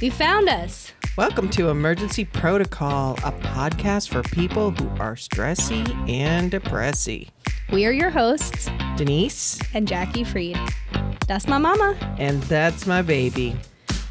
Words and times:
You 0.00 0.10
found 0.10 0.48
us. 0.48 0.92
Welcome 1.18 1.50
to 1.50 1.68
Emergency 1.68 2.24
Protocol, 2.24 3.14
a 3.22 3.32
podcast 3.32 4.08
for 4.08 4.22
people 4.22 4.70
who 4.70 4.88
are 4.98 5.14
stressy 5.14 5.86
and 6.08 6.50
depressy. 6.50 7.28
We 7.70 7.84
are 7.84 7.92
your 7.92 8.08
hosts 8.08 8.70
Denise, 8.96 9.60
and 9.74 9.86
Jackie 9.86 10.24
Freed. 10.24 10.58
That's 11.26 11.46
my 11.46 11.58
mama. 11.58 11.96
and 12.18 12.42
that's 12.44 12.86
my 12.86 13.02
baby, 13.02 13.56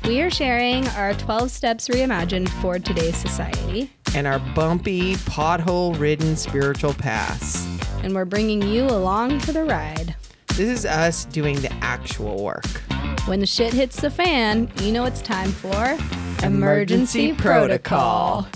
We 0.06 0.22
are 0.22 0.30
sharing 0.30 0.88
our 0.90 1.14
12 1.16 1.50
steps 1.50 1.88
reimagined 1.88 2.50
for 2.62 2.78
today's 2.78 3.18
society, 3.18 3.92
and 4.14 4.28
our 4.28 4.40
bumpy, 4.54 5.16
pothole 5.16 6.00
ridden 6.00 6.36
spiritual 6.36 6.94
paths. 6.94 7.66
and 8.04 8.14
we're 8.14 8.26
bringing 8.26 8.62
you 8.62 8.84
along 8.84 9.40
for 9.40 9.54
the 9.54 9.64
ride. 9.64 10.16
This 10.50 10.70
is 10.70 10.86
us 10.86 11.26
doing 11.26 11.60
the 11.62 11.74
actual 11.82 12.44
work. 12.44 12.82
When 13.26 13.42
the 13.42 13.46
shit 13.46 13.74
hits 13.74 14.02
the 14.02 14.10
fan, 14.10 14.72
you 14.82 14.92
know 14.92 15.06
it's 15.06 15.22
time 15.22 15.52
for 15.52 15.98
Emergency 16.44 17.34
Protocol. 17.34 18.48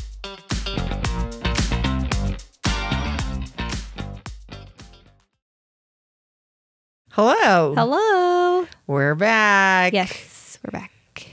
Hello. 7.12 7.76
Hello. 7.76 8.68
We're 8.88 9.16
back. 9.16 9.94
Yes, 9.94 10.58
we're 10.64 10.72
back. 10.80 11.28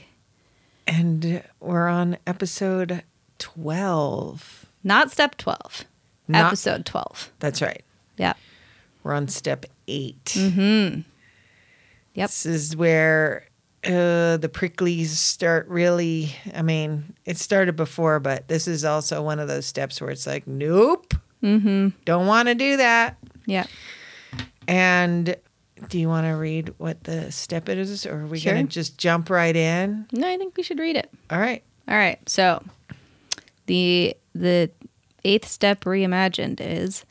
And 0.87 1.43
we're 1.61 1.89
on 1.89 2.19
episode 2.27 3.03
12. 3.39 4.67
Not 4.85 5.11
step 5.11 5.37
12, 5.39 5.85
Not- 6.29 6.47
episode 6.47 6.85
12. 6.87 7.33
That's 7.39 7.63
right. 7.63 7.83
Yeah. 8.19 8.35
We're 9.03 9.15
on 9.15 9.29
step 9.29 9.65
8 9.89 10.25
Mm-hmm. 10.25 11.01
Yep. 12.15 12.29
This 12.29 12.47
is 12.47 12.77
where 12.77 13.45
uh, 13.85 14.37
the 14.37 14.51
pricklies 14.53 15.07
start 15.09 15.69
really. 15.69 16.35
I 16.55 16.63
mean, 16.63 17.15
it 17.25 17.39
started 17.39 17.77
before, 17.77 18.21
but 18.21 18.49
this 18.49 18.67
is 18.69 18.85
also 18.85 19.23
one 19.23 19.39
of 19.39 19.49
those 19.49 19.67
steps 19.67 20.01
where 20.01 20.11
it's 20.11 20.27
like, 20.27 20.47
nope, 20.47 21.15
Mm-hmm. 21.43 21.89
don't 22.05 22.27
want 22.27 22.49
to 22.49 22.55
do 22.55 22.77
that. 22.77 23.17
Yeah. 23.47 23.65
And 24.69 25.35
do 25.89 25.99
you 25.99 26.09
want 26.09 26.27
to 26.27 26.33
read 26.33 26.75
what 26.77 27.05
the 27.05 27.33
step 27.33 27.69
is, 27.71 28.05
or 28.05 28.21
are 28.21 28.27
we 28.27 28.39
Sure. 28.39 28.53
going 28.53 28.67
to 28.67 28.73
just 28.73 28.99
jump 28.99 29.31
right 29.31 29.57
in? 29.57 30.07
No, 30.13 30.29
I 30.29 30.37
think 30.37 30.57
we 30.57 30.63
should 30.63 30.79
read 30.79 30.97
it. 30.97 31.11
All 31.31 31.39
right. 31.41 31.63
All 31.89 31.97
right. 31.97 32.19
So 32.29 32.63
the 33.67 34.15
the 34.35 34.71
eighth 35.25 35.49
step 35.49 35.85
reimagined 35.85 36.61
is 36.61 37.05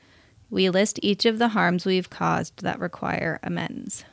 we 0.52 0.70
list 0.70 1.00
each 1.02 1.26
of 1.26 1.40
the 1.40 1.50
harms 1.50 1.86
we've 1.86 2.10
caused 2.10 2.62
that 2.62 2.80
require 2.80 3.40
amends. 3.44 4.06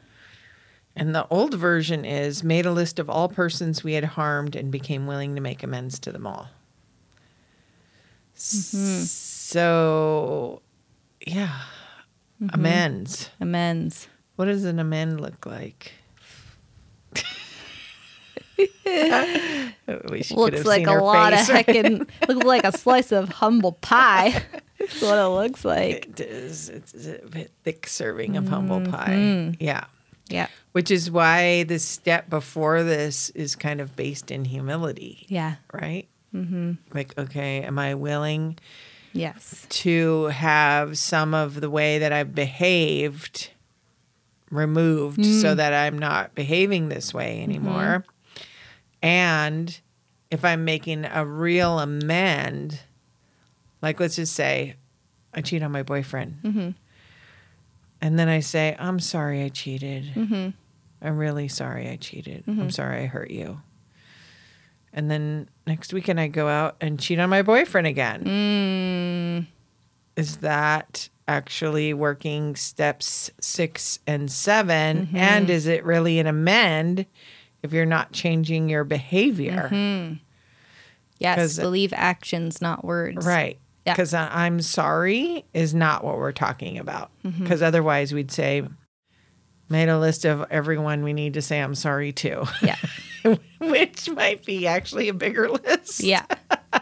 And 0.98 1.14
the 1.14 1.26
old 1.28 1.52
version 1.54 2.04
is 2.06 2.42
made 2.42 2.64
a 2.64 2.72
list 2.72 2.98
of 2.98 3.10
all 3.10 3.28
persons 3.28 3.84
we 3.84 3.92
had 3.92 4.04
harmed 4.04 4.56
and 4.56 4.72
became 4.72 5.06
willing 5.06 5.34
to 5.34 5.40
make 5.42 5.62
amends 5.62 5.98
to 6.00 6.10
them 6.10 6.26
all. 6.26 6.48
So, 9.46 10.62
yeah, 11.26 11.60
amends. 12.52 13.28
Amends. 13.40 14.08
What 14.36 14.46
does 14.46 14.64
an 14.64 14.78
amend 14.78 15.20
look 15.20 15.44
like? 15.46 15.92
We 20.08 20.22
should- 20.22 20.36
could 20.36 20.54
Looks 20.54 20.64
like 20.64 20.86
a 20.86 20.92
lot 20.94 21.32
face, 21.34 21.48
of 21.50 21.54
heckin' 21.56 22.08
looks 22.28 22.44
like 22.46 22.64
a 22.64 22.72
slice 22.76 23.12
of 23.12 23.28
humble 23.28 23.72
pie. 23.72 24.30
That's 24.78 25.02
what 25.02 25.18
it 25.18 25.28
looks 25.28 25.62
like. 25.64 26.06
It 26.06 26.20
is. 26.20 26.68
It's 26.70 27.06
a 27.06 27.18
bit 27.28 27.52
thick 27.64 27.86
serving 27.86 28.36
of 28.38 28.48
humble 28.48 28.80
Mm-hmm. 28.80 28.92
pie. 29.50 29.56
Yeah. 29.60 29.84
Yeah. 30.28 30.48
Which 30.72 30.90
is 30.90 31.10
why 31.10 31.62
the 31.64 31.78
step 31.78 32.28
before 32.28 32.82
this 32.82 33.30
is 33.30 33.54
kind 33.56 33.80
of 33.80 33.96
based 33.96 34.30
in 34.30 34.44
humility, 34.44 35.24
Yeah. 35.28 35.56
right? 35.72 36.06
Mm-hmm. 36.34 36.72
Like, 36.92 37.16
okay, 37.18 37.62
am 37.62 37.78
I 37.78 37.94
willing 37.94 38.58
Yes. 39.12 39.66
to 39.70 40.24
have 40.26 40.98
some 40.98 41.32
of 41.32 41.60
the 41.60 41.70
way 41.70 41.98
that 42.00 42.12
I've 42.12 42.34
behaved 42.34 43.50
removed 44.50 45.24
so 45.24 45.54
Mm. 45.54 45.56
that 45.56 45.72
I'm 45.72 45.98
not 45.98 46.34
behaving 46.34 46.88
this 46.88 47.14
way 47.14 47.42
anymore? 47.42 48.04
Mm-hmm. 48.04 48.46
And 49.02 49.80
if 50.30 50.44
I'm 50.44 50.64
making 50.64 51.04
a 51.04 51.24
real 51.24 51.78
amend, 51.78 52.80
like 53.80 54.00
let's 54.00 54.16
just 54.16 54.34
say 54.34 54.74
I 55.32 55.40
cheat 55.40 55.62
on 55.62 55.72
my 55.72 55.82
boyfriend. 55.82 56.38
Mm-hmm. 56.42 56.70
And 58.06 58.16
then 58.16 58.28
I 58.28 58.38
say, 58.38 58.76
I'm 58.78 59.00
sorry 59.00 59.42
I 59.42 59.48
cheated. 59.48 60.04
Mm-hmm. 60.14 60.50
I'm 61.02 61.18
really 61.18 61.48
sorry 61.48 61.88
I 61.88 61.96
cheated. 61.96 62.44
I'm 62.46 62.70
sorry 62.70 63.02
I 63.02 63.06
hurt 63.06 63.32
you. 63.32 63.60
And 64.92 65.10
then 65.10 65.48
next 65.66 65.92
weekend 65.92 66.20
I 66.20 66.28
go 66.28 66.46
out 66.46 66.76
and 66.80 67.00
cheat 67.00 67.18
on 67.18 67.28
my 67.30 67.42
boyfriend 67.42 67.88
again. 67.88 68.22
Mm, 68.24 69.46
Is 70.16 70.36
that 70.36 71.08
actually 71.26 71.92
working 71.94 72.54
steps 72.54 73.28
six 73.40 73.98
and 74.06 74.30
7 74.30 75.08
And 75.12 75.50
is 75.50 75.66
it 75.66 75.84
really 75.84 76.20
an 76.20 76.28
amend 76.28 77.06
if 77.64 77.72
you're 77.72 77.86
not 77.86 78.12
changing 78.12 78.68
your 78.68 78.84
behavior? 78.84 79.68
Yes, 81.18 81.58
Believe 81.58 81.92
actions, 81.92 82.62
not 82.62 82.84
words. 82.84 83.26
Right. 83.26 83.58
Yeah. 83.86 83.94
Because 83.94 84.12
uh, 84.12 84.28
I'm 84.32 84.60
sorry 84.60 85.44
is 85.54 85.72
not 85.72 86.04
what 86.04 86.16
we're 86.18 86.32
talking 86.32 86.76
about. 86.76 87.10
Mm-hmm. 87.24 87.42
Because 87.42 87.62
otherwise 87.62 88.12
we'd 88.12 88.32
say, 88.32 88.66
made 89.68 89.88
a 89.88 89.98
list 89.98 90.24
of 90.24 90.44
everyone 90.50 91.02
we 91.02 91.12
need 91.12 91.34
to 91.34 91.42
say 91.42 91.60
I'm 91.60 91.74
sorry 91.74 92.12
to. 92.12 92.46
Yeah. 92.62 92.76
which 93.60 94.08
might 94.10 94.44
be 94.44 94.66
actually 94.66 95.08
a 95.08 95.14
bigger 95.14 95.48
list. 95.64 96.02
Yeah. 96.02 96.24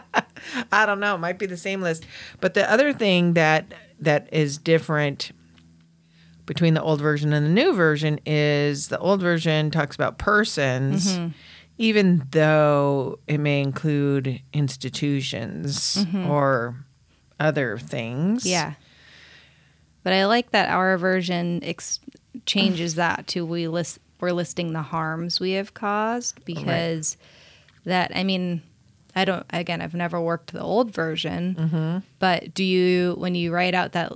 I 0.71 0.85
don't 0.85 0.99
know. 0.99 1.15
It 1.15 1.19
might 1.19 1.39
be 1.39 1.45
the 1.45 1.57
same 1.57 1.81
list. 1.81 2.05
But 2.39 2.53
the 2.53 2.69
other 2.71 2.93
thing 2.93 3.33
that 3.33 3.73
that 3.99 4.29
is 4.31 4.57
different 4.57 5.31
between 6.45 6.73
the 6.75 6.81
old 6.81 7.01
version 7.01 7.33
and 7.33 7.45
the 7.45 7.49
new 7.49 7.73
version 7.73 8.19
is 8.25 8.89
the 8.89 8.99
old 8.99 9.21
version 9.21 9.71
talks 9.71 9.95
about 9.95 10.17
persons, 10.17 11.17
Mm-hmm. 11.17 11.29
even 11.79 12.27
though 12.31 13.19
it 13.27 13.39
may 13.39 13.61
include 13.61 14.41
institutions 14.53 16.05
mm-hmm. 16.05 16.29
or 16.29 16.85
other 17.39 17.77
things. 17.77 18.45
Yeah. 18.45 18.73
But 20.03 20.13
I 20.13 20.25
like 20.25 20.51
that 20.51 20.69
our 20.69 20.97
version 20.97 21.63
ex- 21.63 21.99
changes 22.45 22.95
that 22.95 23.27
to 23.27 23.45
we 23.45 23.67
list 23.67 23.99
we're 24.19 24.31
listing 24.31 24.73
the 24.73 24.81
harms 24.81 25.39
we 25.39 25.51
have 25.51 25.73
caused 25.73 26.43
because 26.45 27.17
that 27.85 28.11
I 28.15 28.23
mean 28.23 28.61
I 29.15 29.25
don't 29.25 29.45
again 29.51 29.81
I've 29.81 29.93
never 29.93 30.19
worked 30.21 30.53
the 30.53 30.61
old 30.61 30.91
version 30.91 31.55
Mm-hmm. 31.55 31.97
but 32.19 32.53
do 32.53 32.63
you 32.63 33.15
when 33.17 33.35
you 33.35 33.51
write 33.53 33.73
out 33.73 33.91
that 33.93 34.11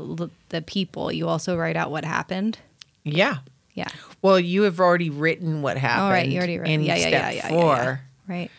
the 0.50 0.62
people 0.62 1.12
you 1.12 1.28
also 1.28 1.58
write 1.58 1.76
out 1.76 1.92
what 1.92 2.06
happened 2.06 2.58
Yeah. 3.04 3.38
yeah 3.74 3.88
Well, 4.22 4.40
you 4.40 4.64
have 4.64 4.80
already 4.80 5.10
written 5.10 5.62
what 5.62 5.78
happened. 5.78 6.04
all 6.04 6.12
right 6.12 6.28
you 6.28 6.38
already 6.38 6.58
wrote 6.60 6.68
in 6.68 6.82
yeah 6.84 6.96
yeah 6.96 7.00
step 7.08 7.12
yeah 7.12 7.32
yeah, 7.32 7.48
yeah, 7.54 7.84
yeah. 7.84 7.98
right 8.28 8.52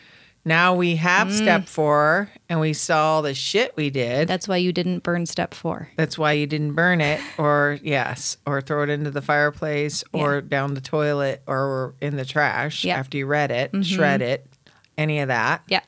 Now 0.43 0.73
we 0.73 0.95
have 0.95 1.27
Mm. 1.27 1.37
step 1.37 1.67
four, 1.67 2.29
and 2.49 2.59
we 2.59 2.73
saw 2.73 3.21
the 3.21 3.33
shit 3.35 3.73
we 3.75 3.89
did. 3.91 4.27
that's 4.27 4.47
why 4.47 4.57
you 4.57 4.71
didn't 4.73 5.03
burn 5.03 5.25
step 5.27 5.53
4 5.53 5.89
That's 5.97 6.17
why 6.17 6.31
you 6.33 6.47
didn't 6.47 6.73
burn 6.73 6.99
it, 6.99 7.21
or 7.37 7.77
yes, 7.83 8.37
or 8.47 8.59
throw 8.61 8.81
it 8.83 8.89
into 8.89 9.11
the 9.11 9.21
fireplace, 9.21 10.03
or 10.13 10.41
down 10.41 10.73
the 10.73 10.81
toilet, 10.81 11.43
or 11.45 11.93
in 12.01 12.15
the 12.15 12.25
trash 12.25 12.83
Yeah. 12.83 12.97
after 12.97 13.17
you 13.19 13.27
read 13.27 13.51
it, 13.51 13.71
shred 13.85 14.21
it, 14.23 14.47
any 14.97 15.19
of 15.19 15.27
that. 15.27 15.61
yeah 15.67 15.81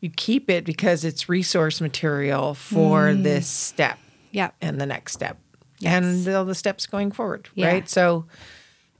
You 0.00 0.10
keep 0.10 0.48
it 0.50 0.64
because 0.64 1.04
it's 1.04 1.28
resource 1.28 1.80
material 1.80 2.54
for 2.54 3.08
Mm. 3.10 3.22
this 3.22 3.46
step 3.46 3.98
yeah 4.32 4.50
and 4.60 4.80
the 4.80 4.86
next 4.86 5.12
step, 5.12 5.38
Yes. 5.78 5.92
and 6.26 6.28
all 6.34 6.44
the 6.44 6.54
steps 6.56 6.86
going 6.86 7.12
forward, 7.12 7.48
Yeah. 7.54 7.66
right? 7.68 7.88
So, 7.88 8.26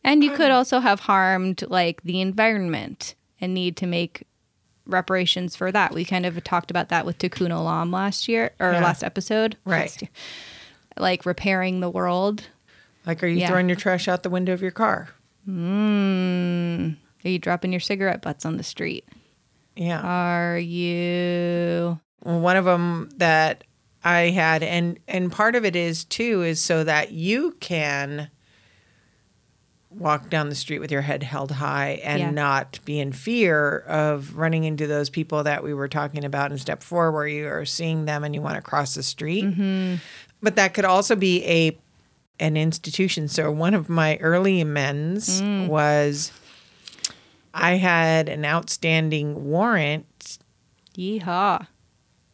And 0.04 0.22
you 0.24 0.30
could 0.30 0.50
also 0.52 0.78
have 0.80 1.00
harmed 1.00 1.64
like 1.68 2.02
the 2.04 2.20
environment 2.20 3.14
and 3.40 3.52
need 3.52 3.76
to 3.78 3.86
make 3.86 4.22
reparations 4.86 5.54
for 5.56 5.70
that. 5.72 5.92
We 5.94 6.04
kind 6.04 6.26
of 6.26 6.42
talked 6.44 6.70
about 6.70 6.88
that 6.88 7.06
with 7.06 7.18
Tikkun 7.18 7.48
Olam 7.50 7.92
last 7.92 8.28
year 8.28 8.50
or 8.58 8.72
Yeah. 8.72 8.80
last 8.82 9.02
episode. 9.04 9.56
Right. 9.64 10.00
Year. 10.02 10.10
Like 10.96 11.24
repairing 11.26 11.80
the 11.80 11.90
world. 11.90 12.44
like, 13.06 13.22
are 13.22 13.26
you 13.26 13.38
Yeah. 13.38 13.48
throwing 13.48 13.68
your 13.68 13.76
trash 13.76 14.08
out 14.08 14.22
the 14.22 14.30
window 14.30 14.52
of 14.52 14.60
your 14.60 14.70
car? 14.72 15.08
Mm. 15.48 16.96
Are 17.24 17.28
you 17.28 17.38
dropping 17.38 17.72
your 17.72 17.80
cigarette 17.80 18.22
butts 18.22 18.44
on 18.44 18.56
the 18.56 18.62
street? 18.62 19.06
Yeah. 19.76 20.00
Are 20.00 20.58
you 20.58 21.98
one 22.22 22.56
of 22.56 22.64
them 22.66 23.08
that 23.16 23.64
I 24.04 24.30
had, 24.30 24.62
and 24.62 24.98
and 25.08 25.30
part 25.32 25.54
of 25.56 25.64
it 25.64 25.76
is 25.76 26.04
too 26.04 26.42
is 26.42 26.60
so 26.60 26.84
that 26.84 27.12
you 27.12 27.56
can 27.60 28.30
walk 29.90 30.30
down 30.30 30.48
the 30.48 30.54
street 30.54 30.78
with 30.78 30.92
your 30.92 31.02
head 31.02 31.22
held 31.22 31.50
high 31.50 32.00
and 32.04 32.20
Yeah. 32.20 32.30
not 32.30 32.78
be 32.84 33.00
in 33.00 33.12
fear 33.12 33.78
of 33.80 34.36
running 34.36 34.64
into 34.64 34.86
those 34.86 35.10
people 35.10 35.42
that 35.42 35.64
we 35.64 35.74
were 35.74 35.88
talking 35.88 36.24
about 36.24 36.52
in 36.52 36.58
step 36.58 36.82
four, 36.82 37.10
where 37.10 37.26
you 37.26 37.48
are 37.48 37.64
seeing 37.64 38.04
them 38.04 38.22
and 38.22 38.34
you 38.34 38.40
want 38.40 38.54
to 38.54 38.62
cross 38.62 38.94
the 38.94 39.02
street. 39.02 39.44
Mm-hmm. 39.44 39.96
But 40.42 40.56
that 40.56 40.74
could 40.74 40.84
also 40.84 41.16
be 41.16 41.44
a 41.44 41.76
an 42.38 42.56
institution. 42.56 43.28
So 43.28 43.52
one 43.52 43.74
of 43.74 43.90
my 43.90 44.16
early 44.16 44.60
amends 44.62 45.42
mm. 45.42 45.68
was 45.68 46.32
I 47.52 47.74
had 47.74 48.30
an 48.30 48.46
outstanding 48.46 49.44
warrant, 49.50 50.38
Yeehaw. 50.96 51.66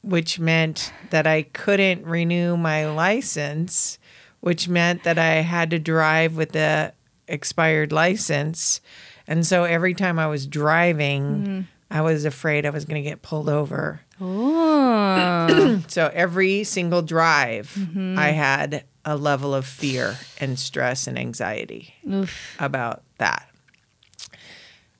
which 0.02 0.38
meant 0.38 0.92
that 1.10 1.26
I 1.26 1.42
couldn't 1.42 2.06
renew 2.06 2.56
my 2.56 2.88
license, 2.88 3.98
which 4.40 4.68
meant 4.68 5.02
that 5.02 5.18
I 5.18 5.40
had 5.40 5.70
to 5.70 5.78
drive 5.80 6.36
with 6.36 6.52
the 6.52 6.92
expired 7.28 7.92
license. 7.92 8.80
And 9.26 9.46
so 9.46 9.64
every 9.64 9.94
time 9.94 10.18
I 10.18 10.26
was 10.26 10.46
driving, 10.46 11.66
I 11.90 12.00
was 12.00 12.24
afraid 12.24 12.66
I 12.66 12.70
was 12.70 12.84
going 12.84 13.02
to 13.02 13.08
get 13.08 13.22
pulled 13.22 13.48
over. 13.48 14.00
Oh. 14.20 15.82
So 15.88 16.10
every 16.12 16.64
single 16.64 17.02
drive, 17.02 17.72
mm-hmm. 17.78 18.18
I 18.18 18.28
had 18.30 18.84
a 19.04 19.16
level 19.16 19.54
of 19.54 19.64
fear 19.64 20.16
and 20.40 20.58
stress 20.58 21.06
and 21.06 21.18
anxiety 21.18 21.94
Oof. 22.10 22.56
about 22.58 23.02
that. 23.18 23.48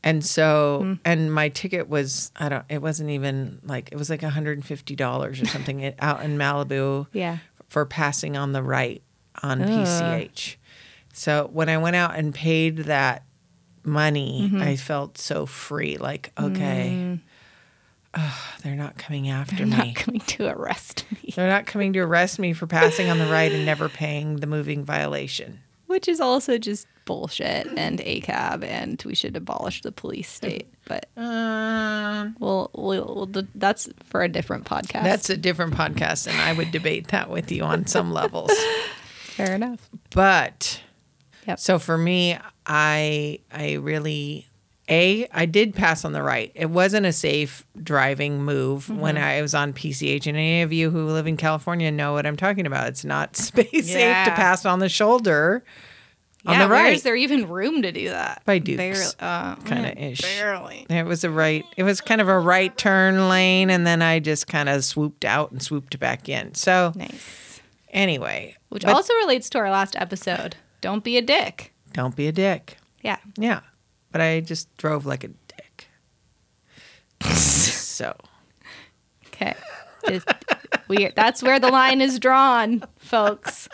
And 0.02 0.24
so, 0.24 0.82
mm. 0.84 0.98
and 1.04 1.34
my 1.34 1.48
ticket 1.48 1.88
was, 1.88 2.30
I 2.36 2.48
don't, 2.48 2.64
it 2.68 2.80
wasn't 2.80 3.10
even 3.10 3.60
like, 3.64 3.90
it 3.90 3.96
was 3.96 4.08
like 4.08 4.20
$150 4.20 5.20
or 5.20 5.46
something 5.46 5.94
out 5.98 6.22
in 6.22 6.38
Malibu 6.38 7.08
Yeah. 7.12 7.38
for 7.68 7.84
passing 7.84 8.36
on 8.36 8.52
the 8.52 8.62
right 8.62 9.02
on 9.42 9.60
PCH. 9.60 10.56
So 11.18 11.48
when 11.50 11.70
I 11.70 11.78
went 11.78 11.96
out 11.96 12.14
and 12.14 12.34
paid 12.34 12.76
that 12.76 13.24
money, 13.82 14.52
I 14.54 14.76
felt 14.76 15.16
so 15.16 15.46
free. 15.46 15.96
Like, 15.96 16.30
okay, 16.38 17.18
ugh, 18.12 18.38
they're 18.62 18.74
not 18.76 18.98
coming 18.98 19.30
after 19.30 19.64
me. 19.64 19.70
They're 19.70 19.86
not 19.86 19.94
coming 19.94 20.20
to 20.20 20.46
arrest 20.48 21.06
me. 21.10 21.32
They're 21.34 21.48
not 21.48 21.64
coming 21.64 21.94
to 21.94 22.00
arrest 22.00 22.38
me 22.38 22.52
for 22.52 22.66
passing 22.66 23.08
on 23.08 23.18
the 23.18 23.26
right 23.26 23.50
and 23.50 23.64
never 23.64 23.88
paying 23.88 24.36
the 24.36 24.46
moving 24.46 24.84
violation. 24.84 25.60
Which 25.86 26.06
is 26.06 26.20
also 26.20 26.58
just 26.58 26.86
bullshit 27.06 27.66
and 27.78 27.98
ACAB, 28.00 28.64
and 28.64 29.02
we 29.06 29.14
should 29.14 29.36
abolish 29.36 29.80
the 29.80 29.92
police 29.92 30.28
state. 30.28 30.68
But 30.84 31.08
Um, 31.16 32.36
we'll, 32.40 32.70
we'll, 32.74 33.28
we'll 33.32 33.44
that's 33.54 33.88
for 34.04 34.22
a 34.22 34.28
different 34.28 34.64
podcast. 34.66 35.04
that's 35.04 35.30
a 35.30 35.36
different 35.36 35.72
podcast, 35.72 36.26
and 36.26 36.38
I 36.42 36.52
would 36.52 36.72
debate 36.72 37.08
that 37.08 37.30
with 37.30 37.50
you 37.50 37.62
on 37.62 37.86
some 37.86 38.12
levels. 38.12 38.50
fair 39.22 39.54
enough. 39.54 39.88
But 40.10 40.82
Yep. 41.46 41.58
so 41.60 41.78
for 41.78 41.96
me, 41.98 42.38
I 42.66 43.38
I 43.52 43.74
really 43.74 44.46
a 44.88 45.26
I 45.32 45.46
did 45.46 45.74
pass 45.74 46.04
on 46.04 46.12
the 46.12 46.22
right. 46.22 46.52
It 46.54 46.70
wasn't 46.70 47.06
a 47.06 47.12
safe 47.12 47.64
driving 47.82 48.42
move 48.44 48.84
Mm-hmm. 48.86 49.00
when 49.00 49.18
I 49.18 49.42
was 49.42 49.54
on 49.54 49.72
PCH. 49.72 50.26
And 50.26 50.36
any 50.36 50.62
of 50.62 50.72
you 50.72 50.90
who 50.90 51.06
live 51.08 51.26
in 51.26 51.36
California 51.36 51.90
know 51.90 52.12
what 52.12 52.24
I'm 52.26 52.36
talking 52.36 52.66
about. 52.66 52.86
It's 52.88 53.04
not 53.04 53.36
space 53.36 53.70
safe 53.92 54.24
to 54.26 54.30
pass 54.32 54.64
on 54.64 54.78
the 54.78 54.88
shoulder. 54.88 55.64
on 56.44 56.54
yeah, 56.54 56.64
the 56.66 56.70
right. 56.72 56.92
is 56.94 57.02
there 57.02 57.16
even 57.16 57.48
room 57.48 57.82
to 57.82 57.90
do 57.90 58.08
that? 58.10 58.42
By 58.44 58.58
Dukes. 58.60 59.16
Uh, 59.18 59.56
mm, 59.56 60.00
ish. 60.12 60.20
Barely. 60.22 60.86
It 60.88 61.04
was 61.04 61.24
a 61.24 61.30
right. 61.30 61.64
It 61.76 61.82
was 61.82 62.00
kind 62.00 62.20
of 62.20 62.28
a 62.28 62.38
right 62.38 62.76
turn 62.78 63.28
lane, 63.28 63.70
and 63.70 63.84
then 63.84 64.02
I 64.02 64.20
just 64.20 64.46
kind 64.46 64.68
of 64.68 64.84
swooped 64.84 65.24
out 65.24 65.50
and 65.50 65.60
swooped 65.60 65.98
back 65.98 66.28
in. 66.28 66.54
So 66.54 66.92
Nice. 66.94 67.60
anyway, 67.90 68.56
Which 68.68 68.84
but 68.84 68.94
also 68.94 69.14
relates 69.14 69.50
to 69.50 69.58
our 69.58 69.70
last 69.70 69.96
episode. 69.96 70.54
Don't 70.80 71.02
be 71.04 71.16
a 71.16 71.22
dick. 71.22 71.72
don't 71.92 72.14
be 72.14 72.28
a 72.28 72.32
dick. 72.32 72.78
Yeah. 73.02 73.18
Yeah, 73.36 73.60
but 74.12 74.20
I 74.20 74.40
just 74.40 74.74
drove 74.76 75.06
like 75.06 75.24
a 75.24 75.28
dick. 75.28 75.88
so 77.32 78.16
Okay. 79.28 79.54
Just- 80.08 80.28
we 80.88 81.10
that's 81.14 81.42
where 81.42 81.58
the 81.58 81.68
line 81.68 82.00
is 82.00 82.18
drawn, 82.18 82.82
folks. 82.98 83.68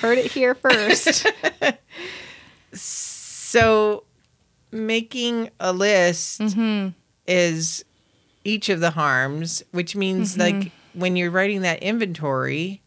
Heard 0.00 0.18
it 0.18 0.30
here 0.30 0.54
first. 0.54 1.26
so 2.72 4.04
making 4.70 5.50
a 5.60 5.72
list 5.72 6.40
mm-hmm. 6.40 6.88
is 7.26 7.84
each 8.44 8.68
of 8.68 8.80
the 8.80 8.90
harms, 8.90 9.62
which 9.70 9.94
means 9.94 10.36
mm-hmm. 10.36 10.60
like 10.60 10.72
when 10.94 11.16
you're 11.16 11.30
writing 11.30 11.62
that 11.62 11.82
inventory, 11.82 12.81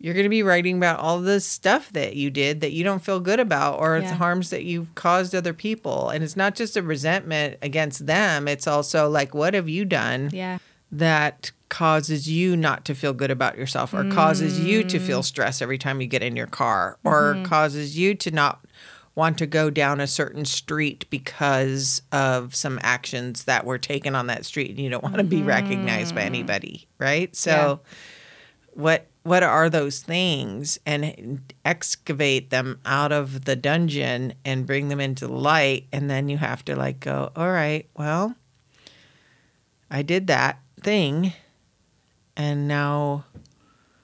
you're 0.00 0.14
going 0.14 0.24
to 0.24 0.30
be 0.30 0.44
writing 0.44 0.76
about 0.76 1.00
all 1.00 1.20
the 1.20 1.40
stuff 1.40 1.92
that 1.92 2.14
you 2.14 2.30
did 2.30 2.60
that 2.60 2.72
you 2.72 2.84
don't 2.84 3.04
feel 3.04 3.18
good 3.18 3.40
about 3.40 3.80
or 3.80 3.98
Yeah. 3.98 4.10
the 4.10 4.16
harms 4.16 4.50
that 4.50 4.64
you've 4.64 4.94
caused 4.94 5.34
other 5.34 5.52
people. 5.52 6.10
And 6.10 6.22
it's 6.22 6.36
not 6.36 6.54
just 6.54 6.76
a 6.76 6.82
resentment 6.82 7.58
against 7.62 8.06
them, 8.06 8.46
it's 8.46 8.66
also 8.66 9.08
like, 9.08 9.34
what 9.34 9.54
have 9.54 9.68
you 9.68 9.84
done 9.84 10.30
Yeah. 10.32 10.58
that 10.92 11.50
causes 11.68 12.28
you 12.28 12.56
not 12.56 12.84
to 12.86 12.94
feel 12.94 13.12
good 13.12 13.30
about 13.30 13.58
yourself 13.58 13.92
or 13.92 14.08
causes 14.10 14.58
you 14.58 14.82
to 14.82 14.98
mm. 14.98 15.02
feel 15.06 15.22
stress 15.22 15.60
every 15.60 15.76
time 15.76 16.00
you 16.00 16.06
get 16.06 16.22
in 16.22 16.34
your 16.34 16.46
car 16.46 16.96
or 17.04 17.34
mm-hmm. 17.34 17.44
causes 17.44 17.98
you 17.98 18.14
to 18.14 18.30
not 18.30 18.64
want 19.14 19.36
to 19.36 19.46
go 19.46 19.68
down 19.68 20.00
a 20.00 20.06
certain 20.06 20.46
street 20.46 21.04
because 21.10 22.00
of 22.10 22.54
some 22.54 22.78
actions 22.82 23.44
that 23.44 23.66
were 23.66 23.76
taken 23.76 24.14
on 24.14 24.28
that 24.28 24.46
street 24.46 24.70
and 24.70 24.78
you 24.78 24.88
don't 24.88 25.02
want 25.02 25.16
to 25.16 25.24
be 25.24 25.42
recognized 25.42 26.14
by 26.14 26.22
mm. 26.22 26.26
anybody 26.26 26.86
right 26.98 27.36
so 27.36 27.80
what 28.72 29.06
what 29.28 29.42
are 29.42 29.68
those 29.70 30.00
things 30.00 30.78
and 30.86 31.40
excavate 31.64 32.50
them 32.50 32.80
out 32.84 33.12
of 33.12 33.44
the 33.44 33.54
dungeon 33.56 34.32
and 34.44 34.66
bring 34.66 34.88
them 34.88 35.00
into 35.00 35.26
the 35.26 35.32
light 35.32 35.86
and 35.92 36.08
then 36.10 36.28
you 36.28 36.38
have 36.38 36.64
to 36.64 36.74
like 36.74 37.00
go 37.00 37.30
all 37.36 37.50
right 37.50 37.88
well 37.96 38.34
I 39.90 40.02
did 40.02 40.26
that 40.26 40.60
thing, 40.82 41.32
and 42.36 42.68
now 42.68 43.24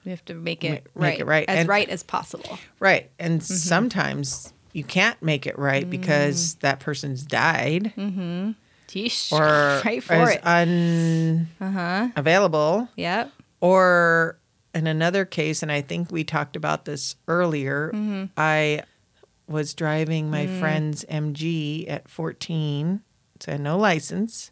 We 0.03 0.09
have 0.09 0.25
to 0.25 0.33
make 0.33 0.63
it 0.63 0.87
Ma- 0.95 1.01
make 1.01 1.11
right, 1.11 1.19
it 1.19 1.25
right. 1.25 1.45
as 1.49 1.59
And- 1.59 1.69
right 1.69 1.89
as 1.89 2.01
possible. 2.01 2.57
right, 2.79 3.11
and 3.19 3.39
mm-hmm. 3.39 3.53
sometimes 3.53 4.51
you 4.73 4.83
can't 4.83 5.21
make 5.21 5.45
it 5.45 5.57
right 5.59 5.87
because 5.89 6.55
mm. 6.55 6.59
that 6.61 6.79
person's 6.79 7.23
died 7.23 7.93
mm-hmm. 7.95 8.51
Yeesh. 8.89 9.31
or 9.31 9.81
right 9.85 10.01
for 10.03 10.15
is 10.23 10.29
it. 10.37 10.43
unavailable, 10.43 11.47
Uh-huh. 11.61 12.07
available 12.15 12.89
Yep. 12.95 13.31
or 13.61 14.37
in 14.75 14.85
another 14.87 15.25
case, 15.25 15.63
and 15.63 15.71
I 15.71 15.81
think 15.81 16.11
we 16.11 16.23
talked 16.23 16.55
about 16.55 16.85
this 16.85 17.15
earlier. 17.27 17.91
Mm-hmm. 17.93 18.25
I 18.37 18.83
was 19.47 19.73
driving 19.73 20.29
my 20.29 20.45
Mm. 20.47 20.59
friend's 20.59 21.05
MG 21.05 21.87
at 21.89 22.07
14, 22.09 23.01
so 23.39 23.51
I 23.51 23.53
had 23.53 23.61
no 23.61 23.77
license. 23.77 24.51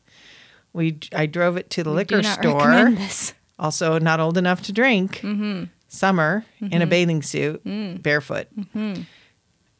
We 0.72 0.98
I 1.16 1.26
drove 1.28 1.58
it 1.58 1.70
to 1.72 1.84
the 1.84 1.90
Do 1.92 1.96
liquor 1.96 2.22
not 2.22 2.40
store. 2.40 2.92
this. 2.92 3.34
also 3.60 4.00
not 4.00 4.20
old 4.20 4.38
enough 4.38 4.62
to 4.64 4.72
drink, 4.72 5.18
Mm-hmm. 5.22 5.66
summer 5.88 6.46
in 6.62 6.82
a 6.82 6.88
bathing 6.88 7.22
suit, 7.22 7.64
Mm. 7.66 8.02
barefoot, 8.02 8.48
Mm-hmm. 8.58 9.02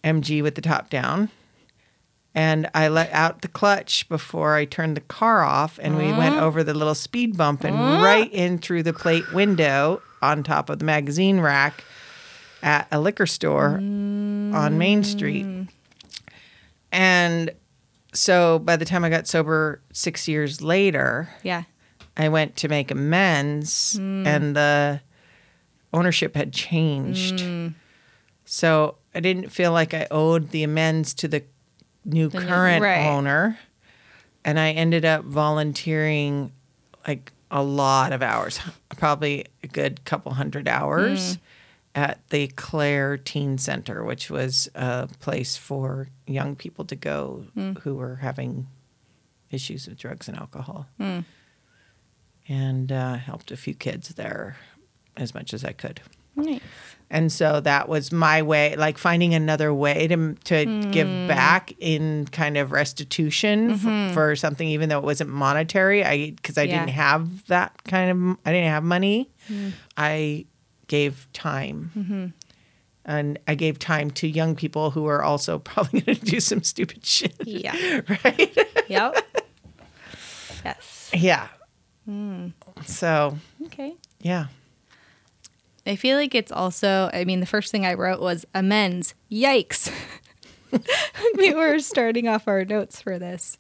MG 0.04 0.42
with 0.44 0.56
the 0.56 0.62
top 0.62 0.90
down. 0.90 1.30
And 2.36 2.68
I 2.74 2.88
let 2.88 3.12
out 3.14 3.44
the 3.44 3.48
clutch 3.48 4.10
before 4.10 4.56
I 4.56 4.66
turned 4.66 4.98
the 4.98 5.02
car 5.02 5.44
off, 5.44 5.80
and 5.82 5.96
we 5.98 6.12
went 6.12 6.36
over 6.38 6.64
the 6.64 6.74
little 6.74 6.96
speed 6.96 7.38
bump 7.38 7.64
and 7.64 7.76
right 8.04 8.32
in 8.34 8.58
through 8.58 8.82
the 8.84 8.94
plate 8.94 9.32
window 9.34 10.02
on 10.24 10.44
top 10.44 10.70
of 10.70 10.80
the 10.80 10.86
magazine 10.86 11.40
rack 11.40 11.84
at 12.62 12.88
a 12.92 13.00
liquor 13.00 13.26
store 13.26 13.76
on 13.76 14.78
Main 14.78 15.04
Street. 15.04 15.68
And 16.92 17.52
so 18.14 18.60
by 18.60 18.76
the 18.78 18.86
time 18.86 19.04
I 19.04 19.10
got 19.10 19.28
sober 19.28 19.82
six 19.92 20.28
years 20.28 20.62
later, 20.62 21.30
Yeah. 21.44 21.64
I 22.16 22.30
went 22.30 22.56
to 22.58 22.68
make 22.68 22.92
amends 22.92 23.96
hmm. 23.98 24.26
and 24.28 24.56
the 24.56 25.02
ownership 25.92 26.36
had 26.36 26.54
changed. 26.54 27.40
Hmm. 27.42 27.70
So 28.46 28.96
I 29.16 29.20
didn't 29.20 29.50
feel 29.50 29.72
like 29.72 29.94
I 29.94 30.08
owed 30.12 30.52
the 30.52 30.64
amends 30.64 31.14
to 31.16 31.28
the 31.28 31.44
new 32.06 32.30
The 32.30 32.40
new- 32.40 32.48
current 32.48 32.84
right. 32.84 33.08
owner. 33.08 33.58
And 34.46 34.60
I 34.60 34.72
ended 34.72 35.06
up 35.06 35.24
volunteering 35.24 36.52
like 37.08 37.32
a 37.54 37.64
lot 37.64 38.12
of 38.12 38.22
hours, 38.24 38.60
probably 38.98 39.46
a 39.62 39.68
good 39.68 40.04
couple 40.04 40.34
hundred 40.34 40.68
hours 40.68 41.38
mm. 41.38 41.40
at 41.94 42.28
the 42.30 42.48
Claire 42.48 43.16
Teen 43.16 43.60
Center, 43.60 44.04
which 44.04 44.30
was 44.32 44.68
a 44.74 45.08
place 45.20 45.56
for 45.56 46.10
young 46.26 46.56
people 46.56 46.84
to 46.86 46.96
go 46.96 47.46
mm. 47.56 47.78
who 47.80 47.94
were 47.94 48.16
having 48.18 48.68
issues 49.52 49.88
with 49.88 50.00
drugs 50.00 50.28
and 50.28 50.36
alcohol 50.36 50.88
mm. 51.00 51.24
and 52.50 52.92
uh, 52.92 53.16
helped 53.16 53.52
a 53.52 53.58
few 53.58 53.76
kids 53.76 54.10
there 54.16 54.58
as 55.16 55.36
much 55.36 55.54
as 55.54 55.64
I 55.64 55.74
could. 55.74 56.02
Nice. 56.36 56.60
And 57.14 57.32
so 57.32 57.62
that 57.62 57.88
was 57.88 58.12
my 58.12 58.42
way, 58.42 58.76
like 58.76 58.98
finding 58.98 59.36
another 59.36 59.72
way 59.72 60.08
to 60.08 60.34
to 60.34 60.66
give 60.92 61.08
hmm. 61.08 61.28
back 61.28 61.72
in 61.80 62.26
kind 62.32 62.58
of 62.58 62.72
restitution 62.72 63.72
f- 63.72 63.82
mm-hmm. 63.82 64.14
for 64.16 64.36
something, 64.36 64.68
even 64.68 64.90
though 64.90 64.98
it 64.98 65.04
wasn't 65.04 65.30
monetary. 65.30 66.04
I 66.04 66.32
because 66.32 66.58
I 66.58 66.64
Yeah. 66.64 66.80
didn't 66.80 66.96
have 66.96 67.46
that 67.48 67.72
kind 67.84 68.10
of, 68.10 68.38
I 68.46 68.52
didn't 68.52 68.72
have 68.72 68.84
money. 68.84 69.30
Hmm. 69.48 69.70
I 69.96 70.46
gave 70.88 71.28
time. 71.34 71.92
Mm-hmm. 71.96 72.26
And 73.06 73.38
I 73.48 73.54
gave 73.56 73.78
time 73.78 74.10
to 74.12 74.28
young 74.28 74.56
people 74.56 74.90
who 74.90 75.06
are 75.06 75.22
also 75.22 75.60
probably 75.70 76.02
going 76.02 76.18
to 76.18 76.26
do 76.26 76.40
some 76.40 76.64
stupid 76.64 77.06
shit. 77.06 77.36
Yeah. 77.46 78.02
Right? 78.26 78.58
Yep. 78.90 79.18
yes. 80.66 81.12
yeah. 81.14 81.48
Hmm. 82.06 82.48
So, 82.86 83.38
Okay. 83.66 83.94
yeah. 84.20 84.48
I 85.86 85.96
feel 85.96 86.18
like 86.18 86.34
it's 86.34 86.52
also, 86.52 87.10
I 87.14 87.26
mean, 87.26 87.40
the 87.40 87.46
first 87.46 87.72
thing 87.72 87.86
I 87.86 87.94
wrote 87.96 88.22
was 88.22 88.46
amends. 88.54 89.14
Yikes. 89.32 89.92
we 91.38 91.54
were 91.54 91.80
starting 91.80 92.28
off 92.28 92.48
our 92.48 92.64
notes 92.66 93.02
for 93.02 93.20
this. 93.20 93.58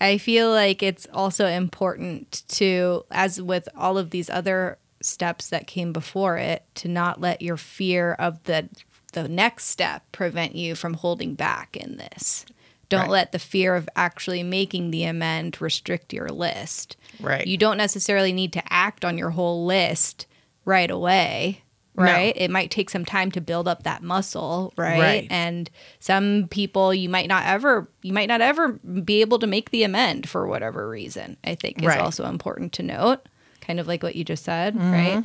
I 0.00 0.18
feel 0.18 0.50
like 0.50 0.82
it's 0.82 1.06
also 1.12 1.46
important 1.46 2.42
to, 2.48 3.04
as 3.10 3.40
with 3.40 3.68
all 3.76 3.96
of 3.98 4.10
these 4.10 4.28
other 4.28 4.78
steps 5.00 5.48
that 5.50 5.66
came 5.66 5.92
before 5.92 6.36
it, 6.36 6.64
to 6.76 6.88
not 6.88 7.20
let 7.20 7.42
your 7.42 7.56
fear 7.56 8.14
of 8.14 8.42
the 8.44 8.68
the 9.12 9.28
next 9.28 9.66
step 9.66 10.10
prevent 10.10 10.56
you 10.56 10.74
from 10.74 10.94
holding 10.94 11.34
back 11.34 11.76
in 11.76 11.98
this. 11.98 12.46
Don't 12.88 13.02
Right. 13.02 13.10
let 13.10 13.32
the 13.32 13.38
fear 13.38 13.74
of 13.76 13.86
actually 13.94 14.42
making 14.42 14.90
the 14.90 15.04
amend 15.04 15.60
restrict 15.60 16.14
your 16.14 16.28
list. 16.30 16.96
Right. 17.20 17.46
You 17.46 17.58
don't 17.58 17.76
necessarily 17.76 18.32
need 18.32 18.54
to 18.54 18.72
act 18.72 19.04
on 19.04 19.18
your 19.18 19.30
whole 19.30 19.66
list 19.66 20.26
right 20.64 20.90
away, 20.90 21.62
No. 21.96 22.04
right? 22.04 22.32
It 22.36 22.50
might 22.50 22.70
take 22.70 22.90
some 22.90 23.04
time 23.04 23.30
to 23.32 23.40
build 23.40 23.66
up 23.68 23.82
that 23.82 24.02
muscle, 24.02 24.72
right? 24.76 25.00
Right. 25.00 25.26
And 25.30 25.70
some 26.00 26.48
people 26.50 26.94
you 26.94 27.08
might 27.08 27.28
not 27.28 27.44
ever 27.46 27.88
you 28.02 28.12
might 28.12 28.28
not 28.28 28.40
ever 28.40 28.72
be 29.04 29.20
able 29.20 29.38
to 29.40 29.46
make 29.46 29.70
the 29.70 29.82
amend 29.84 30.28
for 30.28 30.46
whatever 30.46 30.88
reason. 30.88 31.36
I 31.44 31.54
think 31.54 31.80
is 31.80 31.86
Right. 31.86 31.98
also 32.00 32.26
important 32.26 32.72
to 32.74 32.82
note, 32.82 33.28
kind 33.60 33.78
of 33.80 33.86
like 33.86 34.02
what 34.02 34.16
you 34.16 34.24
just 34.24 34.44
said, 34.44 34.74
mm-hmm. 34.74 34.92
right? 34.92 35.24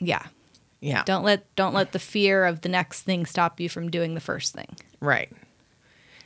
Yeah. 0.00 0.22
Yeah. 0.80 1.02
Don't 1.04 1.24
let 1.24 1.54
don't 1.56 1.72
let 1.74 1.92
the 1.92 1.98
fear 1.98 2.44
of 2.44 2.60
the 2.60 2.68
next 2.68 3.02
thing 3.02 3.24
stop 3.26 3.58
you 3.60 3.68
from 3.68 3.90
doing 3.90 4.14
the 4.14 4.20
first 4.20 4.52
thing. 4.52 4.76
Right. 5.00 5.30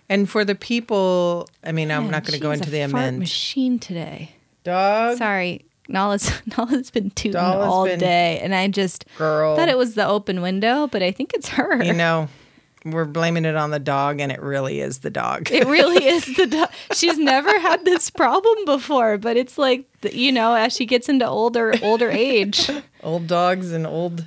And 0.09 0.29
for 0.29 0.43
the 0.45 0.55
people, 0.55 1.49
I 1.63 1.71
mean, 1.73 1.91
I'm 1.91 2.11
not 2.11 2.25
going 2.25 2.33
to 2.39 2.43
go 2.43 2.51
into 2.51 2.71
the 2.71 2.81
amend. 2.81 3.19
machine 3.19 3.79
today. 3.79 4.31
Dog, 4.65 5.19
Sorry, 5.19 5.67
Nala's 5.89 6.31
Nala's 6.57 6.91
been 6.91 7.11
tooting 7.11 7.33
Nala's 7.41 7.67
all 7.69 7.85
been- 7.87 7.99
day, 7.99 8.39
and 8.43 8.55
I 8.55 8.69
just 8.69 9.05
girl. 9.17 9.57
thought 9.57 9.69
it 9.69 9.79
was 9.79 9.95
the 9.95 10.07
open 10.07 10.43
window, 10.43 10.87
but 10.87 11.03
I 11.03 11.11
think 11.11 11.33
it's 11.35 11.49
her. 11.49 11.83
you 11.83 11.93
know, 11.95 12.29
we're 12.85 13.05
blaming 13.07 13.45
it 13.45 13.57
on 13.57 13.71
the 13.71 13.79
dog, 13.79 14.21
and 14.21 14.31
it 14.31 14.41
really 14.41 14.81
is 14.81 14.99
the 14.99 15.11
dog. 15.11 15.51
It 15.51 15.67
really 15.67 16.05
is 16.07 16.25
the 16.37 16.47
dog. 16.51 16.69
She's 16.93 17.19
never 17.19 17.59
had 17.59 17.85
this 17.85 18.11
problem 18.11 18.65
before, 18.67 19.19
but 19.19 19.37
it's 19.37 19.57
like 19.59 19.87
you 20.13 20.31
know, 20.31 20.55
as 20.55 20.73
she 20.75 20.87
gets 20.87 21.09
into 21.09 21.27
older 21.27 21.75
older 21.83 22.11
age. 22.11 22.71
old 23.03 23.27
dogs 23.27 23.73
and 23.73 23.87
old, 23.87 24.27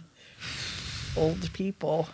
old 1.16 1.52
people. 1.54 2.10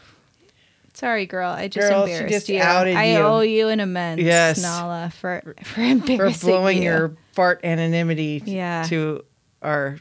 Sorry, 0.93 1.27
girl. 1.27 1.51
I 1.51 1.67
just 1.67 1.89
Girl, 1.89 2.03
embarrassed 2.05 2.33
just 2.33 2.49
you. 2.49 2.59
I 2.59 3.11
you. 3.13 3.17
owe 3.19 3.41
you 3.41 3.67
an 3.67 3.79
immense 3.79 4.19
Yes. 4.19 4.61
Nala, 4.63 5.11
for 5.15 5.53
for 5.63 5.95
For 5.99 6.31
blowing 6.41 6.77
you. 6.77 6.83
your 6.83 7.15
fart 7.33 7.59
anonymity 7.63 8.41
Yeah. 8.45 8.83
to 8.87 9.23
our 9.61 9.97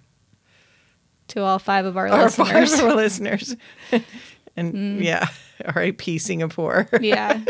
to 1.29 1.41
all 1.43 1.59
five 1.59 1.85
of 1.87 1.97
our, 1.97 2.09
our 2.09 2.31
five 2.31 2.55
listeners. 2.69 2.73
of 2.79 2.85
our 2.87 2.95
listeners. 2.95 3.57
and 4.57 4.75
Mm. 4.75 5.03
yeah, 5.03 5.27
R.I.P. 5.65 6.19
Singapore. 6.19 6.89
yeah, 7.01 7.41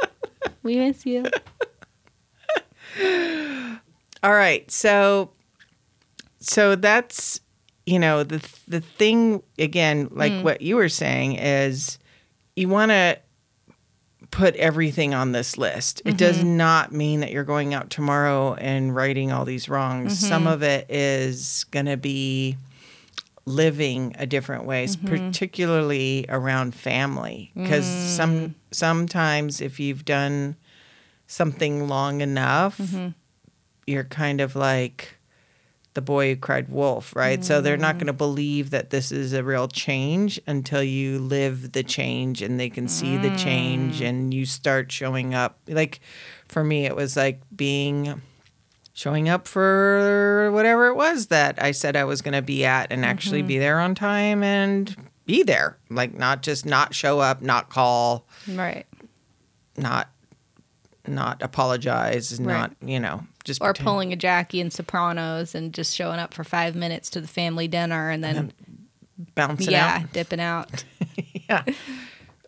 we 0.62 0.76
miss 0.76 1.04
you. 1.06 1.24
All 4.22 4.32
right. 4.34 4.70
So 4.70 5.30
so 6.40 6.74
that's 6.76 7.40
you 7.86 7.98
know 7.98 8.22
the 8.24 8.38
the 8.68 8.80
thing 8.80 9.42
again 9.58 10.08
like 10.10 10.32
Mm. 10.32 10.42
what 10.42 10.60
you 10.62 10.76
were 10.76 10.88
saying 10.88 11.36
is 11.36 11.98
you 12.56 12.68
want 12.68 12.90
to 12.90 13.18
put 14.30 14.54
everything 14.56 15.12
on 15.14 15.32
this 15.32 15.58
list. 15.58 16.02
It 16.04 16.16
does 16.16 16.38
Mm-hmm. 16.38 16.56
not 16.56 16.92
mean 16.92 17.20
that 17.20 17.32
you're 17.32 17.42
going 17.44 17.74
out 17.74 17.90
tomorrow 17.90 18.54
and 18.54 18.94
righting 18.94 19.32
all 19.32 19.44
these 19.44 19.68
wrongs. 19.68 20.16
Mm-hmm. 20.18 20.28
Some 20.28 20.46
of 20.46 20.62
it 20.62 20.86
is 20.90 21.64
going 21.72 21.86
to 21.86 21.96
be 21.96 22.56
living 23.46 24.14
a 24.18 24.26
different 24.26 24.64
ways, 24.64 24.96
Mm-hmm. 24.96 25.08
particularly 25.28 26.26
around 26.28 26.74
family 26.74 27.50
because 27.54 27.86
Mm. 27.86 28.06
some 28.16 28.54
sometimes 28.70 29.60
if 29.60 29.80
you've 29.80 30.04
done 30.04 30.56
something 31.26 31.88
long 31.88 32.20
enough, 32.20 32.78
Mm-hmm. 32.78 33.08
you're 33.86 34.04
kind 34.04 34.40
of 34.40 34.54
like 34.54 35.16
the 35.94 36.00
boy 36.00 36.30
who 36.30 36.36
cried 36.36 36.68
wolf, 36.68 37.14
right? 37.16 37.44
So 37.44 37.60
they're 37.60 37.76
not 37.76 37.96
mm. 37.96 37.98
going 37.98 38.06
to 38.06 38.12
believe 38.12 38.70
that 38.70 38.90
this 38.90 39.10
is 39.10 39.32
a 39.32 39.42
real 39.42 39.66
change 39.66 40.40
until 40.46 40.82
you 40.82 41.18
live 41.18 41.72
the 41.72 41.82
change 41.82 42.42
and 42.42 42.60
they 42.60 42.70
can 42.70 42.86
see 42.86 43.16
the 43.16 43.36
change 43.36 44.00
mm. 44.00 44.08
and 44.08 44.32
you 44.32 44.46
start 44.46 44.92
showing 44.92 45.34
up. 45.34 45.58
Like 45.66 46.00
for 46.46 46.62
me, 46.62 46.86
it 46.86 46.94
was 46.94 47.16
like 47.16 47.40
being 47.54 48.22
showing 48.92 49.28
up 49.28 49.48
for 49.48 50.50
whatever 50.52 50.86
it 50.88 50.94
was 50.94 51.26
that 51.28 51.60
I 51.60 51.72
said 51.72 51.96
I 51.96 52.04
was 52.04 52.22
going 52.22 52.34
to 52.34 52.42
be 52.42 52.64
at 52.64 52.92
and 52.92 53.04
actually 53.04 53.42
be 53.42 53.54
mm-hmm. 53.54 53.60
there 53.60 53.80
on 53.80 53.94
time 53.94 54.42
and 54.42 54.94
be 55.26 55.42
there. 55.42 55.76
Like 55.88 56.14
not 56.14 56.42
just 56.42 56.66
not 56.66 56.94
show 56.94 57.18
up, 57.18 57.42
not 57.42 57.68
call, 57.68 58.26
Right. 58.46 58.86
not 59.76 60.08
not 61.06 61.42
apologize, 61.42 62.38
not, 62.38 62.76
you 62.84 63.00
know, 63.00 63.24
just 63.44 63.60
Or 63.62 63.68
pretend- 63.68 63.84
pulling 63.86 64.12
a 64.12 64.16
Jackie 64.16 64.60
in 64.60 64.70
Sopranos 64.70 65.54
and 65.54 65.72
just 65.72 65.94
showing 65.96 66.18
up 66.18 66.34
for 66.34 66.44
five 66.44 66.74
minutes 66.74 67.10
to 67.10 67.20
the 67.20 67.28
family 67.28 67.68
dinner 67.68 68.10
and 68.10 68.22
then, 68.22 68.52
bouncing 69.34 69.72
yeah, 69.72 70.00
out. 70.02 70.12
dipping 70.12 70.40
out. 70.40 70.84
yeah. 71.48 71.64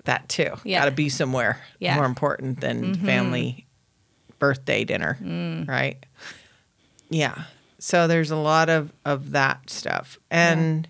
That 0.05 0.29
too. 0.29 0.51
Yeah. 0.65 0.81
Got 0.81 0.85
to 0.87 0.91
be 0.91 1.09
somewhere 1.09 1.61
Yeah. 1.79 1.91
Mm-hmm. 1.93 1.99
more 1.99 2.07
important 2.07 2.61
than 2.61 2.95
family 2.95 3.67
birthday 4.39 4.85
dinner, 4.85 5.17
Mm. 5.23 5.69
right? 5.69 6.05
Yeah. 7.11 7.45
So 7.79 8.07
there's 8.07 8.31
a 8.31 8.37
lot 8.37 8.69
of 8.69 8.93
of 9.05 9.33
that 9.33 9.69
stuff. 9.71 10.19
And 10.31 10.89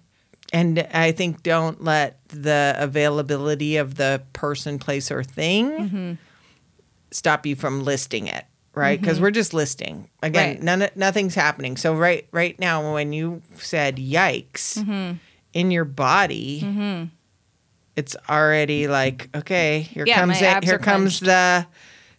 and 0.52 0.78
I 0.92 1.12
think 1.12 1.42
don't 1.42 1.82
let 1.82 2.20
the 2.28 2.74
availability 2.78 3.76
of 3.78 3.94
the 3.96 4.22
person, 4.32 4.78
place 4.78 5.10
or 5.10 5.22
thing 5.24 5.70
Mm-hmm. 5.70 6.12
stop 7.10 7.44
you 7.46 7.56
from 7.56 7.82
listing 7.84 8.26
it, 8.26 8.44
right? 8.74 9.00
Because 9.00 9.20
we're 9.20 9.30
just 9.30 9.52
listing. 9.54 10.08
Again, 10.22 10.54
Right. 10.56 10.62
none 10.62 10.88
nothing's 10.96 11.34
happening. 11.34 11.76
So 11.76 11.94
right 11.94 12.26
right 12.32 12.58
now 12.58 12.94
when 12.94 13.12
you 13.12 13.42
said 13.56 13.96
yikes 13.96 14.78
Mm-hmm. 14.78 15.16
in 15.52 15.70
your 15.70 15.84
body, 15.84 17.10
it's 17.96 18.16
already 18.28 18.88
like, 18.88 19.28
okay, 19.34 19.80
here 19.80 20.04
Yeah, 20.06 20.20
comes 20.20 20.40
it. 20.40 20.64
Here 20.64 20.78
comes 20.78 21.20
the 21.20 21.66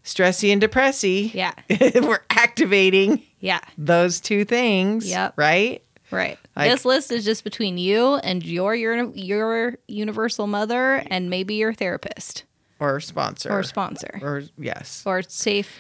stressy 0.03 0.51
and 0.53 0.62
depressy. 0.62 1.33
Yeah. 1.33 1.53
we're 2.01 2.24
activating 2.29 3.24
Yeah. 3.39 3.60
those 3.77 4.19
two 4.22 4.45
things. 4.45 5.10
Yep. 5.10 5.33
Right? 5.36 5.83
Right. 6.12 6.38
Like- 6.55 6.69
this 6.69 6.86
list 6.86 7.12
is 7.12 7.25
just 7.25 7.43
between 7.43 7.79
you 7.79 8.15
and 8.17 8.45
your 8.45 8.75
your 8.75 9.05
your 9.15 9.75
universal 9.88 10.45
mother 10.45 11.03
and 11.07 11.29
maybe 11.31 11.55
your 11.55 11.74
therapist 11.74 12.43
Or 12.79 13.00
sponsor. 13.00 13.50
or 13.51 13.63
sponsor 13.63 14.19
Or 14.22 14.43
yes. 14.60 15.01
or 15.07 15.24
safe 15.24 15.79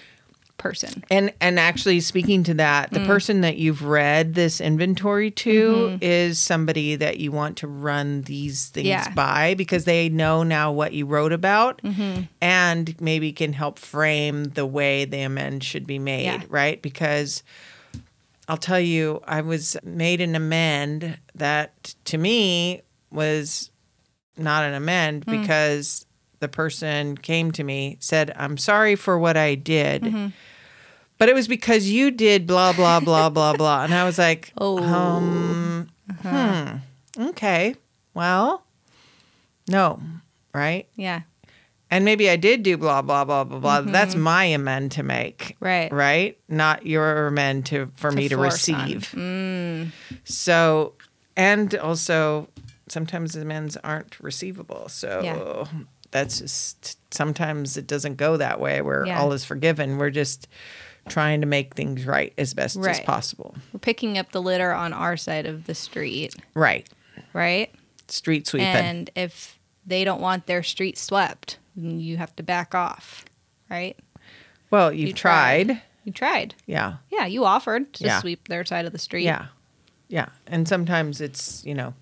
person. 0.57 1.03
And 1.09 1.33
and 1.41 1.59
actually 1.59 1.99
speaking 1.99 2.43
to 2.45 2.53
that, 2.55 2.89
Mm. 2.91 2.93
the 2.93 3.05
person 3.05 3.41
that 3.41 3.57
you've 3.57 3.83
read 3.83 4.33
this 4.35 4.61
inventory 4.61 5.29
to 5.31 5.73
Mm-hmm. 5.73 5.97
is 6.01 6.39
somebody 6.39 6.95
that 6.95 7.17
you 7.19 7.31
want 7.31 7.57
to 7.57 7.67
run 7.67 8.21
these 8.21 8.67
things 8.67 8.87
Yeah. 8.87 9.09
by 9.09 9.55
because 9.55 9.83
they 9.85 10.07
know 10.09 10.43
now 10.43 10.71
what 10.71 10.93
you 10.93 11.05
wrote 11.05 11.33
about 11.33 11.81
Mm-hmm. 11.83 12.23
and 12.41 12.95
maybe 13.01 13.31
can 13.33 13.53
help 13.53 13.77
frame 13.79 14.45
the 14.45 14.65
way 14.65 15.05
the 15.05 15.21
amend 15.21 15.63
should 15.63 15.85
be 15.85 15.99
made, 15.99 16.23
Yeah. 16.25 16.41
right? 16.49 16.81
Because 16.81 17.43
I'll 18.47 18.57
tell 18.57 18.79
you, 18.79 19.21
I 19.25 19.41
was 19.41 19.75
made 19.83 20.21
an 20.21 20.35
amend 20.35 21.17
that 21.35 21.95
to 22.05 22.17
me 22.17 22.81
was 23.11 23.71
not 24.37 24.63
an 24.65 24.73
amend 24.73 25.23
Hmm. 25.25 25.41
because 25.41 26.05
the 26.43 26.47
person 26.49 27.17
came 27.17 27.51
to 27.53 27.63
me, 27.63 27.95
said, 27.99 28.31
I'm 28.35 28.57
sorry 28.57 28.95
for 28.95 29.17
what 29.17 29.37
I 29.37 29.55
did. 29.55 30.03
Mm-hmm. 30.03 30.27
But 31.17 31.29
it 31.29 31.35
was 31.35 31.47
because 31.47 31.89
you 31.89 32.11
did 32.11 32.45
blah 32.45 32.73
blah 32.73 32.99
blah 32.99 33.29
blah 33.29 33.55
blah, 33.55 33.83
and 33.85 33.93
I 33.93 34.03
was 34.03 34.17
like, 34.17 34.51
Oh. 34.57 34.77
um, 34.83 35.89
hmm, 36.21 37.23
okay, 37.29 37.75
well, 38.13 38.65
no, 39.69 40.01
right? 40.53 40.87
Yeah. 40.97 41.21
And 41.89 42.03
maybe 42.03 42.29
I 42.29 42.35
did 42.35 42.63
do 42.63 42.75
blah 42.77 43.01
blah 43.03 43.23
blah 43.23 43.43
blah 43.45 43.59
blah. 43.59 43.81
That's 43.81 44.15
my 44.15 44.45
amend 44.45 44.91
to 44.93 45.03
make, 45.03 45.55
Mm-hmm. 45.61 45.65
Right. 45.65 45.93
right? 45.93 46.37
Not 46.49 46.85
your 46.85 47.27
amend 47.27 47.67
to 47.67 47.85
for 47.95 48.09
To 48.09 48.15
me 48.17 48.27
to 48.27 48.35
receive. 48.37 49.13
Mm. 49.15 49.91
So, 50.25 50.93
and 51.37 51.73
also 51.75 52.49
sometimes 52.89 53.35
amends 53.35 53.77
aren't 53.77 54.19
receivable. 54.19 54.89
So 54.89 55.21
Yeah. 55.23 55.65
That's 56.13 56.39
just 56.39 56.97
sometimes 57.13 57.75
it 57.75 57.85
doesn't 57.87 58.15
go 58.15 58.37
that 58.37 58.59
way 58.59 58.81
where 58.81 59.05
Yeah. 59.05 59.19
all 59.19 59.33
is 59.33 59.43
forgiven. 59.43 59.97
We're 59.97 60.09
just 60.09 60.47
trying 61.09 61.41
to 61.41 61.47
make 61.47 61.73
things 61.75 62.05
right 62.05 62.33
as 62.37 62.53
best 62.53 62.77
as 62.77 62.99
possible. 63.01 63.55
We're 63.73 63.79
picking 63.79 64.17
up 64.17 64.31
the 64.31 64.41
litter 64.41 64.71
on 64.71 64.93
our 64.93 65.17
side 65.17 65.45
of 65.45 65.65
the 65.65 65.75
street, 65.75 66.33
Right. 66.53 66.87
right? 67.33 67.73
Street 68.07 68.47
sweeping. 68.47 68.67
And 68.67 69.09
if 69.15 69.59
they 69.85 70.05
don't 70.05 70.21
want 70.21 70.45
their 70.45 70.63
street 70.63 70.97
swept, 70.97 71.57
then 71.75 71.99
you 71.99 72.15
have 72.17 72.33
to 72.37 72.43
back 72.43 72.73
off, 72.73 73.25
right? 73.69 73.97
well, 74.71 74.91
you've 74.91 75.09
You 75.09 75.13
tried. 75.13 75.67
tried. 75.67 75.81
You 76.05 76.11
tried. 76.11 76.55
Yeah. 76.65 76.95
Yeah, 77.11 77.25
you 77.27 77.45
offered 77.45 77.93
to 77.93 78.05
Yeah. 78.05 78.19
sweep 78.21 78.47
their 78.47 78.65
side 78.65 78.85
of 78.85 78.91
the 78.91 78.97
street. 78.97 79.23
Yeah. 79.25 79.47
Yeah. 80.07 80.29
And 80.47 80.67
sometimes 80.67 81.21
it's, 81.21 81.63
you 81.65 81.73
know, 81.75 81.93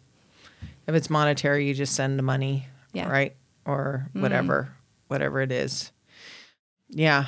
if 0.87 0.95
it's 0.95 1.09
monetary, 1.09 1.67
you 1.67 1.73
just 1.73 1.93
send 1.95 2.17
the 2.17 2.23
money. 2.23 2.67
Yeah. 2.93 3.09
Right. 3.09 3.35
Or 3.65 4.09
whatever. 4.13 4.69
whatever 5.07 5.41
it 5.41 5.51
is. 5.51 5.91
Yeah. 6.89 7.27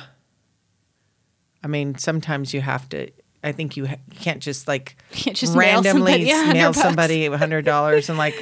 I 1.62 1.66
mean, 1.68 1.96
sometimes 1.96 2.52
you 2.52 2.60
have 2.60 2.88
to. 2.90 3.10
I 3.42 3.52
think 3.52 3.76
you, 3.76 3.86
ha- 3.86 3.96
you 4.10 4.18
can't 4.18 4.40
just 4.42 4.66
like 4.68 4.96
Can't 5.12 5.36
just 5.36 5.54
randomly 5.54 5.90
somebody 6.26 6.30
a 6.30 6.36
hundred 6.36 6.52
mail 6.54 6.72
somebody 6.72 7.26
a 7.32 7.36
hundred 7.38 7.64
dollars 7.64 8.08
and 8.08 8.18
like, 8.18 8.34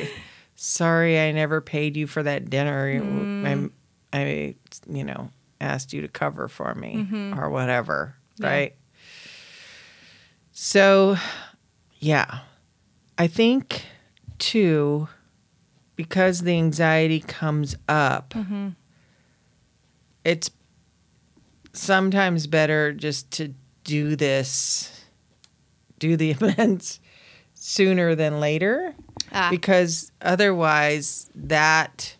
sorry, 0.55 1.19
I 1.21 1.33
never 1.33 1.61
paid 1.61 1.97
you 1.97 2.07
for 2.07 2.23
that 2.23 2.49
dinner. 2.51 3.01
Mm. 3.01 3.71
I, 4.13 4.19
I, 4.19 4.55
you 4.89 5.05
know, 5.05 5.31
asked 5.61 5.93
you 5.93 6.01
to 6.03 6.09
cover 6.09 6.49
for 6.49 6.75
me 6.75 6.95
Mm-hmm. 6.97 7.39
or 7.39 7.51
whatever, 7.51 8.15
Yeah. 8.39 8.47
right? 8.49 8.77
So, 10.53 11.17
yeah, 11.99 12.41
I 13.19 13.27
think 13.27 13.85
too, 14.39 15.09
because 16.07 16.41
the 16.41 16.53
anxiety 16.57 17.21
comes 17.21 17.77
up, 17.89 18.31
Mm-hmm. 18.35 18.69
it's 20.25 20.51
sometimes 21.73 22.47
better 22.47 22.93
just 22.93 23.31
to 23.33 23.55
do 23.85 24.17
this, 24.17 25.05
do 25.99 26.17
the 26.17 26.31
events 26.37 27.01
sooner 27.55 28.15
than 28.15 28.41
later, 28.41 28.95
Ah. 29.35 29.49
because 29.51 30.13
otherwise 30.21 31.31
that 31.35 32.17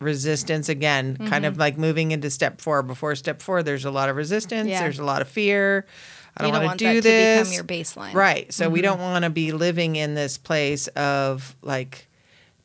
resistance 0.00 0.68
again 0.68 1.16
kind 1.28 1.46
of 1.46 1.56
like 1.56 1.78
moving 1.78 2.10
into 2.10 2.28
step 2.28 2.60
four 2.60 2.82
before 2.82 3.14
step 3.14 3.40
four 3.40 3.62
there's 3.62 3.84
a 3.86 3.90
lot 3.90 4.08
of 4.10 4.16
resistance 4.16 4.68
Yeah. 4.68 4.80
there's 4.80 4.98
a 4.98 5.04
lot 5.04 5.22
of 5.22 5.28
fear 5.28 5.86
i 6.36 6.42
don't 6.42 6.52
don't 6.52 6.64
want 6.64 6.78
to 6.80 6.84
do 6.92 7.00
that 7.00 7.02
to 7.02 7.08
this 7.08 7.48
become 7.50 7.54
your 7.54 7.64
baseline. 7.64 8.12
Right. 8.14 8.52
So 8.52 8.68
we 8.68 8.82
don't 8.82 8.98
want 9.00 9.22
to 9.24 9.30
be 9.30 9.52
living 9.52 9.94
in 9.96 10.14
this 10.14 10.36
place 10.36 10.88
of 10.88 11.54
like 11.62 12.08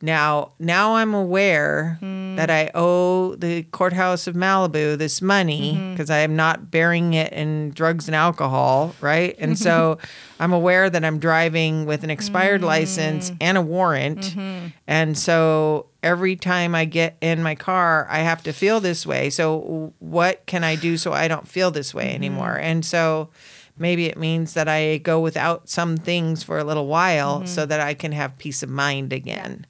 now 0.02 0.54
now 0.60 0.96
I'm 0.96 1.14
aware 1.14 1.98
hmm. 2.00 2.36
that 2.36 2.50
I 2.50 2.72
owe 2.74 3.36
the 3.36 3.64
courthouse 3.64 4.28
of 4.28 4.36
Malibu 4.36 4.98
this 4.98 5.22
money 5.22 5.74
mm-hmm. 5.74 5.92
because 5.92 6.10
I 6.10 6.20
am 6.20 6.36
not 6.36 6.72
bearing 6.72 7.14
it 7.14 7.34
in 7.34 7.72
drugs 7.72 8.08
and 8.08 8.16
alcohol, 8.16 8.96
right? 9.02 9.36
And 9.40 9.60
so 9.60 9.98
I'm 10.40 10.54
aware 10.54 10.90
that 10.90 11.04
I'm 11.04 11.20
driving 11.20 11.86
with 11.86 12.06
an 12.06 12.10
expired 12.10 12.62
mm. 12.62 12.66
license 12.66 13.34
and 13.42 13.58
a 13.58 13.62
warrant. 13.62 14.22
Mm-hmm. 14.22 14.68
And 14.88 15.18
so 15.18 15.88
every 16.02 16.38
time 16.38 16.76
I 16.76 16.86
get 16.86 17.18
in 17.20 17.44
my 17.44 17.56
car, 17.56 18.08
I 18.10 18.20
have 18.20 18.42
to 18.44 18.54
feel 18.54 18.80
this 18.80 19.06
way. 19.06 19.30
So 19.30 19.94
what 20.00 20.46
can 20.46 20.64
I 20.64 20.76
do 20.76 20.96
so 20.96 21.12
I 21.12 21.28
don't 21.28 21.48
feel 21.48 21.72
this 21.72 21.94
way 21.94 22.06
mm-hmm. 22.06 22.16
anymore? 22.16 22.58
And 22.58 22.86
so 22.86 23.32
maybe 23.78 24.06
it 24.06 24.18
means 24.18 24.54
that 24.54 24.68
I 24.68 24.98
go 24.98 25.20
without 25.20 25.70
some 25.70 25.98
things 25.98 26.44
for 26.44 26.58
a 26.58 26.64
little 26.64 26.88
while 26.88 27.46
so 27.46 27.66
that 27.66 27.80
I 27.80 27.94
can 27.94 28.12
have 28.12 28.38
peace 28.38 28.62
of 28.62 28.70
mind 28.70 29.12
again. 29.14 29.66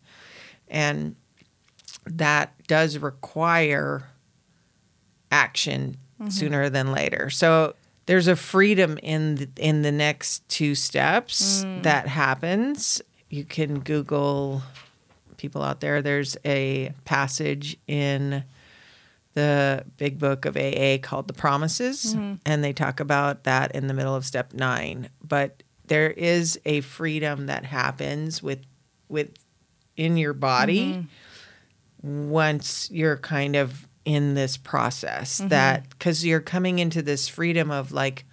And 0.69 1.15
that 2.05 2.53
does 2.67 2.97
require 2.97 4.09
action 5.31 5.97
mm-hmm. 6.19 6.29
sooner 6.29 6.69
than 6.69 6.91
later. 6.91 7.29
So 7.29 7.75
there's 8.05 8.27
a 8.27 8.35
freedom 8.35 8.97
in 9.03 9.35
the, 9.35 9.49
in 9.57 9.81
the 9.81 9.91
next 9.91 10.47
two 10.49 10.75
steps 10.75 11.63
mm. 11.63 11.83
that 11.83 12.07
happens. 12.07 13.01
You 13.29 13.43
can 13.43 13.79
Google 13.81 14.63
people 15.37 15.61
out 15.61 15.79
there. 15.79 16.01
There's 16.01 16.35
a 16.43 16.93
passage 17.05 17.77
in 17.87 18.43
the 19.33 19.85
big 19.97 20.19
book 20.19 20.45
of 20.45 20.57
AA 20.57 20.97
called 21.01 21.27
The 21.27 21.33
Promises, 21.33 22.15
mm-hmm. 22.15 22.35
and 22.45 22.63
they 22.63 22.73
talk 22.73 22.99
about 22.99 23.43
that 23.43 23.73
in 23.75 23.87
the 23.87 23.93
middle 23.93 24.15
of 24.15 24.25
step 24.25 24.53
nine. 24.53 25.09
But 25.23 25.63
there 25.85 26.09
is 26.09 26.59
a 26.65 26.81
freedom 26.81 27.45
that 27.45 27.65
happens 27.65 28.41
with 28.41 28.63
with 29.07 29.33
in 29.99 30.15
your 30.17 30.33
body 30.33 31.05
once 32.01 32.89
you're 32.91 33.17
kind 33.17 33.55
of 33.55 33.87
in 34.05 34.33
this 34.33 34.55
process 34.57 35.39
that 35.49 35.87
because 35.89 36.25
you're 36.25 36.39
coming 36.39 36.79
into 36.79 37.01
this 37.01 37.27
freedom 37.27 37.69
of 37.69 37.91
like 37.91 38.23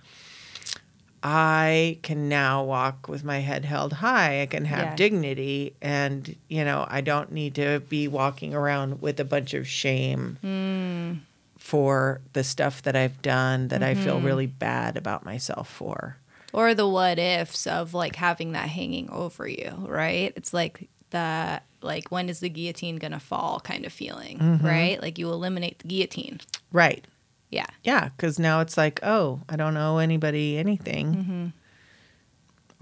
I 1.22 1.98
can 2.02 2.28
now 2.28 2.62
walk 2.62 3.08
with 3.08 3.24
my 3.24 3.40
head 3.40 3.64
held 3.64 3.94
high. 3.94 4.42
I 4.42 4.46
can 4.46 4.64
have 4.66 4.84
Yeah. 4.90 4.94
dignity 4.96 5.74
and 5.82 6.36
you 6.48 6.64
know, 6.64 6.86
I 6.88 7.00
don't 7.00 7.32
need 7.32 7.56
to 7.56 7.80
be 7.80 8.06
walking 8.06 8.54
around 8.54 9.02
with 9.02 9.18
a 9.18 9.24
bunch 9.24 9.52
of 9.52 9.66
shame 9.66 10.38
Hmm. 10.40 11.14
for 11.58 12.20
the 12.32 12.44
stuff 12.44 12.82
that 12.82 12.94
I've 12.94 13.20
done 13.22 13.68
that 13.68 13.82
I 13.82 13.94
Mm-hmm. 13.94 14.04
feel 14.04 14.20
really 14.20 14.46
bad 14.46 14.96
about 14.96 15.24
myself 15.24 15.68
for. 15.68 16.18
Or 16.52 16.74
the 16.74 16.86
what 16.88 17.18
ifs 17.18 17.66
of 17.66 17.92
like 17.92 18.14
having 18.16 18.52
that 18.52 18.68
hanging 18.68 19.10
over 19.10 19.48
you, 19.48 19.72
right? 19.88 20.32
It's 20.36 20.54
like 20.54 20.88
the 21.10 21.60
like 21.82 22.10
when 22.10 22.28
is 22.28 22.40
the 22.40 22.48
guillotine 22.48 22.96
gonna 22.96 23.20
fall 23.20 23.60
kind 23.60 23.84
of 23.84 23.92
feeling, 23.92 24.38
Mm-hmm. 24.38 24.66
right? 24.66 25.00
Like 25.02 25.18
you 25.18 25.28
eliminate 25.30 25.78
the 25.78 25.88
guillotine. 25.88 26.40
Right. 26.72 27.04
Yeah. 27.50 27.66
Yeah, 27.84 28.08
because 28.08 28.38
now 28.40 28.60
it's 28.60 28.76
like, 28.76 28.98
oh, 29.04 29.40
I 29.48 29.54
don't 29.56 29.76
owe 29.76 29.98
anybody 29.98 30.58
anything. 30.58 31.14
Mm-hmm. 31.14 31.46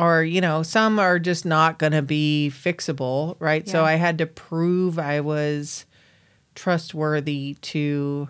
Or, 0.02 0.24
you 0.24 0.40
know, 0.40 0.62
some 0.64 0.98
are 0.98 1.18
just 1.20 1.44
not 1.44 1.78
going 1.78 1.92
to 1.92 2.02
be 2.02 2.50
fixable, 2.52 3.36
right? 3.38 3.68
So 3.68 3.84
I 3.84 3.92
had 3.94 4.18
to 4.18 4.26
prove 4.26 4.98
I 4.98 5.20
was 5.20 5.84
trustworthy 6.56 7.54
to 7.60 8.28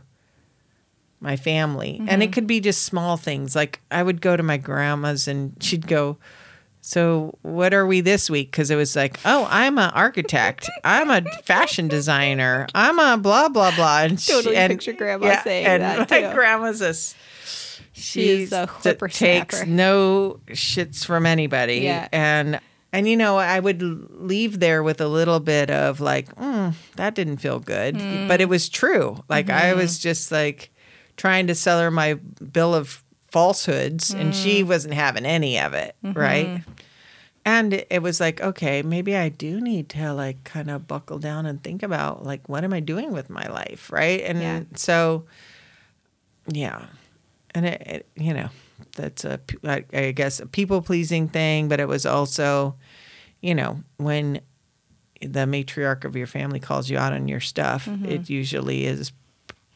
my 1.21 1.37
family. 1.37 1.97
And 2.01 2.09
Mm-hmm. 2.09 2.23
it 2.23 2.33
could 2.33 2.47
be 2.47 2.61
just 2.61 2.83
small 2.83 3.17
things. 3.17 3.55
Like 3.57 3.81
I 3.91 4.03
would 4.03 4.21
go 4.21 4.37
to 4.37 4.43
my 4.43 4.57
grandma's 4.59 5.27
and 5.29 5.57
she'd 5.63 5.87
go, 5.87 6.19
so 6.87 7.39
what 7.41 7.73
are 7.73 7.87
we 7.87 8.03
this 8.03 8.29
week? 8.29 8.51
Because 8.51 8.71
it 8.71 8.77
was 8.77 8.95
like, 8.95 9.19
oh, 9.25 9.49
I'm 9.51 9.79
an 9.79 9.89
architect. 9.95 10.69
I'm 10.85 11.09
a 11.11 11.23
fashion 11.45 11.89
designer. 11.89 12.67
I'm 12.75 12.99
a 12.99 13.17
blah 13.17 13.49
blah 13.49 13.75
blah. 13.75 14.03
And 14.03 14.21
she- 14.21 14.33
Totally 14.33 14.57
and- 14.57 14.71
picture 14.71 14.93
grandma 14.93 15.41
saying 15.43 15.65
and 15.67 15.83
that, 15.83 15.99
My 16.11 16.21
too. 16.21 16.35
grandma's 16.35 16.83
a 16.83 16.93
She's 17.97 18.53
a 18.53 18.67
takes 19.09 19.65
no 19.67 20.41
shits 20.49 21.05
from 21.07 21.27
anybody. 21.27 21.79
Yeah. 21.79 22.09
And 22.13 22.61
and 22.93 23.09
you 23.09 23.17
know, 23.17 23.39
I 23.39 23.61
would 23.61 23.81
leave 23.83 24.61
there 24.61 24.83
with 24.83 25.01
a 25.01 25.09
little 25.09 25.41
bit 25.41 25.71
of 25.71 26.01
like, 26.01 26.35
mm, 26.37 26.75
that 26.97 27.15
didn't 27.15 27.39
feel 27.39 27.61
good, 27.61 27.95
Mm. 27.97 28.29
but 28.29 28.41
it 28.41 28.49
was 28.49 28.69
true. 28.69 29.23
Like 29.29 29.49
I 29.49 29.71
Mm-hmm. 29.71 29.79
was 29.79 29.99
just 29.99 30.31
like 30.33 30.71
trying 31.17 31.47
to 31.47 31.55
sell 31.55 31.81
her 31.81 31.91
my 31.93 32.15
bill 32.15 32.75
of 32.75 33.04
falsehoods, 33.35 34.15
and 34.15 34.33
she 34.35 34.63
Mm. 34.63 34.69
wasn't 34.69 34.95
having 34.95 35.27
any 35.27 35.59
of 35.59 35.75
it, 35.75 35.95
Mm-hmm. 36.05 36.19
right? 36.19 36.63
And 37.45 37.75
it- 37.91 38.01
was 38.03 38.21
like, 38.21 38.41
okay, 38.41 38.83
maybe 38.83 39.15
I 39.17 39.29
do 39.29 39.61
need 39.61 39.89
to 39.91 40.15
like 40.15 40.45
kind 40.45 40.71
of 40.71 40.87
buckle 40.87 41.19
down 41.19 41.45
and 41.47 41.63
think 41.63 41.83
about 41.83 42.25
like, 42.25 42.49
what 42.49 42.65
am 42.65 42.73
I 42.73 42.81
doing 42.81 43.13
with 43.13 43.29
my 43.29 43.47
life, 43.49 43.91
right? 43.93 44.21
And 44.23 44.41
Yeah. 44.41 44.61
so, 44.77 45.25
yeah, 46.47 46.87
and 47.55 47.67
it, 47.67 47.81
it 47.87 48.07
you 48.17 48.33
know, 48.35 48.49
that's 48.97 49.25
a 49.25 49.41
I 49.93 50.13
guess 50.13 50.41
a 50.41 50.47
people 50.47 50.81
pleasing 50.83 51.29
thing, 51.29 51.69
but 51.69 51.81
it 51.81 51.89
was 51.89 52.07
also, 52.07 52.77
you 53.43 53.55
know, 53.55 53.83
when 53.97 54.41
the 55.21 55.47
matriarch 55.47 56.05
of 56.05 56.17
your 56.17 56.27
family 56.27 56.61
calls 56.61 56.89
you 56.91 56.99
out 56.99 57.13
on 57.13 57.29
your 57.29 57.41
stuff, 57.41 57.89
it 58.05 58.29
usually 58.31 58.85
is 58.87 59.13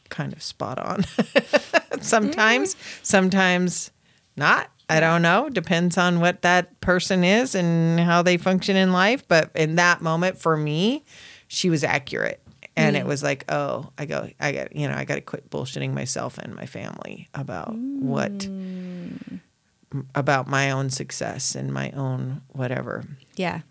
kind 0.09 0.33
of 0.33 0.41
spot 0.43 0.77
on. 0.79 1.03
sometimes, 2.05 2.75
sometimes 3.03 3.91
not. 4.35 4.69
I 4.89 4.99
don't 4.99 5.21
know. 5.21 5.49
Depends 5.49 5.97
on 5.97 6.19
what 6.19 6.41
that 6.41 6.81
person 6.81 7.23
is 7.23 7.53
and 7.53 7.99
how 7.99 8.23
they 8.23 8.37
function 8.37 8.75
in 8.75 8.91
life. 8.91 9.27
But 9.27 9.51
in 9.53 9.75
that 9.75 10.01
moment, 10.01 10.39
for 10.39 10.57
me, 10.57 11.05
she 11.47 11.69
was 11.69 11.83
accurate. 11.83 12.41
And 12.75 12.95
it 12.95 13.03
mm. 13.03 13.07
was 13.07 13.21
like, 13.21 13.45
oh, 13.51 13.91
I 13.97 14.05
go, 14.05 14.29
I 14.39 14.51
got, 14.51 14.75
you 14.75 14.87
know, 14.87 14.95
I 14.95 15.03
got 15.03 15.15
to 15.15 15.21
quit 15.21 15.49
bullshitting 15.49 15.93
myself 15.93 16.37
and 16.37 16.55
my 16.55 16.65
family 16.65 17.27
about 17.33 17.75
what, 17.75 18.31
mm. 18.31 19.41
about 20.15 20.47
my 20.47 20.71
own 20.71 20.89
success 20.89 21.55
and 21.55 21.73
my 21.73 21.91
own 21.91 22.41
whatever. 22.47 23.03
Yeah. 23.35 23.61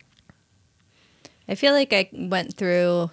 I 1.49 1.55
feel 1.55 1.73
like 1.73 1.93
I 1.93 2.11
went 2.13 2.55
through 2.55 3.11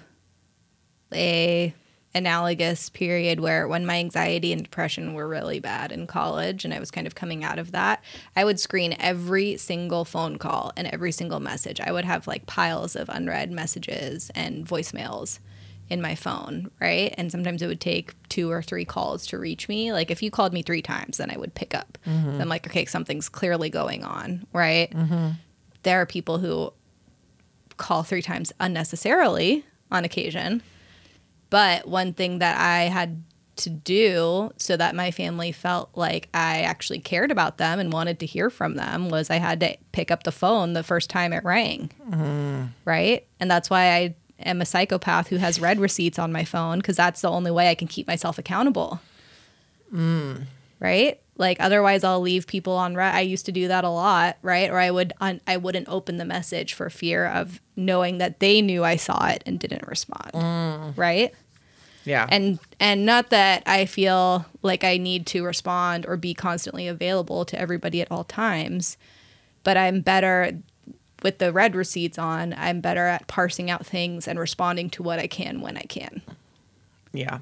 a 1.13 1.73
analogous 2.15 2.89
period 2.89 3.41
where 3.41 3.67
when 3.67 3.85
my 3.85 3.97
anxiety 3.97 4.53
and 4.53 4.63
depression 4.63 5.13
were 5.13 5.27
really 5.27 5.59
bad 5.59 5.91
in 5.91 6.07
college 6.07 6.63
and 6.63 6.73
I 6.73 6.79
was 6.79 6.89
kind 6.89 7.05
of 7.05 7.13
coming 7.13 7.43
out 7.43 7.59
of 7.59 7.73
that, 7.73 8.01
I 8.35 8.45
would 8.45 8.59
screen 8.59 8.95
every 8.99 9.57
single 9.57 10.05
phone 10.05 10.37
call 10.37 10.71
and 10.77 10.87
every 10.87 11.11
single 11.11 11.41
message. 11.41 11.81
I 11.81 11.91
would 11.91 12.05
have 12.05 12.25
like 12.25 12.47
piles 12.47 12.95
of 12.95 13.09
unread 13.09 13.51
messages 13.51 14.31
and 14.33 14.65
voicemails 14.65 15.39
in 15.89 16.01
my 16.01 16.15
phone, 16.15 16.71
right? 16.79 17.13
And 17.17 17.31
sometimes 17.31 17.61
it 17.61 17.67
would 17.67 17.81
take 17.81 18.15
two 18.29 18.49
or 18.49 18.63
three 18.63 18.85
calls 18.85 19.27
to 19.27 19.37
reach 19.37 19.67
me. 19.67 19.91
Like 19.93 20.09
if 20.09 20.23
you 20.23 20.31
called 20.31 20.53
me 20.53 20.63
three 20.63 20.81
times, 20.81 21.17
then 21.17 21.29
I 21.29 21.37
would 21.37 21.53
pick 21.53 21.75
up. 21.75 21.97
So 22.05 22.41
I'm 22.41 22.49
like, 22.49 22.65
okay, 22.65 22.85
something's 22.85 23.29
clearly 23.29 23.69
going 23.69 24.03
on, 24.03 24.47
right? 24.53 24.89
Mm-hmm. 24.91 25.31
There 25.83 26.01
are 26.01 26.05
people 26.05 26.39
who 26.39 26.73
call 27.77 28.03
three 28.03 28.21
times 28.21 28.53
unnecessarily 28.59 29.65
on 29.91 30.05
occasion. 30.05 30.63
But 31.55 31.87
one 31.87 32.11
thing 32.11 32.39
that 32.39 32.59
I 32.59 32.89
had 32.89 33.23
to 33.55 33.69
do 33.69 34.51
so 34.57 34.75
that 34.75 34.93
my 34.93 35.09
family 35.09 35.53
felt 35.53 35.89
like 35.95 36.27
I 36.33 36.63
actually 36.63 36.99
cared 36.99 37.31
about 37.31 37.59
them 37.59 37.79
and 37.79 37.93
wanted 37.93 38.19
to 38.19 38.25
hear 38.25 38.49
from 38.49 38.75
them 38.75 39.07
was 39.07 39.29
I 39.29 39.37
had 39.37 39.61
to 39.61 39.77
pick 39.93 40.11
up 40.11 40.23
the 40.23 40.33
phone 40.33 40.73
the 40.73 40.83
first 40.83 41.09
time 41.09 41.31
it 41.31 41.45
rang. 41.45 41.91
Mm-hmm. 42.09 42.63
Right. 42.83 43.25
And 43.39 43.49
that's 43.49 43.69
why 43.69 43.93
I 43.93 44.15
am 44.37 44.59
a 44.59 44.65
psychopath 44.65 45.29
who 45.29 45.37
has 45.37 45.61
read 45.61 45.79
receipts 45.79 46.19
on 46.19 46.33
my 46.33 46.43
phone 46.43 46.79
because 46.79 46.97
that's 46.97 47.21
the 47.21 47.29
only 47.29 47.51
way 47.51 47.69
I 47.69 47.75
can 47.75 47.87
keep 47.87 48.05
myself 48.05 48.37
accountable. 48.37 48.99
Mm. 49.93 50.47
Right? 50.81 51.21
Like 51.37 51.61
otherwise 51.61 52.03
I'll 52.03 52.19
leave 52.19 52.47
people 52.47 52.73
on 52.73 52.95
read. 52.95 53.15
I 53.15 53.21
used 53.21 53.45
to 53.45 53.53
do 53.53 53.69
that 53.69 53.85
a 53.85 53.89
lot, 53.89 54.37
right? 54.41 54.69
Or 54.69 54.77
I 54.77 54.91
would 54.91 55.13
un- 55.21 55.39
I 55.47 55.55
wouldn't 55.55 55.87
open 55.87 56.17
the 56.17 56.25
message 56.25 56.73
for 56.73 56.89
fear 56.89 57.25
of 57.25 57.61
knowing 57.77 58.17
that 58.17 58.41
they 58.41 58.61
knew 58.61 58.83
I 58.83 58.97
saw 58.97 59.27
it 59.27 59.41
and 59.45 59.57
didn't 59.57 59.87
respond. 59.87 60.31
Mm. 60.33 60.97
Right? 60.97 61.33
Yeah. 62.05 62.27
and 62.29 62.59
and 62.79 63.05
not 63.05 63.29
that 63.31 63.63
I 63.65 63.85
feel 63.85 64.45
like 64.61 64.83
I 64.83 64.97
need 64.97 65.25
to 65.27 65.43
respond 65.43 66.05
or 66.05 66.17
be 66.17 66.33
constantly 66.33 66.87
available 66.87 67.45
to 67.45 67.59
everybody 67.59 68.01
at 68.01 68.11
all 68.11 68.23
times, 68.23 68.97
but 69.63 69.75
I'm 69.77 70.01
better 70.01 70.59
with 71.23 71.39
the 71.39 71.51
read 71.51 71.75
receipts 71.75 72.19
on. 72.19 72.53
I'm 72.53 72.81
better 72.81 73.07
at 73.07 73.27
parsing 73.27 73.69
out 73.71 73.85
things 73.85 74.27
and 74.27 74.37
responding 74.39 74.89
to 74.91 75.03
what 75.03 75.17
I 75.19 75.27
can 75.27 75.61
when 75.61 75.77
I 75.77 75.81
can, 75.83 76.21
yeah. 77.13 77.39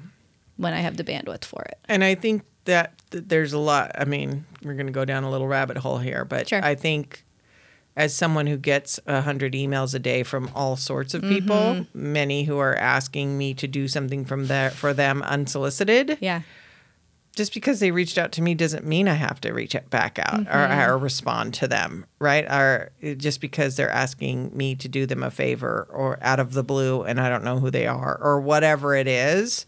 when 0.56 0.72
I 0.72 0.80
have 0.80 0.96
the 0.96 1.04
bandwidth 1.04 1.44
for 1.44 1.62
it. 1.62 1.78
And 1.86 2.02
I 2.02 2.14
think 2.14 2.42
that, 2.64 2.94
there's 3.10 3.52
a 3.52 3.58
lot. 3.58 3.92
I 3.96 4.04
mean, 4.06 4.44
we're 4.62 4.74
going 4.74 4.86
to 4.86 4.92
go 4.92 5.04
down 5.04 5.22
a 5.22 5.30
little 5.30 5.46
rabbit 5.46 5.76
hole 5.76 5.98
here, 5.98 6.24
but 6.24 6.48
Sure. 6.48 6.64
I 6.64 6.74
think 6.74 7.23
as 7.96 8.14
someone 8.14 8.46
who 8.46 8.56
gets 8.56 8.98
a 9.06 9.20
hundred 9.22 9.52
emails 9.52 9.94
a 9.94 9.98
day 9.98 10.22
from 10.22 10.50
all 10.54 10.76
sorts 10.76 11.14
of 11.14 11.22
people, 11.22 11.54
Mm-hmm. 11.56 12.12
many 12.12 12.44
who 12.44 12.58
are 12.58 12.74
asking 12.76 13.38
me 13.38 13.54
to 13.54 13.68
do 13.68 13.86
something 13.88 14.24
from 14.24 14.46
there 14.48 14.70
for 14.70 14.92
them 14.92 15.22
unsolicited, 15.22 16.18
Yeah. 16.20 16.42
just 17.36 17.54
because 17.54 17.78
they 17.80 17.90
reached 17.92 18.18
out 18.18 18.32
to 18.32 18.42
me 18.42 18.54
doesn't 18.54 18.84
mean 18.86 19.06
I 19.08 19.14
have 19.14 19.40
to 19.42 19.52
reach 19.52 19.76
back 19.90 20.18
out 20.18 20.44
Mm-hmm. 20.46 20.90
or, 20.90 20.94
or 20.94 20.98
respond 20.98 21.54
to 21.54 21.68
them, 21.68 22.04
right? 22.18 22.44
Or 22.50 22.90
just 23.16 23.40
because 23.40 23.76
they're 23.76 23.90
asking 23.90 24.56
me 24.56 24.74
to 24.76 24.88
do 24.88 25.06
them 25.06 25.22
a 25.22 25.30
favor 25.30 25.86
or 25.90 26.18
out 26.20 26.40
of 26.40 26.52
the 26.52 26.64
blue 26.64 27.02
and 27.02 27.20
I 27.20 27.28
don't 27.28 27.44
know 27.44 27.58
who 27.60 27.70
they 27.70 27.86
are 27.86 28.18
or 28.20 28.40
whatever 28.40 28.94
it 28.96 29.06
is. 29.06 29.66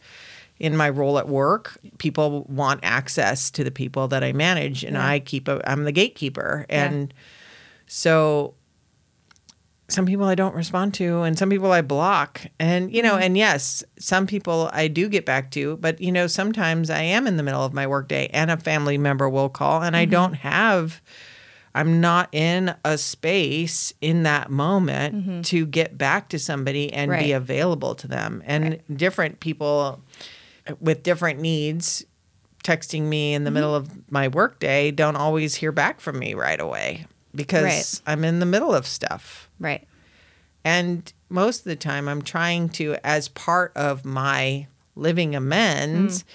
In 0.59 0.75
my 0.75 0.89
role 0.89 1.19
at 1.19 1.29
work, 1.29 1.77
people 1.99 2.45
want 2.49 2.81
access 2.83 3.51
to 3.51 3.63
the 3.63 3.71
people 3.71 4.09
that 4.09 4.25
I 4.25 4.33
manage, 4.33 4.85
and 4.85 4.95
Yeah. 4.95 5.07
I 5.07 5.19
keep 5.21 5.49
a. 5.49 5.61
I'm 5.71 5.85
the 5.85 5.93
gatekeeper, 5.93 6.65
Yeah. 6.71 7.05
So 7.87 8.55
some 9.89 10.05
people 10.05 10.27
I 10.27 10.35
don't 10.35 10.55
respond 10.57 10.95
to 10.95 11.23
and 11.23 11.39
some 11.39 11.49
people 11.49 11.71
I 11.71 11.81
block. 11.81 12.41
And, 12.59 12.93
you 12.93 13.03
know, 13.03 13.13
Mm-hmm. 13.15 13.23
and 13.23 13.39
yes, 13.39 13.85
some 14.01 14.27
people 14.27 14.69
I 14.73 14.89
do 14.89 15.09
get 15.09 15.25
back 15.25 15.53
to, 15.53 15.77
but, 15.77 16.01
you 16.01 16.11
know, 16.11 16.27
sometimes 16.27 16.91
I 16.91 17.03
am 17.03 17.27
in 17.29 17.37
the 17.37 17.45
middle 17.45 17.65
of 17.65 17.73
my 17.73 17.87
workday 17.87 18.29
and 18.33 18.51
a 18.51 18.57
family 18.57 18.99
member 18.99 19.29
will 19.29 19.49
call 19.49 19.83
and 19.85 19.97
I 19.97 20.03
Mm-hmm. 20.05 20.11
don't 20.11 20.33
have, 20.35 21.01
I'm 21.73 22.01
not 22.01 22.29
in 22.35 22.75
a 22.85 22.99
space 22.99 23.93
in 24.01 24.25
that 24.25 24.51
moment 24.51 25.45
to 25.47 25.65
get 25.67 25.97
back 25.97 26.31
to 26.31 26.39
somebody 26.41 26.93
and 26.93 27.11
be 27.13 27.17
Mm-hmm. 27.29 27.37
Available 27.37 27.95
to 27.95 28.09
them. 28.09 28.43
And 28.45 28.81
different 28.93 29.39
people 29.39 30.03
with 30.81 31.05
different 31.05 31.39
needs 31.39 32.05
texting 32.65 33.03
me 33.03 33.35
in 33.35 33.45
the 33.45 33.51
Mm-hmm. 33.51 33.55
middle 33.55 33.75
of 33.77 34.11
my 34.11 34.27
workday 34.27 34.91
don't 34.91 35.15
always 35.15 35.55
hear 35.55 35.71
back 35.71 36.01
from 36.01 36.19
me 36.19 36.35
right 36.35 36.61
away 36.61 37.07
because 37.37 37.65
Right. 37.65 38.01
I'm 38.07 38.25
in 38.25 38.41
the 38.41 38.47
middle 38.47 38.75
of 38.75 38.87
stuff. 38.87 39.51
Right. 39.61 39.87
And 40.65 41.13
most 41.29 41.59
of 41.61 41.65
the 41.65 41.77
time, 41.77 42.09
I'm 42.09 42.23
trying 42.23 42.71
to, 42.71 42.97
as 43.05 43.29
part 43.29 43.73
of 43.77 44.05
my 44.05 44.67
living 44.97 45.37
amends, 45.37 46.23
mm. 46.23 46.27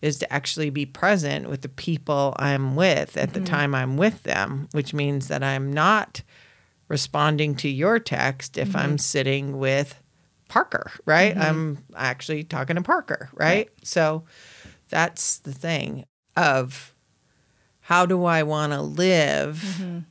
is 0.00 0.18
to 0.20 0.32
actually 0.32 0.70
be 0.70 0.86
present 0.86 1.48
with 1.48 1.62
the 1.62 1.68
people 1.68 2.36
I'm 2.38 2.76
with 2.76 3.16
at 3.16 3.32
the 3.32 3.40
mm-hmm. 3.40 3.46
time 3.46 3.74
I'm 3.74 3.96
with 3.96 4.22
them, 4.22 4.68
which 4.72 4.94
means 4.94 5.28
that 5.28 5.42
I'm 5.42 5.72
not 5.72 6.22
responding 6.88 7.54
to 7.56 7.68
your 7.68 7.98
text 7.98 8.58
if 8.58 8.76
I'm 8.76 8.90
mm-hmm. 8.90 8.96
sitting 8.98 9.58
with 9.58 10.00
Parker, 10.48 10.90
right? 11.04 11.32
Mm-hmm. 11.32 11.42
I'm 11.42 11.84
actually 11.96 12.44
talking 12.44 12.76
to 12.76 12.82
Parker, 12.82 13.28
right? 13.34 13.68
So 13.82 14.24
that's 14.88 15.38
the 15.38 15.52
thing 15.52 16.04
of 16.36 16.92
how 17.80 18.06
do 18.06 18.24
I 18.24 18.42
want 18.42 18.72
to 18.72 18.82
live 18.82 20.04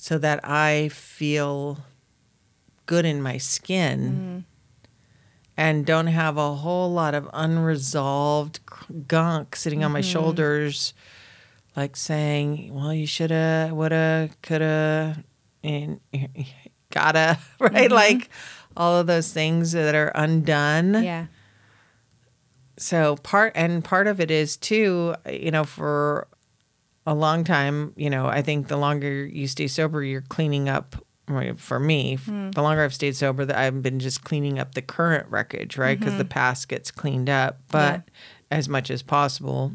so 0.00 0.16
that 0.16 0.40
I 0.42 0.88
feel 0.88 1.78
good 2.86 3.04
in 3.04 3.20
my 3.20 3.36
skin 3.36 4.00
mm-hmm. 4.00 4.38
and 5.58 5.84
don't 5.84 6.06
have 6.06 6.38
a 6.38 6.54
whole 6.54 6.90
lot 6.90 7.14
of 7.14 7.28
unresolved 7.34 8.60
gunk 9.06 9.54
sitting 9.54 9.84
on 9.84 9.92
my 9.92 10.00
mm-hmm. 10.00 10.10
shoulders 10.10 10.94
like 11.76 11.96
saying 11.96 12.74
well 12.74 12.94
you 12.94 13.06
shoulda 13.06 13.70
woulda 13.72 14.30
coulda 14.42 15.22
and 15.62 16.00
gotta 16.90 17.38
right? 17.60 17.72
Mm-hmm. 17.72 17.92
Like 17.92 18.30
all 18.76 18.98
of 18.98 19.06
those 19.06 19.30
things 19.32 19.72
that 19.72 19.94
are 19.94 20.12
undone. 20.14 21.04
Yeah. 21.04 21.26
so 22.78 23.16
part 23.16 23.52
and 23.54 23.84
part 23.84 24.06
of 24.06 24.18
it 24.18 24.30
is 24.30 24.56
too 24.56 25.14
you 25.30 25.50
know 25.50 25.64
for 25.64 26.26
a 27.06 27.14
long 27.14 27.44
time 27.44 27.92
you 27.96 28.10
know 28.10 28.26
i 28.26 28.42
think 28.42 28.68
the 28.68 28.76
longer 28.76 29.24
you 29.24 29.46
stay 29.46 29.66
sober 29.66 30.02
you're 30.02 30.20
cleaning 30.22 30.68
up 30.68 30.96
for 31.56 31.78
me 31.78 32.14
f- 32.14 32.26
hmm. 32.26 32.50
the 32.50 32.62
longer 32.62 32.82
i've 32.82 32.94
stayed 32.94 33.14
sober 33.14 33.44
that 33.44 33.56
i've 33.56 33.82
been 33.82 33.98
just 34.00 34.24
cleaning 34.24 34.58
up 34.58 34.74
the 34.74 34.82
current 34.82 35.26
wreckage 35.28 35.76
right 35.78 35.98
because 35.98 36.16
the 36.16 36.24
mm-hmm. 36.24 36.28
past 36.28 36.68
gets 36.68 36.90
cleaned 36.90 37.30
up 37.30 37.60
but 37.70 38.02
as 38.50 38.68
much 38.68 38.90
as 38.90 39.02
possible 39.02 39.72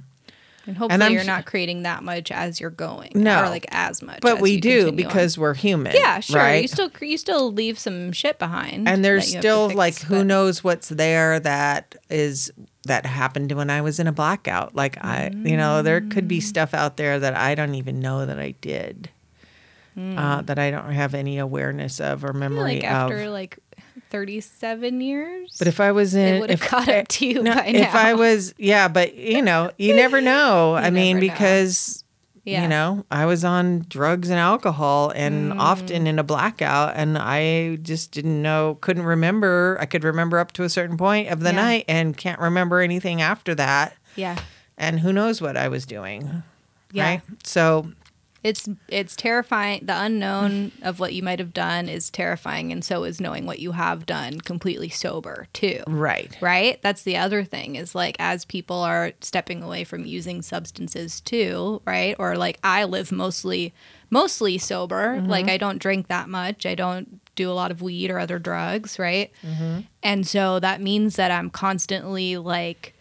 And 0.68 0.76
hopefully 0.78 1.04
I'm 1.04 1.14
you're 1.14 1.24
not 1.24 1.46
creating 1.46 1.84
that 1.84 2.04
much 2.04 2.32
as 2.32 2.60
you're 2.60 2.72
going. 2.72 3.12
No. 3.14 3.44
Or 3.44 3.50
like 3.50 3.68
as 3.70 4.02
much. 4.02 4.20
but 4.22 4.38
as 4.38 4.42
we 4.42 4.54
you 4.54 4.62
do 4.62 4.86
continue 4.86 5.06
on. 5.06 5.10
because 5.10 5.38
we're 5.38 5.54
human 5.54 5.94
Yeah, 5.96 6.20
sure. 6.20 6.38
right 6.38 6.62
You 6.62 6.68
still 6.68 6.92
you 7.02 7.18
still 7.18 7.52
leave 7.54 7.78
some 7.80 8.12
shit 8.12 8.40
behind. 8.40 8.88
and 8.88 9.06
there's 9.06 9.26
that 9.26 9.30
you 9.30 9.36
have 9.36 9.42
to 9.42 9.48
still 9.48 9.68
fix, 9.70 9.78
like 9.78 10.00
who 10.02 10.24
knows 10.24 10.64
what's 10.64 10.90
there 10.90 11.40
that 11.40 11.96
is 12.10 12.52
that 12.86 13.06
happened 13.06 13.52
when 13.52 13.70
I 13.70 13.82
was 13.82 14.00
in 14.00 14.08
a 14.08 14.12
blackout. 14.12 14.74
Like 14.76 14.98
I, 15.04 15.32
you 15.44 15.58
know, 15.58 15.82
there 15.82 16.02
could 16.02 16.26
Mm. 16.26 16.30
be 16.30 16.40
stuff 16.40 16.74
out 16.74 16.98
there 16.98 17.20
that 17.20 17.36
I 17.36 17.54
don't 17.56 17.76
even 17.76 18.00
know 18.00 18.26
that 18.26 18.40
I 18.40 18.52
did, 18.62 19.10
uh, 19.98 20.42
that 20.44 20.58
I 20.60 20.72
don't 20.72 20.92
have 20.92 21.14
any 21.14 21.38
awareness 21.38 22.00
of 22.00 22.24
or 22.24 22.34
memory 22.34 22.76
like 22.76 22.84
after 22.84 23.24
of. 23.24 23.32
like 23.32 23.60
37 24.12 25.02
years. 25.02 25.56
But 25.60 25.68
if 25.68 25.80
I 25.82 25.92
was 25.92 26.16
in, 26.16 26.40
would 26.40 26.50
have 26.50 26.62
caught 26.62 26.88
up 26.88 27.08
to 27.10 27.26
you 27.28 27.44
no, 27.44 27.62
if 27.66 27.94
I 27.96 28.14
was, 28.14 28.54
yeah, 28.58 28.88
but 28.88 29.16
you 29.16 29.42
know, 29.42 29.72
you 29.78 29.94
never 29.96 30.22
know. 30.22 30.76
I 30.80 30.90
mean, 30.90 31.18
know. 31.18 31.22
because 31.22 32.05
Yeah. 32.46 32.62
you 32.62 32.68
know, 32.70 33.06
I 33.10 33.26
was 33.26 33.44
on 33.44 33.86
drugs 33.90 34.30
and 34.30 34.40
alcohol 34.40 35.12
and 35.16 35.52
Mm. 35.54 35.60
often 35.60 36.06
in 36.06 36.20
a 36.20 36.24
blackout 36.24 36.94
and 36.96 37.18
I 37.18 37.78
just 37.78 38.12
didn't 38.12 38.40
know, 38.42 38.78
couldn't 38.82 39.04
remember. 39.06 39.78
I 39.82 39.86
could 39.88 40.04
remember 40.04 40.38
up 40.38 40.52
to 40.54 40.64
a 40.64 40.70
certain 40.70 40.96
point 40.96 41.30
of 41.30 41.40
the 41.40 41.50
Yeah. 41.50 41.56
night 41.56 41.86
and 41.88 42.16
can't 42.16 42.40
remember 42.40 42.82
anything 42.82 43.20
after 43.22 43.56
that. 43.56 43.96
yeah. 44.16 44.38
And 44.78 45.00
who 45.00 45.12
knows 45.12 45.42
what 45.42 45.58
I 45.58 45.68
was 45.70 45.86
doing. 45.86 46.44
Yeah. 46.92 47.04
Right. 47.10 47.22
So, 47.44 47.92
It's 48.46 48.70
it's 48.88 49.16
terrifying. 49.16 49.88
The 49.88 50.00
unknown 50.00 50.72
of 50.84 51.00
what 51.00 51.14
you 51.14 51.24
might 51.24 51.40
have 51.40 51.52
done 51.52 51.90
is 51.90 52.12
terrifying 52.12 52.72
and 52.72 52.86
so 52.86 53.04
is 53.04 53.20
knowing 53.20 53.48
what 53.48 53.58
you 53.58 53.72
have 53.72 54.06
done 54.06 54.40
completely 54.40 54.90
sober 54.90 55.48
too. 55.52 55.82
right. 55.88 56.38
Right? 56.42 56.80
That's 56.84 57.02
the 57.02 57.18
other 57.18 57.44
thing 57.44 57.76
is 57.76 57.96
like 57.96 58.16
as 58.20 58.46
people 58.46 58.78
are 58.78 59.14
stepping 59.22 59.64
away 59.64 59.84
from 59.84 60.06
using 60.06 60.44
substances 60.44 61.22
too, 61.22 61.82
right? 61.88 62.16
Or 62.20 62.38
like 62.38 62.60
I 62.64 62.84
live 62.84 63.12
mostly 63.12 63.74
mostly 64.12 64.60
sober. 64.60 65.16
Mm-hmm. 65.16 65.28
Like 65.28 65.50
I 65.50 65.58
don't 65.58 65.80
drink 65.80 66.10
that 66.10 66.30
much. 66.30 66.68
I 66.68 66.76
don't 66.76 67.20
do 67.34 67.50
a 67.50 67.54
lot 67.54 67.72
of 67.72 67.82
weed 67.82 68.12
or 68.12 68.20
other 68.20 68.38
drugs, 68.38 69.00
right? 69.00 69.32
Mm-hmm. 69.44 69.82
And 70.04 70.28
so 70.28 70.60
that 70.60 70.82
means 70.82 71.16
that 71.16 71.32
I'm 71.32 71.50
constantly 71.50 72.38
like 72.38 72.95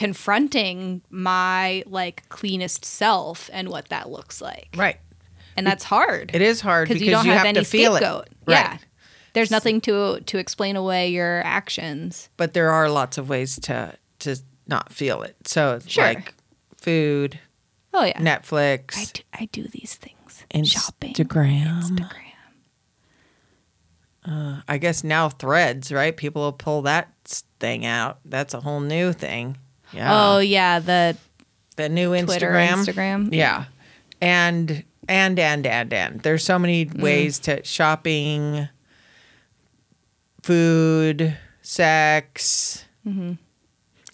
confronting 0.00 1.02
my 1.10 1.82
like 1.86 2.26
cleanest 2.30 2.86
self 2.86 3.50
and 3.52 3.68
what 3.68 3.88
that 3.90 4.08
looks 4.08 4.40
like. 4.40 4.68
Right. 4.74 4.96
And 5.56 5.66
that's 5.66 5.84
hard 5.84 6.30
It 6.32 6.40
is 6.40 6.62
hard 6.62 6.88
because 6.88 7.02
you 7.02 7.10
don't 7.10 7.26
you 7.26 7.32
have, 7.32 7.40
have 7.40 7.46
any 7.48 7.58
to 7.60 7.64
feel 7.66 7.96
scapegoat. 7.96 8.28
it. 8.28 8.32
Yeah. 8.48 8.78
There's 9.34 9.50
nothing 9.50 9.80
to 9.82 10.20
to 10.20 10.38
explain 10.38 10.76
away 10.76 11.10
your 11.10 11.42
actions. 11.44 12.30
But 12.38 12.54
there 12.54 12.70
are 12.70 12.88
lots 12.88 13.18
of 13.18 13.28
ways 13.28 13.58
to 13.60 13.94
to 14.20 14.36
not 14.66 14.90
feel 14.90 15.20
it. 15.22 15.36
So, 15.46 15.80
Sure. 15.86 16.04
like 16.04 16.34
food, 16.80 17.38
Oh 17.92 18.04
yeah. 18.04 18.18
Netflix, 18.18 18.96
I 18.96 19.04
do, 19.12 19.22
I 19.34 19.44
do 19.52 19.62
these 19.68 19.96
things. 19.96 20.44
Instagram. 20.54 20.66
Shopping. 20.66 21.14
Instagram. 21.14 22.16
Uh, 24.24 24.60
I 24.68 24.78
guess 24.78 25.04
now 25.04 25.28
threads, 25.28 25.92
right? 25.92 26.16
People 26.16 26.42
will 26.42 26.52
pull 26.52 26.82
that 26.82 27.08
thing 27.58 27.84
out. 27.84 28.18
That's 28.24 28.54
a 28.54 28.60
whole 28.60 28.80
new 28.80 29.12
thing. 29.12 29.58
Yeah. 29.92 30.34
Oh 30.34 30.38
yeah, 30.38 30.78
the 30.78 31.16
the 31.76 31.88
new 31.88 32.08
Twitter, 32.24 32.50
Instagram. 32.50 32.84
Instagram. 32.84 33.34
Yeah. 33.34 33.64
And 34.20 34.84
and 35.08 35.38
and 35.38 35.66
and 35.66 35.92
and 35.92 36.20
there's 36.20 36.44
so 36.44 36.58
many 36.58 36.86
Mm. 36.86 37.00
ways 37.00 37.38
to 37.40 37.64
shopping, 37.64 38.68
food, 40.42 41.36
sex. 41.62 42.84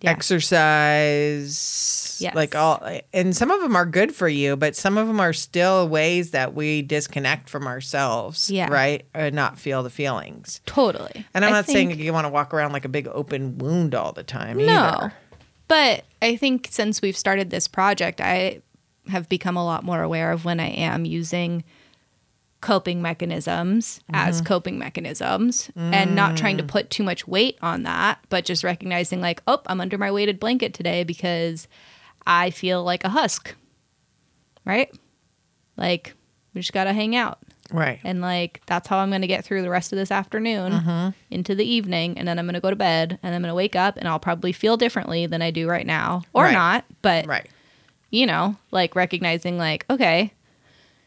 Yeah. 0.03 0.11
exercise, 0.11 2.19
Yes. 2.21 2.35
like 2.35 2.55
all, 2.55 2.87
and 3.15 3.35
some 3.35 3.51
of 3.51 3.63
them 3.63 3.75
are 3.75 3.87
good 3.87 4.15
for 4.15 4.29
you, 4.29 4.55
but 4.55 4.77
some 4.77 4.99
of 4.99 5.07
them 5.07 5.19
are 5.21 5.33
still 5.33 5.89
ways 5.89 6.33
that 6.33 6.53
we 6.55 6.83
disconnect 6.83 7.49
from 7.49 7.67
ourselves, 7.67 8.51
Yeah. 8.51 8.69
right, 8.71 9.07
and 9.15 9.35
not 9.35 9.59
feel 9.59 9.83
the 9.83 9.89
feelings. 9.89 10.61
Totally. 10.67 11.25
And 11.33 11.47
I'm 11.47 11.53
I 11.53 11.57
not 11.57 11.65
think- 11.67 11.93
saying 11.93 12.01
you 12.01 12.13
want 12.13 12.27
to 12.27 12.31
walk 12.31 12.53
around 12.53 12.73
like 12.73 12.85
a 12.85 12.91
big 12.91 13.09
open 13.09 13.57
wound 13.57 13.95
all 13.95 14.13
the 14.13 14.23
time. 14.23 14.59
No. 14.59 14.65
either. 14.75 15.13
But 15.69 16.05
I 16.23 16.37
think 16.37 16.69
since 16.71 17.03
we've 17.03 17.17
started 17.17 17.51
this 17.51 17.69
project, 17.69 18.21
I 18.21 18.61
have 19.09 19.29
become 19.29 19.57
a 19.57 19.65
lot 19.65 19.85
more 19.85 20.03
aware 20.03 20.33
of 20.33 20.45
when 20.45 20.61
I 20.61 20.69
am 20.69 21.05
using 21.05 21.65
coping 22.61 23.03
mechanisms 23.03 24.01
as 24.13 24.37
mm-hmm. 24.37 24.47
coping 24.47 24.79
mechanisms 24.79 25.71
and 25.77 26.17
not 26.17 26.37
trying 26.37 26.57
to 26.57 26.65
mm. 26.65 26.69
put 26.69 26.91
too 26.91 27.05
much 27.05 27.29
weight 27.29 27.57
on 27.63 27.85
that, 27.85 28.19
but 28.29 28.45
just 28.45 28.65
recognizing, 28.65 29.21
like, 29.21 29.43
oh, 29.47 29.61
I'm 29.67 29.81
under 29.81 29.99
my 29.99 30.11
weighted 30.11 30.41
blanket 30.41 30.75
today 30.75 31.05
because 31.05 31.69
I 32.27 32.51
feel 32.51 32.83
like 32.83 33.05
a 33.05 33.11
husk. 33.11 33.55
Right? 34.65 34.93
Like, 35.77 36.15
we 36.55 36.61
just 36.61 36.73
got 36.73 36.85
to 36.85 36.93
hang 36.93 37.15
out. 37.15 37.39
Right? 37.73 37.99
And 38.05 38.21
like 38.21 38.61
that's 38.67 38.89
how 38.89 38.99
I'm 38.99 39.11
going 39.11 39.21
to 39.23 39.27
get 39.27 39.45
through 39.45 39.63
the 39.63 39.71
rest 39.71 39.93
of 39.93 39.97
this 39.99 40.11
afternoon 40.11 40.73
Mm-hmm. 40.73 41.09
into 41.31 41.55
the 41.55 41.65
evening 41.65 42.19
and 42.19 42.27
then 42.27 42.39
I'm 42.39 42.47
going 42.47 42.55
to 42.55 42.61
go 42.61 42.71
to 42.71 42.77
bed 42.77 43.19
and 43.23 43.35
I'm 43.35 43.43
going 43.43 43.51
to 43.51 43.55
wake 43.55 43.77
up 43.77 43.97
and 43.97 44.07
I'll 44.09 44.19
probably 44.19 44.53
feel 44.53 44.77
differently 44.77 45.27
than 45.27 45.43
I 45.43 45.51
do 45.51 45.69
right 45.69 45.87
now 45.87 46.23
or 46.33 46.45
Right. 46.45 46.53
not, 46.53 46.85
but 47.03 47.27
right. 47.27 47.49
you 48.11 48.27
know, 48.27 48.57
like 48.71 48.95
recognizing 48.97 49.59
like 49.59 49.85
okay, 49.91 50.33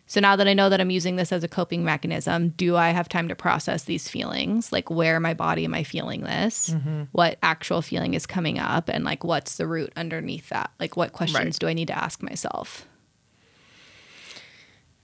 so 0.06 0.20
now 0.20 0.36
that 0.38 0.48
I 0.48 0.56
know 0.56 0.70
that 0.70 0.82
I'm 0.82 0.90
using 0.90 1.18
this 1.18 1.32
as 1.32 1.44
a 1.44 1.48
coping 1.48 1.84
mechanism, 1.86 2.50
do 2.50 2.76
I 2.76 2.90
have 2.90 3.08
time 3.08 3.28
to 3.28 3.36
process 3.36 3.84
these 3.84 4.08
feelings? 4.10 4.72
Like 4.72 4.90
where 4.90 5.16
in 5.18 5.22
my 5.22 5.36
body 5.36 5.66
am 5.66 5.76
I 5.76 5.84
feeling 5.84 6.22
this? 6.22 6.72
Mm-hmm. 6.72 7.04
What 7.12 7.38
actual 7.44 7.84
feeling 7.84 8.16
is 8.16 8.26
coming 8.26 8.58
up 8.58 8.90
and 8.90 9.04
like 9.04 9.24
what's 9.24 9.58
the 9.58 9.68
root 9.68 9.94
underneath 9.96 10.50
that? 10.50 10.72
Like 10.80 10.98
what 10.98 11.14
questions 11.14 11.46
Right. 11.46 11.60
do 11.60 11.68
I 11.68 11.74
need 11.74 11.90
to 11.90 11.98
ask 11.98 12.24
myself? 12.24 12.88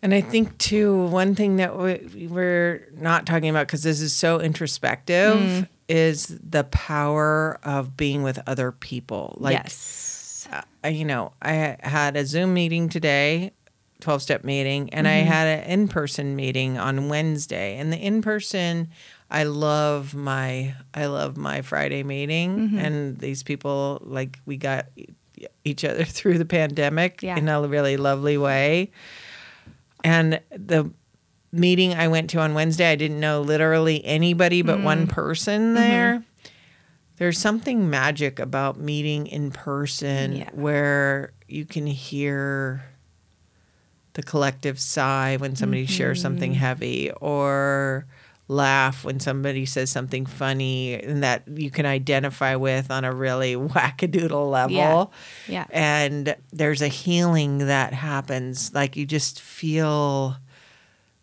And 0.05 0.13
I 0.13 0.21
think 0.21 0.55
too, 0.59 1.07
one 1.07 1.33
thing 1.33 1.55
that 1.55 1.75
we, 1.77 2.27
we're 2.29 2.87
not 2.95 3.25
talking 3.25 3.49
about 3.49 3.65
because 3.65 3.81
this 3.81 4.01
is 4.01 4.13
so 4.13 4.39
introspective 4.39 5.35
Mm. 5.35 5.67
is 5.89 6.27
the 6.47 6.63
power 6.65 7.59
of 7.63 7.97
being 7.97 8.21
with 8.21 8.37
other 8.45 8.71
people. 8.71 9.35
Like, 9.39 9.53
yes. 9.53 10.47
uh, 10.83 10.89
you 10.89 11.05
know, 11.05 11.31
I 11.41 11.77
had 11.81 12.15
a 12.17 12.23
Zoom 12.23 12.53
meeting 12.53 12.87
today, 12.87 13.51
12 14.01 14.21
step 14.21 14.43
meeting, 14.43 14.93
and 14.93 15.07
I 15.07 15.13
had 15.23 15.47
an 15.47 15.63
in 15.71 15.87
person 15.87 16.35
meeting 16.35 16.77
on 16.77 17.09
Wednesday. 17.09 17.75
And 17.77 17.91
the 17.91 17.97
in 17.97 18.21
person, 18.21 18.89
I 19.31 19.43
love 19.45 20.13
my 20.13 20.75
I 20.93 21.07
love 21.07 21.35
my 21.35 21.63
Friday 21.63 22.03
meeting 22.03 22.77
and 22.77 23.17
these 23.17 23.41
people 23.41 24.03
like 24.05 24.37
we 24.45 24.55
got 24.57 24.85
each 25.63 25.83
other 25.83 26.03
through 26.17 26.37
the 26.37 26.45
pandemic 26.45 27.23
Yeah. 27.23 27.37
in 27.37 27.49
a 27.49 27.59
really 27.67 27.97
lovely 27.97 28.37
way. 28.37 28.91
And 30.05 30.39
the 30.51 30.91
meeting 31.51 31.95
I 31.95 32.07
went 32.09 32.29
to 32.29 32.39
on 32.39 32.53
Wednesday, 32.53 32.91
I 32.91 32.95
didn't 32.95 33.19
know 33.19 33.41
literally 33.41 34.05
anybody 34.05 34.61
but 34.61 34.81
one 34.81 35.07
mm-hmm. 35.07 35.13
person 35.13 35.61
mm-hmm. 35.61 35.75
there. 35.75 36.23
There's 37.17 37.39
something 37.39 37.89
magic 37.89 38.39
about 38.39 38.77
meeting 38.77 39.25
in 39.25 39.49
person 39.49 40.35
Yeah. 40.35 40.49
where 40.53 41.33
you 41.47 41.65
can 41.65 41.87
hear 41.87 42.83
the 44.13 44.21
collective 44.21 44.79
sigh 44.79 45.37
when 45.37 45.55
somebody 45.55 45.85
shares 45.87 46.21
something 46.21 46.51
mm-hmm. 46.51 46.59
heavy 46.59 47.11
or 47.19 48.05
laugh 48.47 49.03
when 49.03 49.19
somebody 49.19 49.65
says 49.65 49.89
something 49.89 50.25
funny 50.25 50.93
and 50.93 51.23
that 51.23 51.43
you 51.47 51.71
can 51.71 51.85
identify 51.85 52.55
with 52.55 52.91
on 52.91 53.03
a 53.03 53.11
really 53.11 53.55
wackadoodle 53.55 54.49
level. 54.51 55.13
Yeah. 55.47 55.65
Yeah. 55.65 55.65
And 55.71 56.35
there's 56.51 56.81
a 56.81 56.87
healing 56.87 57.59
that 57.59 57.93
happens. 57.93 58.73
Like 58.73 58.95
you 58.95 59.05
just 59.05 59.41
feel, 59.41 60.37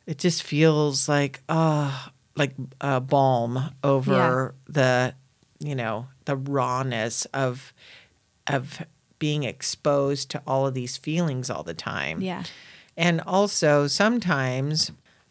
it 0.06 0.18
just 0.18 0.42
feels 0.42 1.08
like, 1.08 1.40
oh, 1.48 2.08
like 2.34 2.54
a 2.80 3.00
balm 3.00 3.70
over 3.84 4.54
the, 4.66 5.14
you 5.60 5.74
know, 5.74 6.08
the 6.24 6.36
rawness 6.36 7.24
of, 7.26 7.72
of 8.48 8.82
being 9.18 9.44
exposed 9.44 10.30
to 10.30 10.42
all 10.46 10.66
of 10.66 10.74
these 10.74 10.96
feelings 10.96 11.50
all 11.50 11.62
the 11.62 11.74
time. 11.74 12.20
Yeah. 12.20 12.42
And 12.96 13.20
also 13.20 13.86
sometimes, 13.86 14.90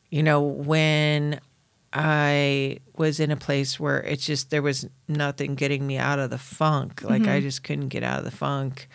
you 0.10 0.24
know, 0.24 0.42
when 0.42 1.42
I 1.94 2.78
was 2.96 3.20
in 3.20 3.32
a 3.32 3.38
place 3.38 3.80
where 3.80 4.02
it's 4.02 4.26
just 4.26 4.50
there 4.50 4.62
was 4.62 4.88
nothing 5.08 5.56
getting 5.56 5.86
me 5.86 5.98
out 5.98 6.20
of 6.20 6.30
the 6.30 6.38
funk, 6.38 7.02
like 7.04 7.24
I 7.24 7.26
mm-hmm. 7.26 7.42
just 7.42 7.64
couldn't 7.64 7.90
get 7.90 8.04
out 8.04 8.20
of 8.20 8.26
the 8.26 8.32
funk. 8.32 8.88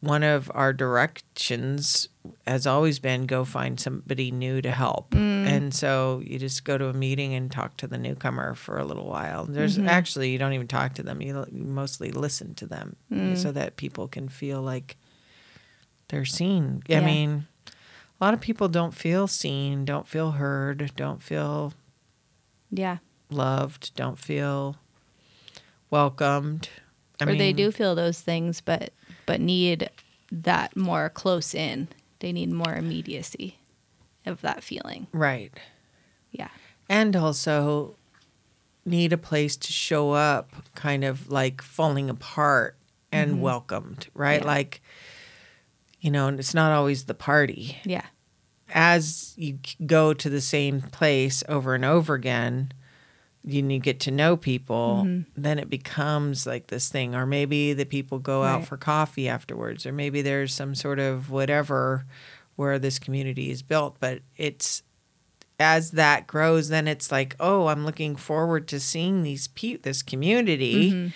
One 0.00 0.22
of 0.22 0.50
our 0.54 0.74
directions 0.74 2.08
has 2.46 2.66
always 2.66 2.98
been 2.98 3.24
go 3.24 3.44
find 3.44 3.80
somebody 3.80 4.30
new 4.30 4.60
to 4.60 4.70
help. 4.70 5.12
Mm. 5.12 5.46
And 5.46 5.74
so 5.74 6.22
you 6.24 6.38
just 6.38 6.64
go 6.64 6.76
to 6.76 6.88
a 6.88 6.92
meeting 6.92 7.34
and 7.34 7.50
talk 7.50 7.78
to 7.78 7.86
the 7.86 7.96
newcomer 7.96 8.54
for 8.54 8.78
a 8.78 8.84
little 8.84 9.06
while. 9.06 9.46
There's 9.46 9.78
mm-hmm. 9.78 9.88
actually, 9.88 10.30
you 10.30 10.38
don't 10.38 10.52
even 10.52 10.68
talk 10.68 10.94
to 10.94 11.02
them, 11.02 11.22
you, 11.22 11.46
you 11.50 11.64
mostly 11.64 12.10
listen 12.10 12.54
to 12.56 12.66
them 12.66 12.96
so 13.10 13.16
mm. 13.16 13.54
that 13.54 13.76
people 13.76 14.06
can 14.06 14.28
feel 14.28 14.60
like 14.60 14.96
they're 16.08 16.26
seen. 16.26 16.82
I 16.90 17.00
mean, 17.00 17.46
a 18.20 18.24
lot 18.24 18.34
of 18.34 18.40
people 18.40 18.68
don't 18.68 18.94
feel 18.94 19.26
seen, 19.26 19.86
don't 19.86 20.06
feel 20.06 20.32
heard, 20.32 20.92
don't 20.94 21.22
feel 21.22 21.72
Yeah. 22.70 22.98
loved, 23.30 23.94
don't 23.94 24.18
feel 24.18 24.76
welcomed. 25.90 26.68
I 27.20 27.24
or 27.24 27.26
mean, 27.28 27.38
they 27.38 27.52
do 27.52 27.70
feel 27.70 27.94
those 27.94 28.20
things 28.20 28.60
but 28.60 28.92
but 29.24 29.40
need 29.40 29.88
that 30.30 30.76
more 30.76 31.08
close 31.08 31.54
in 31.54 31.88
they 32.20 32.32
need 32.32 32.50
more 32.50 32.74
immediacy 32.74 33.58
of 34.26 34.40
that 34.42 34.62
feeling 34.62 35.06
right. 35.12 35.52
yeah 36.30 36.48
And 36.88 37.16
also 37.16 37.96
need 38.84 39.12
a 39.12 39.18
place 39.18 39.56
to 39.56 39.72
show 39.72 40.12
up 40.12 40.52
kind 40.74 41.04
of 41.04 41.30
like 41.30 41.62
falling 41.62 42.10
apart 42.10 42.76
and 43.10 43.40
welcomed, 43.40 44.08
right? 44.14 44.40
Mm-hmm. 44.40 44.48
Yeah. 44.48 44.54
Like 44.54 44.82
you 46.00 46.10
know, 46.10 46.28
and 46.28 46.38
it's 46.38 46.54
not 46.54 46.70
always 46.72 47.04
the 47.04 47.14
party. 47.14 47.78
yeah 47.84 48.04
as 48.72 49.34
you 49.36 49.58
go 49.86 50.12
to 50.14 50.28
the 50.28 50.40
same 50.40 50.80
place 50.80 51.42
over 51.48 51.74
and 51.74 51.84
over 51.84 52.14
again, 52.14 52.72
you, 53.44 53.64
you 53.68 53.78
get 53.78 54.00
to 54.00 54.10
know 54.10 54.36
people, 54.36 55.04
Mm-hmm. 55.06 55.40
then 55.40 55.58
it 55.58 55.70
becomes 55.70 56.46
like 56.46 56.66
this 56.66 56.88
thing. 56.88 57.14
Or 57.14 57.26
maybe 57.26 57.72
the 57.74 57.84
people 57.84 58.18
go 58.18 58.42
out 58.42 58.64
for 58.66 58.76
coffee 58.76 59.28
afterwards, 59.28 59.86
or 59.86 59.92
maybe 59.92 60.20
there's 60.22 60.52
some 60.52 60.74
sort 60.74 60.98
of 60.98 61.30
whatever 61.30 62.04
where 62.56 62.78
this 62.78 62.98
community 62.98 63.50
is 63.50 63.62
built. 63.62 63.96
But 64.00 64.20
it's 64.36 64.82
as 65.60 65.92
that 65.92 66.26
grows, 66.26 66.68
then 66.68 66.88
it's 66.88 67.10
like, 67.12 67.36
oh, 67.40 67.68
I'm 67.68 67.84
looking 67.86 68.16
forward 68.16 68.66
to 68.68 68.80
seeing 68.80 69.22
these 69.22 69.46
pe- 69.48 69.76
this 69.76 70.02
community, 70.02 70.90
Mm-hmm. 70.90 71.08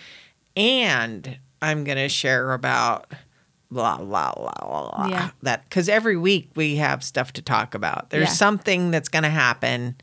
and 0.56 1.38
I'm 1.60 1.84
gonna 1.84 2.08
share 2.08 2.52
about 2.52 3.10
blah 3.70 3.98
blah 3.98 4.32
blah 4.34 4.52
blah 4.60 4.90
blah. 4.90 5.06
Yeah. 5.08 5.30
That 5.42 5.64
because 5.64 5.88
every 5.88 6.16
week 6.16 6.50
we 6.54 6.76
have 6.76 7.02
stuff 7.04 7.32
to 7.34 7.42
talk 7.42 7.74
about. 7.74 8.10
There's 8.10 8.28
Yeah. 8.28 8.34
something 8.34 8.90
that's 8.90 9.08
gonna 9.08 9.30
happen. 9.30 9.96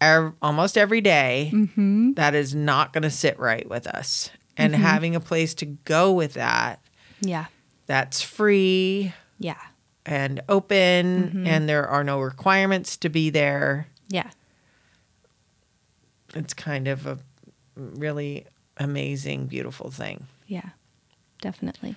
ev- 0.00 0.32
Almost 0.42 0.76
every 0.78 1.00
day 1.00 1.50
mm-hmm. 1.52 2.12
that 2.14 2.34
is 2.34 2.54
not 2.54 2.92
going 2.92 3.02
to 3.04 3.10
sit 3.10 3.38
right 3.38 3.68
with 3.68 3.86
us, 3.86 4.30
and 4.56 4.74
having 4.74 5.14
a 5.14 5.20
place 5.20 5.54
to 5.54 5.66
go 5.66 6.12
with 6.12 6.34
that 6.34 6.80
yeah 7.20 7.44
that's 7.86 8.20
free 8.22 9.12
yeah 9.38 9.60
and 10.04 10.40
open, 10.48 11.28
Mm-hmm. 11.28 11.46
and 11.46 11.68
there 11.68 11.86
are 11.86 12.02
no 12.02 12.18
requirements 12.20 12.96
to 12.98 13.08
be 13.08 13.30
there. 13.30 13.86
yeah 14.08 14.30
It's 16.34 16.54
kind 16.54 16.88
of 16.88 17.06
a 17.06 17.18
really 17.76 18.46
amazing, 18.78 19.46
beautiful 19.46 19.90
thing. 19.90 20.26
yeah 20.46 20.70
definitely 21.40 21.96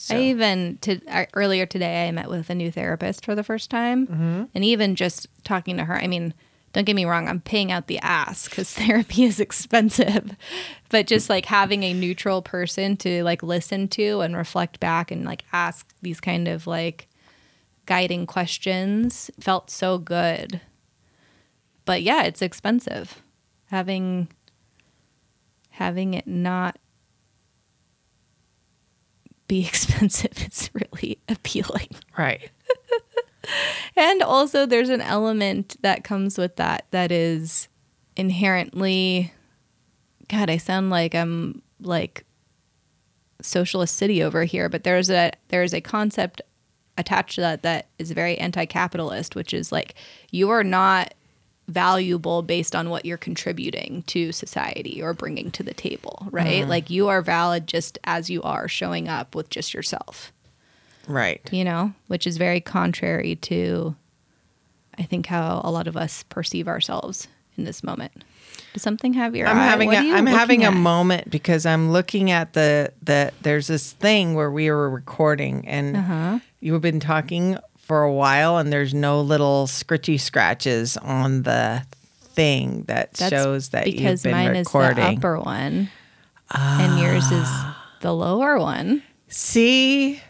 So, 0.00 0.16
I 0.16 0.20
even 0.20 0.78
to 0.82 1.00
uh, 1.08 1.26
earlier 1.34 1.66
today 1.66 2.06
I 2.08 2.12
met 2.12 2.28
with 2.30 2.48
a 2.50 2.54
new 2.54 2.70
therapist 2.70 3.24
for 3.24 3.34
the 3.34 3.42
first 3.44 3.70
time, 3.70 4.06
Mm-hmm. 4.06 4.44
and 4.54 4.64
even 4.64 4.94
just 4.94 5.26
talking 5.44 5.76
to 5.76 5.84
her. 5.84 5.96
I 5.98 6.06
mean, 6.06 6.34
don't 6.72 6.84
get 6.84 6.94
me 6.96 7.04
wrong, 7.04 7.26
I'm 7.28 7.40
paying 7.40 7.72
out 7.72 7.86
the 7.88 7.98
ass 8.00 8.48
because 8.48 8.72
therapy 8.74 9.24
is 9.24 9.40
expensive, 9.40 10.36
but 10.90 11.06
just 11.06 11.28
like 11.28 11.46
having 11.46 11.82
a 11.82 11.92
neutral 11.94 12.42
person 12.42 12.96
to 12.98 13.24
like 13.24 13.42
listen 13.42 13.88
to 13.88 14.20
and 14.20 14.36
reflect 14.36 14.78
back 14.78 15.10
and 15.10 15.24
like 15.24 15.44
ask 15.52 15.92
these 16.02 16.20
kind 16.20 16.46
of 16.46 16.66
like 16.66 17.08
guiding 17.86 18.26
questions 18.26 19.30
felt 19.40 19.70
so 19.70 19.98
good. 19.98 20.60
But 21.86 22.02
yeah, 22.02 22.24
it's 22.24 22.42
expensive 22.42 23.22
having 23.70 24.28
having 25.70 26.14
it 26.14 26.26
not 26.26 26.78
be 29.48 29.60
expensive 29.66 30.32
it's 30.36 30.70
really 30.74 31.18
appealing 31.28 31.88
right. 32.16 32.50
and 33.96 34.22
also 34.22 34.66
there's 34.66 34.90
an 34.90 35.00
element 35.00 35.76
that 35.80 36.04
comes 36.04 36.38
with 36.38 36.56
that 36.56 36.86
that 36.90 37.10
is 37.10 37.68
inherently 38.16 39.32
god 40.28 40.50
i 40.50 40.56
sound 40.56 40.90
like 40.90 41.14
i'm 41.14 41.62
like 41.80 42.24
socialist 43.42 43.96
city 43.96 44.22
over 44.22 44.44
here, 44.44 44.68
but 44.68 44.84
there's 44.84 45.10
a 45.10 45.32
there's 45.48 45.74
a 45.74 45.80
concept 45.80 46.40
attached 46.96 47.36
to 47.36 47.40
that 47.40 47.62
that 47.62 47.88
is 47.98 48.10
very 48.10 48.36
anti-capitalist, 48.38 49.36
which 49.36 49.54
is 49.54 49.70
like 49.70 49.94
you 50.30 50.50
are 50.50 50.64
not 50.64 51.14
valuable 51.68 52.42
based 52.42 52.74
on 52.74 52.88
what 52.90 53.04
you're 53.04 53.16
contributing 53.18 54.02
to 54.08 54.32
society 54.32 55.00
or 55.02 55.12
bringing 55.14 55.50
to 55.52 55.62
the 55.62 55.74
table, 55.74 56.26
right? 56.30 56.66
Like 56.66 56.88
you 56.90 57.08
are 57.08 57.22
valid 57.22 57.66
just 57.66 57.98
as 58.04 58.28
you 58.30 58.42
are, 58.42 58.66
showing 58.68 59.06
up 59.08 59.34
with 59.34 59.50
just 59.50 59.74
yourself, 59.74 60.32
Right. 61.06 61.40
you 61.52 61.64
know, 61.64 61.92
which 62.08 62.26
is 62.26 62.36
very 62.38 62.60
contrary 62.60 63.36
to 63.36 63.94
I 64.98 65.02
think 65.04 65.26
how 65.26 65.60
a 65.62 65.70
lot 65.70 65.86
of 65.86 65.96
us 65.96 66.24
perceive 66.24 66.66
ourselves 66.66 67.28
in 67.56 67.62
this 67.64 67.84
moment. 67.84 68.24
Does 68.72 68.82
something 68.82 69.12
have 69.14 69.36
your 69.36 69.46
I'm 69.46 69.56
eye? 69.58 69.64
having 69.64 69.92
a, 69.94 69.96
I'm 69.98 70.26
having 70.26 70.64
a 70.64 70.72
moment 70.72 71.30
because 71.30 71.64
I'm 71.66 71.92
looking 71.92 72.30
at 72.32 72.54
the 72.54 72.92
the 73.02 73.32
there's 73.42 73.68
this 73.68 73.92
thing 73.92 74.34
where 74.34 74.50
we 74.50 74.70
were 74.70 74.90
recording 74.90 75.66
and 75.68 75.96
Uh-huh. 75.98 76.38
you've 76.60 76.82
been 76.82 76.98
talking 76.98 77.58
for 77.88 78.02
a 78.04 78.12
while 78.12 78.58
and 78.58 78.70
there's 78.72 78.94
no 78.94 79.20
little 79.22 79.66
scritchy 79.66 80.20
scratches 80.20 80.96
on 80.98 81.42
the 81.42 81.82
thing 82.20 82.82
that 82.86 83.14
That's 83.14 83.30
shows 83.30 83.70
that 83.70 83.84
because 83.86 84.24
you've 84.24 84.30
been 84.30 84.32
mine 84.32 84.56
recording. 84.58 85.04
is 85.04 85.10
the 85.10 85.16
upper 85.18 85.40
one, 85.40 85.90
and 86.54 87.00
yours 87.00 87.24
is 87.32 87.48
Ah. 87.48 87.92
the 88.02 88.14
lower 88.14 88.58
one. 88.58 89.02
See, 89.28 90.20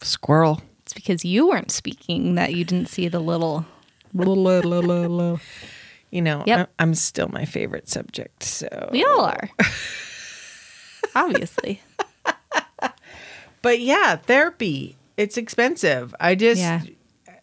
squirrel. 0.00 0.62
It's 0.82 0.94
because 0.94 1.24
you 1.24 1.48
weren't 1.48 1.70
speaking 1.70 2.36
that 2.36 2.54
you 2.54 2.64
didn't 2.64 2.88
see 2.88 3.08
the 3.08 3.20
little. 3.20 3.66
You 6.10 6.22
know, 6.22 6.42
Yep. 6.46 6.70
I'm 6.78 6.94
still 6.94 7.28
my 7.28 7.44
favorite 7.44 7.88
subject. 7.90 8.42
So 8.42 8.88
We 8.90 9.04
all 9.04 9.20
are, 9.26 9.50
obviously. 11.14 11.82
But 13.60 13.80
yeah, 13.80 14.16
therapy. 14.16 14.96
It's 15.18 15.36
expensive. 15.36 16.14
I 16.18 16.34
just 16.34 16.60
Yeah. 16.60 16.80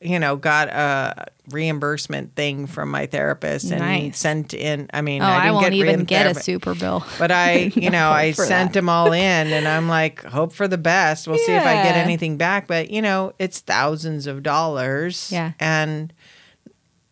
you 0.02 0.18
know, 0.20 0.36
got 0.36 0.68
a 0.70 1.26
reimbursement 1.52 2.36
thing 2.36 2.68
from 2.68 2.90
my 2.90 3.06
therapist 3.06 3.72
and 3.72 3.80
Nice. 3.82 4.18
sent 4.20 4.54
in 4.54 4.90
I 4.94 5.02
mean, 5.02 5.22
Oh, 5.22 5.26
I 5.26 5.30
I, 5.30 5.40
didn't 5.44 5.54
won't 5.54 5.66
get 5.66 5.74
even 5.74 6.04
get 6.06 6.26
a 6.28 6.36
super 6.36 6.74
bill. 6.76 7.06
But 7.20 7.32
I, 7.32 7.54
you 7.76 7.90
know, 7.90 8.10
I 8.10 8.32
sent 8.32 8.74
that. 8.74 8.80
them 8.80 8.90
all 8.90 9.12
in 9.14 9.48
and 9.54 9.68
I'm 9.68 9.88
like, 9.88 10.24
hope 10.24 10.54
for 10.54 10.68
the 10.68 10.78
best. 10.78 11.28
We'll 11.28 11.38
see 11.38 11.54
if 11.54 11.64
I 11.66 11.76
get 11.84 11.96
anything 11.98 12.38
back, 12.38 12.68
but 12.68 12.90
you 12.90 13.02
know, 13.02 13.34
it's 13.40 13.60
thousands 13.60 14.26
of 14.28 14.42
dollars. 14.44 15.30
Yeah. 15.32 15.52
And 15.60 16.12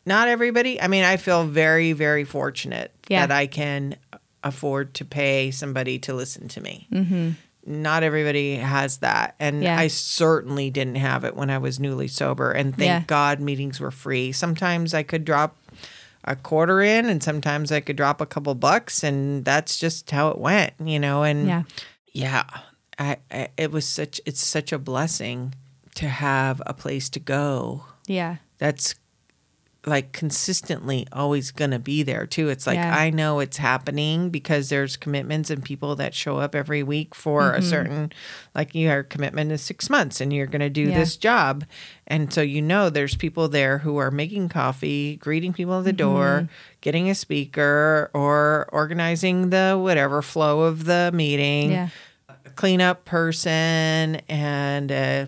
not 0.06 0.28
everybody, 0.28 0.82
I 0.82 0.88
mean, 0.88 1.04
I 1.04 1.18
feel 1.18 1.46
very 1.46 1.94
very 1.94 2.24
fortunate 2.26 2.92
Yeah. 3.08 3.26
that 3.28 3.36
I 3.36 3.48
can 3.48 3.96
afford 4.44 4.94
to 4.96 5.06
pay 5.06 5.52
somebody 5.52 6.00
to 6.00 6.14
listen 6.14 6.48
to 6.50 6.62
me. 6.62 6.88
Mm-hmm. 6.92 7.30
Not 7.66 8.04
everybody 8.04 8.56
has 8.58 8.98
that. 8.98 9.36
And 9.40 9.64
Yeah. 9.64 9.78
I 9.80 9.88
certainly 9.88 10.70
didn't 10.70 10.96
have 10.96 11.24
it 11.24 11.36
when 11.36 11.50
I 11.50 11.58
was 11.58 11.80
newly 11.80 12.08
sober. 12.08 12.52
And 12.52 12.76
thank 12.76 12.88
Yeah. 12.88 13.04
God 13.08 13.40
meetings 13.40 13.80
were 13.80 13.92
free. 13.92 14.32
Sometimes 14.32 14.94
I 14.94 15.04
could 15.04 15.24
drop 15.26 15.56
a 16.26 16.36
quarter 16.36 16.82
in 16.82 17.06
and 17.08 17.22
sometimes 17.22 17.72
I 17.72 17.80
could 17.82 17.96
drop 17.98 18.22
a 18.22 18.26
couple 18.26 18.54
bucks 18.56 19.04
and 19.04 19.44
that's 19.46 19.78
just 19.78 20.10
how 20.12 20.30
it 20.30 20.38
went, 20.38 20.74
you 20.84 21.00
know, 21.00 21.24
and 21.24 21.48
Yeah. 21.48 21.64
yeah, 22.14 22.44
I, 23.00 23.18
I 23.32 23.50
it 23.58 23.72
was 23.72 23.86
such 23.88 24.22
it's 24.26 24.42
such 24.42 24.72
a 24.72 24.78
blessing 24.80 25.54
to 25.96 26.08
have 26.08 26.62
a 26.66 26.74
place 26.74 27.10
to 27.10 27.20
go 27.20 27.86
Yeah. 28.08 28.38
that's 28.58 28.96
like 29.86 30.14
consistently 30.14 31.06
always 31.12 31.52
going 31.52 31.72
to 31.72 31.80
be 31.80 32.04
there 32.04 32.26
too. 32.26 32.48
It's 32.50 32.66
like 32.66 32.76
Yeah. 32.78 32.96
I 32.98 33.10
know 33.10 33.40
it's 33.42 33.58
happening 33.58 34.30
because 34.30 34.70
there's 34.70 34.96
commitments 34.96 35.50
and 35.50 35.62
people 35.64 35.96
that 35.98 36.14
show 36.14 36.38
up 36.38 36.56
every 36.56 36.84
week 36.84 37.14
for 37.14 37.42
Mm-hmm. 37.42 37.60
a 37.60 37.62
certain 37.62 38.12
like 38.56 38.74
your 38.74 39.04
commitment 39.04 39.52
is 39.52 39.62
6 39.62 39.90
months 39.90 40.22
and 40.22 40.32
you're 40.32 40.48
going 40.48 40.62
to 40.62 40.70
do 40.70 40.84
Yeah. 40.84 41.00
this 41.00 41.18
job. 41.18 41.66
And 42.08 42.32
so 42.34 42.42
you 42.42 42.62
know 42.62 42.90
there's 42.90 43.16
people 43.18 43.50
there 43.50 43.80
who 43.80 43.98
are 43.98 44.12
making 44.12 44.48
coffee, 44.50 45.18
greeting 45.18 45.52
people 45.52 45.80
at 45.80 45.84
the 45.84 45.90
Mm-hmm. 45.92 45.98
door, 45.98 46.50
getting 46.80 47.10
a 47.10 47.16
speaker 47.16 48.10
or 48.14 48.70
organizing 48.72 49.50
the 49.50 49.78
whatever 49.82 50.22
flow 50.22 50.62
of 50.62 50.86
the 50.86 51.12
meeting 51.14 51.72
Yeah. 51.72 51.90
a 52.46 52.50
cleanup 52.52 53.04
person 53.06 54.22
and 54.30 54.92
a 54.92 55.28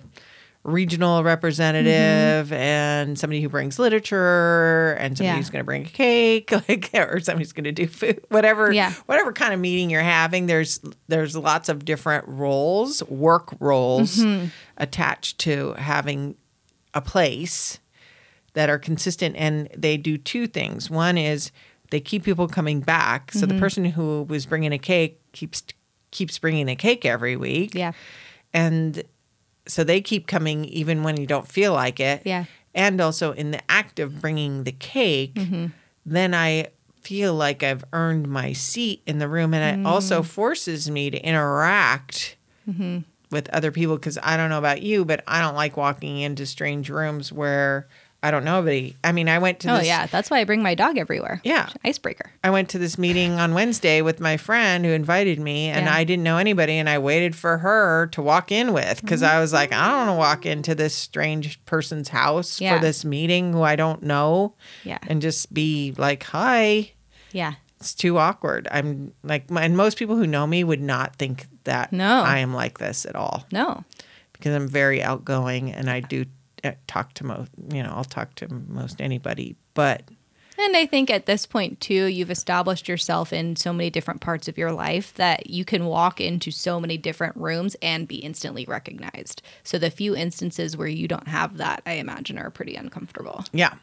regional 0.66 1.24
representative 1.24 2.52
and 2.52 3.20
somebody 3.20 3.40
who 3.42 3.48
brings 3.50 3.78
literature 3.80 4.94
and 5.00 5.16
somebody 5.18 5.26
Mm-hmm. 5.26 5.36
Yeah. 5.36 5.36
who's 5.38 5.50
going 5.52 5.60
to 5.60 5.64
bring 5.66 5.84
a 5.86 5.90
cake 5.90 6.52
like 6.70 6.90
or 6.94 7.20
somebody's 7.20 7.54
going 7.54 7.64
to 7.66 7.72
do 7.72 7.88
food 7.88 8.24
whatever 8.30 8.72
Yeah. 8.72 8.92
whatever 9.06 9.32
kind 9.32 9.54
of 9.54 9.60
meeting 9.60 9.90
you're 9.90 10.02
having 10.02 10.48
there's 10.48 10.80
there's 11.08 11.36
lots 11.36 11.70
of 11.70 11.86
different 11.86 12.28
roles 12.28 13.04
work 13.04 13.54
roles 13.60 14.18
Mm-hmm. 14.18 14.48
attached 14.78 15.38
to 15.40 15.74
having 15.74 16.36
a 16.94 17.02
place 17.02 17.80
that 18.54 18.70
are 18.70 18.80
consistent 18.80 19.36
and 19.38 19.68
they 19.78 19.98
do 19.98 20.18
two 20.18 20.48
things. 20.48 20.90
One 20.90 21.18
is 21.18 21.52
they 21.92 22.00
keep 22.00 22.24
people 22.24 22.48
coming 22.48 22.80
back. 22.80 23.32
So 23.34 23.42
Mm-hmm. 23.42 23.56
the 23.56 23.60
person 23.60 23.86
who 23.86 24.24
was 24.24 24.46
bringing 24.46 24.72
a 24.74 24.78
cake 24.80 25.20
keeps 25.34 25.62
keeps 26.12 26.40
bringing 26.40 26.70
a 26.70 26.76
cake 26.76 27.06
every 27.06 27.36
week. 27.36 27.76
Yeah. 27.76 27.92
And 28.54 29.04
so 29.68 29.84
they 29.84 30.02
keep 30.02 30.28
coming 30.28 30.66
even 30.66 31.04
when 31.04 31.18
you 31.20 31.26
don't 31.28 31.48
feel 31.48 31.74
like 31.74 32.00
it. 32.00 32.22
Yeah. 32.26 32.46
And 32.74 33.00
also 33.02 33.32
in 33.32 33.52
the 33.52 33.62
act 33.72 34.00
of 34.00 34.22
bringing 34.22 34.64
the 34.64 34.72
cake, 34.74 35.34
Mm-hmm. 35.36 35.68
then 36.06 36.34
I 36.34 36.68
feel 37.02 37.34
like 37.36 37.64
I've 37.64 37.84
earned 37.94 38.28
my 38.28 38.52
seat 38.54 39.02
in 39.06 39.20
the 39.20 39.28
room 39.30 39.54
and 39.54 39.82
it 39.82 39.86
also 39.88 40.22
Mm. 40.22 40.26
forces 40.26 40.90
me 40.90 41.10
to 41.12 41.18
interact 41.24 42.36
Mm-hmm. 42.70 43.00
with 43.32 43.48
other 43.50 43.72
people 43.72 43.96
because 43.96 44.18
I 44.24 44.38
don't 44.38 44.50
know 44.50 44.58
about 44.58 44.82
you, 44.82 45.06
but 45.06 45.24
I 45.28 45.40
don't 45.42 45.56
like 45.56 45.78
walking 45.78 46.18
into 46.20 46.46
strange 46.46 46.90
rooms 46.90 47.32
where 47.32 47.88
I 48.26 48.32
don't 48.32 48.44
know 48.44 48.58
anybody. 48.58 48.96
I 49.04 49.12
mean, 49.12 49.30
I 49.30 49.38
went 49.40 49.60
to 49.62 49.72
Oh 49.74 49.78
this, 49.78 49.86
yeah. 49.88 50.08
That's 50.08 50.32
why 50.32 50.40
I 50.40 50.44
bring 50.46 50.64
my 50.64 50.74
dog 50.76 50.98
everywhere. 50.98 51.42
Yeah. 51.44 51.70
Icebreaker. 51.84 52.32
I 52.44 52.50
went 52.50 52.70
to 52.70 52.80
this 52.80 52.98
meeting 52.98 53.34
on 53.34 53.54
Wednesday 53.54 54.02
with 54.02 54.20
my 54.20 54.38
friend 54.38 54.84
who 54.84 54.92
invited 54.92 55.40
me, 55.40 55.68
and 55.68 55.86
Yeah. 55.86 55.94
I 55.94 56.04
didn't 56.04 56.24
know 56.24 56.38
anybody, 56.38 56.74
and 56.78 56.90
I 56.90 56.98
waited 56.98 57.36
for 57.36 57.60
her 57.60 58.08
to 58.08 58.22
walk 58.22 58.52
in 58.52 58.74
with 58.74 59.02
because 59.02 59.22
I 59.24 59.40
was 59.40 59.54
like, 59.54 59.72
I 59.72 59.88
don't 59.88 60.08
want 60.08 60.10
to 60.10 60.14
walk 60.20 60.46
into 60.46 60.74
this 60.76 60.94
strange 60.96 61.64
person's 61.66 62.10
house 62.10 62.60
Yeah. 62.60 62.76
for 62.76 62.82
this 62.82 63.06
meeting 63.06 63.54
who 63.54 63.62
I 63.62 63.76
don't 63.76 64.02
know, 64.04 64.56
Yeah. 64.84 64.98
and 65.08 65.22
just 65.22 65.54
be 65.54 65.94
like, 65.98 66.24
hi. 66.24 66.92
Yeah. 67.32 67.54
It's 67.80 67.94
too 67.94 68.18
awkward. 68.18 68.68
I'm 68.72 69.14
like, 69.24 69.46
and 69.52 69.78
most 69.78 69.98
people 70.00 70.16
who 70.16 70.26
know 70.26 70.48
me 70.48 70.64
would 70.64 70.82
not 70.82 71.18
think 71.18 71.46
that 71.66 71.92
No. 71.94 72.22
I 72.24 72.40
am 72.40 72.54
like 72.54 72.78
this 72.80 73.06
at 73.06 73.16
all 73.16 73.46
No. 73.52 73.84
because 74.34 74.56
I'm 74.56 74.68
very 74.68 75.04
outgoing 75.04 75.72
and 75.72 75.90
I 75.90 76.00
do 76.00 76.26
talk 76.88 77.14
to 77.16 77.24
most, 77.26 77.52
you 77.72 77.82
know, 77.84 77.92
I'll 77.96 78.04
talk 78.04 78.36
to 78.36 78.48
most 78.68 79.02
anybody, 79.02 79.56
but 79.74 80.04
And 80.58 80.76
I 80.78 80.86
think 80.86 81.10
at 81.10 81.26
this 81.26 81.46
point 81.46 81.82
too, 81.82 82.06
you've 82.06 82.32
established 82.32 82.88
yourself 82.88 83.34
in 83.34 83.56
so 83.56 83.74
many 83.74 83.90
different 83.90 84.22
parts 84.22 84.48
of 84.48 84.58
your 84.58 84.72
life 84.72 85.14
that 85.16 85.50
you 85.50 85.66
can 85.66 85.86
walk 85.86 86.22
into 86.22 86.50
so 86.52 86.80
many 86.80 86.98
different 86.98 87.36
rooms 87.36 87.76
and 87.82 88.08
be 88.08 88.18
instantly 88.18 88.66
recognized. 88.66 89.42
So 89.64 89.78
the 89.78 89.90
few 89.92 90.16
instances 90.16 90.78
where 90.78 90.88
you 90.88 91.08
don't 91.08 91.28
have 91.28 91.58
that, 91.58 91.82
I 91.86 91.94
imagine, 91.94 92.38
are 92.38 92.50
pretty 92.50 92.76
uncomfortable. 92.76 93.44
yeah, 93.52 93.74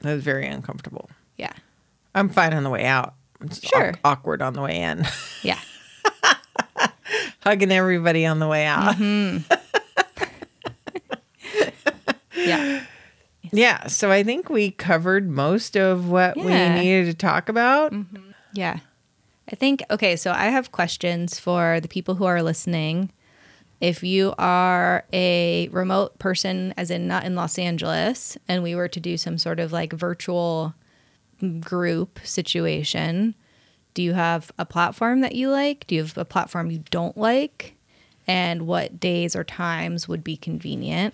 that 0.00 0.14
was 0.14 0.22
very 0.24 0.46
uncomfortable. 0.46 1.10
Yeah. 1.36 1.52
I'm 2.14 2.28
fine 2.28 2.54
on 2.54 2.62
the 2.62 2.70
way 2.70 2.84
out. 2.86 3.14
It's 3.42 3.60
Sure. 3.66 3.88
awk- 3.90 3.98
awkward 4.04 4.40
on 4.42 4.52
the 4.54 4.62
way 4.62 4.80
in. 4.80 5.04
Yeah. 5.42 5.58
Hugging 7.40 7.72
everybody 7.72 8.24
on 8.24 8.38
the 8.38 8.48
way 8.48 8.64
out. 8.64 8.94
Mm-hmm. 8.94 9.52
Yeah. 12.46 12.84
Yeah. 13.52 13.86
So 13.88 14.10
I 14.10 14.22
think 14.22 14.48
we 14.48 14.70
covered 14.70 15.28
most 15.28 15.76
of 15.76 16.08
what 16.08 16.36
Yeah. 16.36 16.74
we 16.76 16.80
needed 16.80 17.06
to 17.06 17.14
talk 17.14 17.48
about. 17.48 17.92
Mm-hmm. 17.92 18.30
Yeah. 18.54 18.78
I 19.52 19.54
think, 19.56 19.82
okay, 19.90 20.16
so 20.16 20.30
I 20.32 20.46
have 20.46 20.72
questions 20.72 21.38
for 21.38 21.78
the 21.80 21.88
people 21.88 22.14
who 22.14 22.24
are 22.24 22.42
listening. 22.42 23.10
If 23.80 24.02
you 24.02 24.32
are 24.38 25.04
a 25.12 25.68
remote 25.68 26.18
person, 26.18 26.72
as 26.78 26.90
in 26.90 27.06
not 27.06 27.24
in 27.24 27.34
Los 27.34 27.58
Angeles, 27.58 28.38
and 28.48 28.62
we 28.62 28.74
were 28.74 28.88
to 28.88 29.00
do 29.00 29.18
some 29.18 29.36
sort 29.36 29.60
of 29.60 29.72
like 29.72 29.92
virtual 29.92 30.74
group 31.60 32.18
situation, 32.24 33.34
do 33.92 34.02
you 34.02 34.14
have 34.14 34.50
a 34.58 34.64
platform 34.64 35.20
that 35.20 35.34
you 35.34 35.50
like? 35.50 35.86
Do 35.86 35.94
you 35.96 36.02
have 36.02 36.16
a 36.16 36.24
platform 36.24 36.70
you 36.70 36.82
don't 36.90 37.16
like? 37.18 37.74
And 38.26 38.66
what 38.66 38.98
days 38.98 39.36
or 39.36 39.44
times 39.44 40.08
would 40.08 40.24
be 40.24 40.36
convenient? 40.38 41.12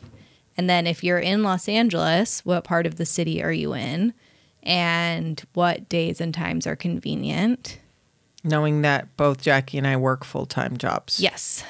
And 0.61 0.68
then 0.68 0.86
if 0.86 1.02
you're 1.02 1.18
in 1.18 1.42
Los 1.42 1.70
Angeles, 1.70 2.44
what 2.44 2.64
part 2.64 2.84
of 2.84 2.96
the 2.96 3.06
city 3.06 3.42
are 3.42 3.50
you 3.50 3.72
in? 3.72 4.12
And 4.62 5.42
what 5.54 5.88
days 5.88 6.20
and 6.20 6.34
times 6.34 6.66
are 6.66 6.76
convenient? 6.76 7.78
Knowing 8.44 8.82
that 8.82 9.16
both 9.16 9.40
Jackie 9.40 9.78
and 9.78 9.86
I 9.86 9.96
work 9.96 10.22
full 10.22 10.44
time 10.44 10.76
jobs. 10.76 11.18
Yes. 11.18 11.64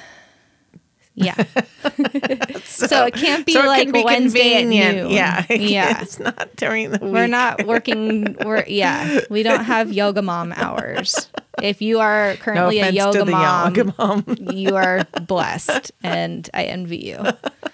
Yeah. 1.15 1.35
so, 2.65 3.05
it 3.05 3.13
can't 3.13 3.45
be 3.45 3.53
So 3.53 3.61
like 3.61 3.93
be 3.93 4.03
Wednesday 4.03 4.55
at 4.55 4.67
noon. 4.67 5.09
Yeah. 5.11 5.45
Yeah. 5.49 6.01
it's 6.01 6.19
not 6.19 6.53
during 6.57 6.91
the 6.91 6.99
week. 6.99 7.13
We're 7.13 7.27
not 7.27 7.65
working. 7.65 8.35
We're 8.43 8.65
yeah. 8.67 9.21
We 9.29 9.41
don't 9.41 9.63
have 9.63 9.93
yoga 9.93 10.21
mom 10.21 10.51
hours. 10.51 11.29
if 11.63 11.81
you 11.81 12.01
are 12.01 12.31
No 12.31 12.37
currently 12.41 12.79
a 12.81 12.89
yoga 12.89 13.25
mom, 13.25 13.73
yoga 13.73 13.93
mom. 13.97 14.25
you 14.51 14.75
are 14.75 15.05
blessed, 15.27 15.93
and 16.03 16.49
I 16.53 16.65
envy 16.65 16.97
you. 16.97 17.23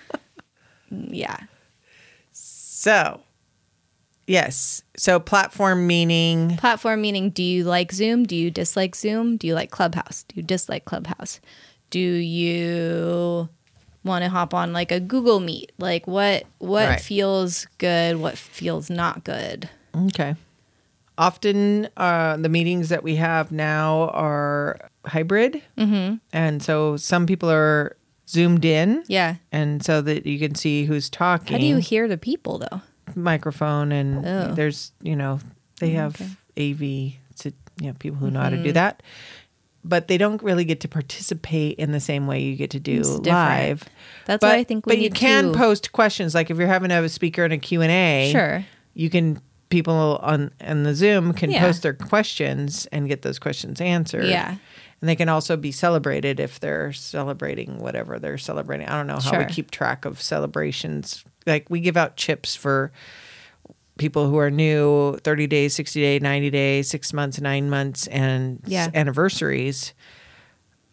Yeah. 0.92 1.38
So, 2.32 3.22
yes. 4.28 4.82
So, 4.96 5.20
platform 5.20 5.88
meaning 5.88 6.58
Platform 6.58 7.02
meaning 7.02 7.30
do 7.30 7.44
you 7.44 7.64
like 7.64 7.92
Zoom? 7.92 8.24
Do 8.26 8.36
you 8.36 8.52
dislike 8.52 8.96
Zoom? 8.96 9.38
Do 9.38 9.48
you 9.48 9.54
like 9.56 9.72
Clubhouse? 9.72 10.24
Do 10.28 10.36
you 10.38 10.44
dislike 10.44 10.86
Clubhouse? 10.86 11.40
Do 11.90 12.00
you 12.00 13.50
want 14.04 14.24
to 14.24 14.30
hop 14.30 14.54
on 14.54 14.74
like 14.74 14.92
a 14.92 15.00
Google 15.00 15.40
Meet? 15.40 15.72
Like 15.78 16.08
what 16.08 16.44
what 16.60 16.88
Right. 16.90 17.02
feels 17.02 17.66
good, 17.78 18.18
what 18.18 18.38
feels 18.38 18.90
not 18.90 19.24
good? 19.24 19.70
Okay. 19.96 20.36
Often, 21.20 21.90
uh, 21.98 22.38
the 22.38 22.48
meetings 22.50 22.90
that 22.90 23.02
we 23.02 23.16
have 23.16 23.52
now 23.52 24.10
are 24.14 24.78
hybrid, 25.08 25.64
mm-hmm. 25.76 26.18
and 26.32 26.62
so 26.62 26.96
some 26.96 27.26
people 27.26 27.50
are 27.50 27.97
zoomed 28.30 28.66
in, 28.66 29.04
Yeah. 29.08 29.36
and 29.52 29.84
so 29.84 30.02
that 30.02 30.26
you 30.26 30.40
can 30.40 30.56
see 30.56 30.86
who's 30.86 31.10
talking. 31.10 31.54
How 31.54 31.60
do 31.60 31.66
you 31.66 31.78
hear 31.78 32.08
the 32.08 32.18
people 32.18 32.58
though? 32.60 32.82
microphone 33.16 33.92
and 33.92 34.26
Oh. 34.26 34.54
there's 34.54 34.92
you 35.02 35.16
know 35.16 35.40
they 35.80 35.92
have 35.92 36.20
Okay. 36.22 36.72
AV 36.72 37.16
to 37.40 37.54
you 37.82 37.88
know 37.88 37.94
people 38.00 38.18
who 38.20 38.30
know 38.30 38.42
how 38.42 38.50
to 38.50 38.56
Mm-hmm. 38.58 38.66
do 38.66 38.72
that, 38.74 39.02
but 39.84 40.08
they 40.10 40.18
don't 40.18 40.44
really 40.44 40.66
get 40.66 40.82
to 40.82 40.88
participate 40.90 41.78
in 41.80 41.92
the 41.94 42.00
same 42.02 42.28
way 42.28 42.42
you 42.44 42.56
get 42.56 42.70
to 42.72 42.80
do 42.80 43.02
live. 43.02 43.84
That's 44.26 44.42
but 44.42 44.48
why 44.50 44.56
I 44.58 44.64
think 44.66 44.86
we 44.86 44.94
but 44.96 45.00
you 45.02 45.10
can 45.10 45.54
to- 45.54 45.58
post 45.58 45.92
questions 45.94 46.36
like 46.36 46.50
if 46.52 46.58
you're 46.58 46.68
having 46.68 46.90
to 46.90 46.96
have 46.96 47.06
a 47.06 47.10
speaker 47.10 47.46
in 47.46 47.52
a 47.54 47.58
Q 47.58 47.82
and 47.82 47.92
A. 47.92 48.30
Sure. 48.32 48.66
you 48.94 49.10
can 49.10 49.40
people 49.70 50.20
on 50.22 50.52
on 50.66 50.84
the 50.84 50.94
Zoom 50.96 51.34
can 51.34 51.50
Yeah. 51.52 51.62
post 51.62 51.82
their 51.84 51.94
questions 51.94 52.88
and 52.92 53.08
get 53.08 53.22
those 53.22 53.40
questions 53.40 53.80
answered. 53.82 54.26
Yeah. 54.26 54.56
And 55.02 55.08
they 55.08 55.16
can 55.16 55.30
also 55.30 55.56
be 55.58 55.72
celebrated 55.72 56.40
if 56.40 56.60
they're 56.60 56.92
celebrating 56.92 57.78
whatever 57.78 58.18
they're 58.18 58.38
celebrating. 58.40 58.88
I 58.88 58.94
don't 58.98 59.06
know 59.08 59.20
how 59.20 59.32
Sure. 59.32 59.40
we 59.40 59.46
keep 59.46 59.70
track 59.70 60.06
of 60.06 60.20
celebrations. 60.22 61.24
Like 61.46 61.70
we 61.70 61.80
give 61.82 61.96
out 61.98 62.18
chips 62.18 62.56
for 62.56 62.92
people 64.00 64.28
who 64.30 64.38
are 64.38 64.50
new 64.50 65.18
30 65.18 65.48
days, 65.48 65.74
60 65.76 66.02
days, 66.02 66.22
90 66.22 66.50
days, 66.50 66.88
six 66.90 67.14
months, 67.14 67.40
nine 67.40 67.70
months, 67.70 68.08
and 68.08 68.60
Yeah. 68.66 68.90
anniversaries. 68.94 69.94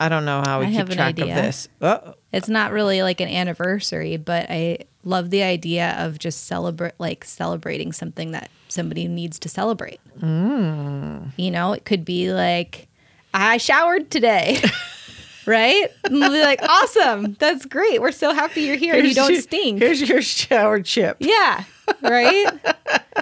I 0.00 0.08
don't 0.08 0.24
know 0.24 0.42
how 0.44 0.60
we 0.60 0.66
I 0.66 0.70
keep 0.72 0.88
track 0.90 1.18
of 1.20 1.28
this. 1.28 1.68
Oh, 1.80 2.14
It's 2.32 2.48
not 2.48 2.72
really 2.72 3.02
like 3.02 3.20
an 3.20 3.28
anniversary, 3.28 4.16
but 4.16 4.50
I 4.50 4.78
love 5.04 5.30
the 5.30 5.42
idea 5.42 5.94
of 5.98 6.18
just 6.18 6.46
celebrate 6.46 6.94
like 6.98 7.24
celebrating 7.24 7.92
something 7.92 8.32
that 8.32 8.50
somebody 8.68 9.06
needs 9.06 9.38
to 9.40 9.48
celebrate. 9.48 10.00
Mm. 10.20 11.32
You 11.36 11.50
know, 11.50 11.72
it 11.72 11.84
could 11.84 12.04
be 12.04 12.32
like 12.32 12.88
I 13.34 13.56
showered 13.56 14.10
today. 14.10 14.62
right? 15.46 15.88
And 16.04 16.14
we'll 16.14 16.30
be 16.30 16.40
like, 16.40 16.62
awesome. 16.62 17.34
That's 17.34 17.66
great. 17.66 18.00
We're 18.00 18.12
so 18.12 18.32
happy 18.32 18.62
you're 18.62 18.76
here 18.76 18.94
and 18.94 19.06
you 19.06 19.14
don't 19.14 19.32
your- 19.32 19.42
stink. 19.42 19.80
Here's 19.80 20.00
your 20.08 20.22
shower 20.22 20.80
chip. 20.80 21.16
Yeah. 21.20 21.64
Right? 22.00 22.46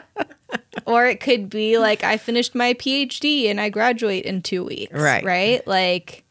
or 0.87 1.07
it 1.07 1.21
could 1.21 1.49
be 1.49 1.79
like 1.79 2.05
I 2.05 2.19
finished 2.19 2.55
my 2.55 2.75
PhD 2.75 3.51
and 3.51 3.61
I 3.61 3.71
graduate 3.71 4.25
in 4.25 4.43
2 4.43 4.65
weeks. 4.65 4.93
Right. 4.93 5.25
Right? 5.25 5.67
Like 5.67 6.25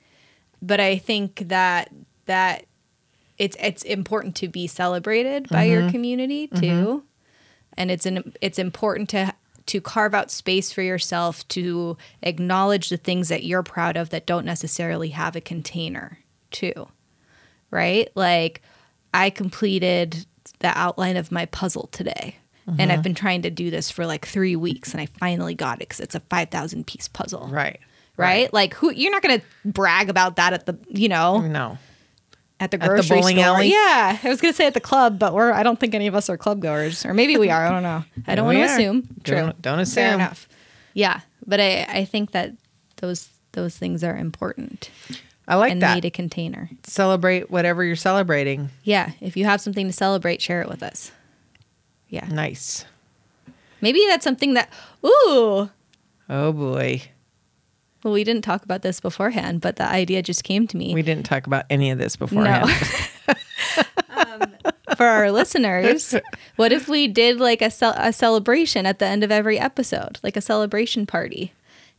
but 0.61 0.79
I 0.79 0.97
think 0.97 1.47
that 1.47 1.91
that 2.25 2.65
it's 3.37 3.57
it's 3.59 3.83
important 3.83 4.35
to 4.37 4.47
be 4.47 4.67
celebrated 4.67 5.49
by 5.49 5.63
your 5.63 5.81
mm-hmm. 5.81 5.91
community 5.91 6.47
mm-hmm. 6.47 6.59
too. 6.59 7.03
And 7.75 7.89
it's 7.89 8.05
an 8.05 8.33
it's 8.41 8.59
important 8.59 9.09
to 9.09 9.33
to 9.71 9.79
carve 9.79 10.13
out 10.13 10.29
space 10.29 10.69
for 10.73 10.81
yourself 10.81 11.47
to 11.47 11.97
acknowledge 12.23 12.89
the 12.89 12.97
things 12.97 13.29
that 13.29 13.45
you're 13.45 13.63
proud 13.63 13.95
of 13.95 14.09
that 14.09 14.25
don't 14.25 14.45
necessarily 14.45 15.09
have 15.09 15.37
a 15.37 15.41
container 15.41 16.19
too. 16.51 16.89
Right? 17.69 18.09
Like 18.13 18.61
I 19.13 19.29
completed 19.29 20.25
the 20.59 20.77
outline 20.77 21.15
of 21.15 21.31
my 21.31 21.45
puzzle 21.45 21.87
today. 21.87 22.35
And 22.67 22.83
I've 22.83 22.99
uh-huh. 22.99 23.01
been 23.01 23.15
trying 23.15 23.41
to 23.41 23.49
do 23.49 23.69
this 23.69 23.91
for 23.91 24.05
like 24.05 24.25
three 24.25 24.55
weeks, 24.55 24.93
and 24.93 25.01
I 25.01 25.05
finally 25.05 25.55
got 25.55 25.77
it 25.77 25.89
because 25.89 25.99
it's 25.99 26.15
a 26.15 26.21
five 26.21 26.51
thousand 26.51 26.87
piece 26.87 27.09
puzzle, 27.09 27.49
Right. 27.51 27.79
right? 28.15 28.53
Like, 28.53 28.73
who 28.75 28.91
you're 28.91 29.11
not 29.11 29.21
gonna 29.21 29.41
brag 29.65 30.09
about 30.09 30.37
that 30.37 30.53
at 30.53 30.67
the, 30.67 30.77
you 30.87 31.09
know, 31.09 31.41
No. 31.41 31.77
At 32.61 32.71
the 32.71 32.77
the 32.77 32.87
grocery 32.87 33.17
bowling 33.19 33.35
store. 33.37 33.45
alley? 33.57 33.69
Yeah, 33.71 34.17
I 34.23 34.29
was 34.29 34.39
gonna 34.39 34.53
say 34.53 34.67
at 34.67 34.73
the 34.73 34.79
club, 34.79 35.19
but 35.19 35.33
we're 35.33 35.51
I 35.51 35.63
don't 35.63 35.79
think 35.79 35.93
any 35.93 36.07
of 36.07 36.15
us 36.15 36.29
are 36.29 36.37
club 36.37 36.61
goers, 36.61 37.05
or 37.05 37.13
maybe 37.13 37.35
we 37.37 37.49
are. 37.49 37.65
I 37.65 37.69
don't 37.69 37.83
know. 37.83 38.03
I 38.27 38.35
don't 38.35 38.45
want 38.45 38.57
to 38.57 38.63
assume. 38.63 39.07
True. 39.23 39.35
Don't- 39.35 39.61
don't 39.61 39.75
Fair 39.87 40.07
assume. 40.07 40.21
enough. 40.21 40.47
Yeah, 40.93 41.21
but 41.45 41.59
I 41.59 41.83
I 41.89 42.05
think 42.05 42.31
that 42.31 42.53
those 42.97 43.27
those 43.53 43.75
things 43.75 44.03
are 44.03 44.15
important 44.15 44.89
I 45.47 45.55
like 45.55 45.71
and 45.73 45.81
that. 45.81 45.95
need 45.95 46.05
a 46.05 46.11
container. 46.11 46.69
Celebrate 46.83 47.49
whatever 47.51 47.83
you're 47.83 47.95
celebrating. 47.97 48.69
Yeah, 48.83 49.11
if 49.19 49.35
you 49.35 49.43
have 49.45 49.59
something 49.59 49.87
to 49.87 49.91
celebrate, 49.93 50.41
share 50.41 50.61
it 50.61 50.69
with 50.69 50.81
us. 50.83 51.11
Yeah, 52.09 52.27
Nice. 52.29 52.85
maybe 53.81 54.05
that's 54.07 54.23
something 54.23 54.53
that. 54.53 54.69
Ooh, 55.05 55.69
Oh 56.29 56.51
boy. 56.53 57.01
Well, 58.03 58.13
we 58.13 58.23
didn't 58.23 58.43
talk 58.43 58.63
about 58.63 58.81
this 58.81 58.99
beforehand, 58.99 59.61
but 59.61 59.75
the 59.75 59.85
idea 59.87 60.21
just 60.21 60.43
came 60.43 60.67
to 60.67 60.77
me. 60.77 60.93
We 60.93 61.01
didn't 61.01 61.25
talk 61.25 61.47
about 61.47 61.65
any 61.69 61.91
of 61.91 61.97
this 61.97 62.15
beforehand. 62.15 62.69
Um, 64.09 64.41
for 64.97 65.05
our 65.05 65.31
listeners, 65.31 66.13
what 66.57 66.71
if 66.73 66.87
we 66.89 67.07
did 67.07 67.39
like 67.39 67.61
a, 67.61 67.71
cel- 67.71 67.95
a 67.97 68.11
celebration 68.11 68.85
at 68.85 68.99
the 68.99 69.05
end 69.05 69.23
of 69.23 69.31
every 69.31 69.57
episode, 69.57 70.19
like 70.21 70.35
a 70.35 70.41
celebration 70.41 71.05
party? 71.05 71.53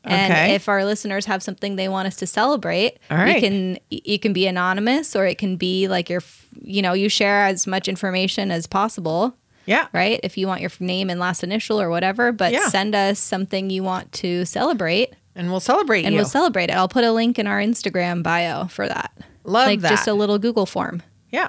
And 0.04 0.32
Okay. 0.32 0.54
if 0.54 0.68
our 0.68 0.84
listeners 0.84 1.24
have 1.26 1.42
something 1.42 1.76
they 1.76 1.88
want 1.88 2.06
us 2.08 2.16
to 2.16 2.26
celebrate, 2.26 2.98
All 3.10 3.16
right. 3.16 3.36
you 3.36 3.40
can 3.40 3.78
you 3.90 4.18
can 4.18 4.32
be 4.32 4.46
anonymous 4.46 5.14
or 5.16 5.24
it 5.26 5.38
can 5.38 5.56
be 5.56 5.88
like 5.88 6.10
your 6.10 6.22
you 6.60 6.82
know 6.82 6.92
you 6.92 7.08
share 7.08 7.44
as 7.46 7.66
much 7.66 7.88
information 7.88 8.50
as 8.50 8.66
possible, 8.66 9.34
Yeah. 9.64 9.86
right? 9.92 10.18
If 10.22 10.36
you 10.36 10.46
want 10.46 10.60
your 10.60 10.70
name 10.80 11.08
and 11.08 11.18
last 11.20 11.42
initial 11.44 11.80
or 11.80 11.88
whatever, 11.88 12.30
but 12.32 12.52
Yeah. 12.52 12.68
send 12.68 12.94
us 12.94 13.18
something 13.20 13.70
you 13.70 13.82
want 13.84 14.10
to 14.14 14.44
celebrate 14.44 15.14
And 15.34 15.50
we'll 15.50 15.60
celebrate 15.60 16.00
you. 16.00 16.06
and 16.06 16.14
you. 16.14 16.18
we'll 16.20 16.28
celebrate 16.28 16.70
it. 16.70 16.76
I'll 16.76 16.88
put 16.88 17.04
a 17.04 17.12
link 17.12 17.38
in 17.38 17.46
our 17.46 17.58
Instagram 17.60 18.22
bio 18.22 18.66
for 18.66 18.86
that. 18.86 19.12
Love 19.44 19.66
like 19.66 19.80
that. 19.80 19.90
just 19.90 20.06
a 20.08 20.12
little 20.14 20.38
Google 20.38 20.66
form. 20.66 21.02
yeah. 21.30 21.48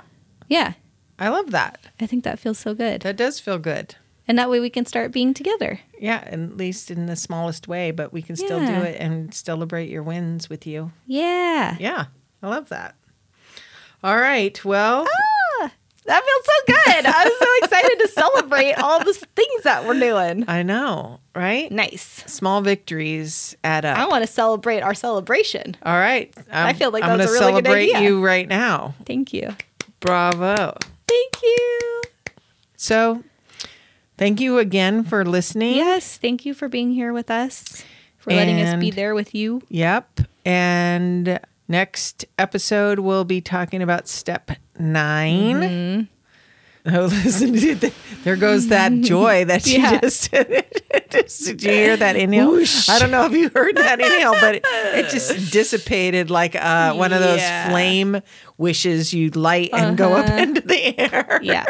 Yeah, 0.49 0.73
I 1.17 1.29
love 1.29 1.51
that. 1.51 1.79
I 1.99 2.05
think 2.05 2.23
that 2.25 2.38
feels 2.38 2.59
so 2.59 2.73
good. 2.75 3.01
That 3.01 3.15
does 3.15 3.39
feel 3.39 3.57
good. 3.57 3.95
And 4.27 4.38
that 4.38 4.49
way 4.49 4.59
we 4.59 4.69
can 4.69 4.86
start 4.86 5.11
being 5.11 5.34
together. 5.34 5.79
Yeah, 5.99 6.23
at 6.25 6.57
least 6.57 6.91
in 6.91 7.05
the 7.07 7.15
smallest 7.15 7.67
way, 7.67 7.91
but 7.91 8.13
we 8.13 8.21
can 8.21 8.36
still 8.36 8.59
do 8.59 8.73
it 8.84 8.99
and 8.99 9.34
celebrate 9.34 9.89
your 9.89 10.03
wins 10.03 10.49
with 10.49 10.67
you. 10.67 10.91
Yeah. 11.07 11.75
Yeah. 11.79 12.05
I 12.41 12.47
love 12.49 12.69
that. 12.69 12.95
All 14.03 14.17
right. 14.17 14.63
Well, 14.65 15.07
ah, 15.61 15.71
That 16.05 16.23
feels 16.23 16.45
so 16.45 16.51
good. 16.67 17.05
Excited 17.05 17.29
to 17.29 17.43
celebrate 18.64 18.84
all 18.84 19.03
the 19.03 19.14
things 19.14 19.64
that 19.64 19.86
we're 19.86 19.99
doing. 19.99 20.45
I 20.47 20.64
know, 20.64 21.20
right? 21.36 21.72
Nice. 21.72 22.24
Small 22.28 22.61
victories 22.61 23.55
add 23.64 23.86
up. 23.86 23.97
I 23.97 24.07
want 24.07 24.24
to 24.24 24.32
celebrate 24.32 24.82
our 24.82 24.93
celebration. 24.93 25.76
All 25.84 25.97
right. 25.97 26.34
I 26.51 26.74
feel 26.74 26.91
like 26.91 27.03
I'm 27.03 27.18
that's 27.18 27.32
a 27.32 27.34
really 27.34 27.53
good 27.53 27.66
celebrate 27.66 27.95
idea. 27.95 28.01
you 28.09 28.24
right 28.24 28.47
now. 28.47 28.95
Thank 29.05 29.34
you. 29.34 29.55
Bravo. 29.99 30.78
Thank 31.07 31.41
you. 31.41 32.01
So, 32.76 33.24
thank 34.18 34.41
you 34.41 34.57
again 34.57 35.03
for 35.03 35.24
listening. 35.26 35.76
Yes. 35.76 36.18
Thank 36.18 36.45
you 36.45 36.53
for 36.53 36.68
being 36.68 36.91
here 36.91 37.14
with 37.14 37.32
us, 37.32 37.84
for 38.18 38.32
letting 38.32 38.59
us 38.61 38.80
be 38.80 38.91
there 38.91 39.16
with 39.16 39.34
you. 39.34 39.61
Yep. 39.70 40.22
And 40.45 41.39
next 41.68 42.26
episode, 42.38 42.99
we'll 42.99 43.24
be 43.24 43.39
talking 43.41 43.82
about 43.82 44.07
step 44.07 44.51
9 44.78 45.53
Mm-hmm. 45.53 46.12
Oh, 46.86 47.05
listen. 47.23 47.91
There 48.23 48.36
goes 48.36 48.67
that 48.67 48.91
joy 49.01 49.45
that 49.45 49.63
she 49.63 49.77
Yeah. 49.77 49.99
just 50.01 50.31
Did 50.31 50.65
Did 51.09 51.63
you 51.63 51.71
hear 51.71 51.97
that 51.97 52.15
inhale? 52.15 52.61
I 52.89 52.99
don't 52.99 53.11
know 53.11 53.25
if 53.25 53.31
you 53.34 53.49
heard 53.49 53.77
that 53.77 54.01
inhale, 54.01 54.34
but 54.34 54.55
it, 54.55 54.63
it 54.65 55.09
just 55.09 55.51
dissipated 55.51 56.29
like 56.29 56.55
uh, 56.55 56.93
one 56.93 57.13
of 57.13 57.21
those 57.21 57.39
Yeah. 57.39 57.69
flame 57.69 58.21
wishes 58.57 59.13
you 59.13 59.29
light 59.29 59.69
and 59.73 59.97
go 59.97 60.13
up 60.13 60.25
Uh-huh. 60.27 60.38
into 60.41 60.61
the 60.61 60.99
air. 60.99 61.39
Yeah. 61.41 61.65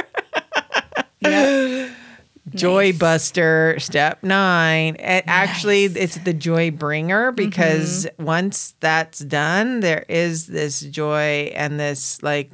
yeah. 1.21 1.89
Joy 2.49 2.89
Nice. 2.89 2.97
Buster, 2.99 3.75
step 3.79 4.21
nine. 4.23 4.95
And 4.97 5.23
Actually, 5.27 5.85
it's 5.85 6.17
the 6.17 6.33
joy 6.33 6.71
bringer 6.71 7.31
because 7.31 8.07
once 8.19 8.75
that's 8.79 9.19
done, 9.19 9.79
there 9.79 10.05
is 10.09 10.47
this 10.47 10.81
joy 10.81 11.51
and 11.55 11.79
this 11.79 12.21
like 12.21 12.51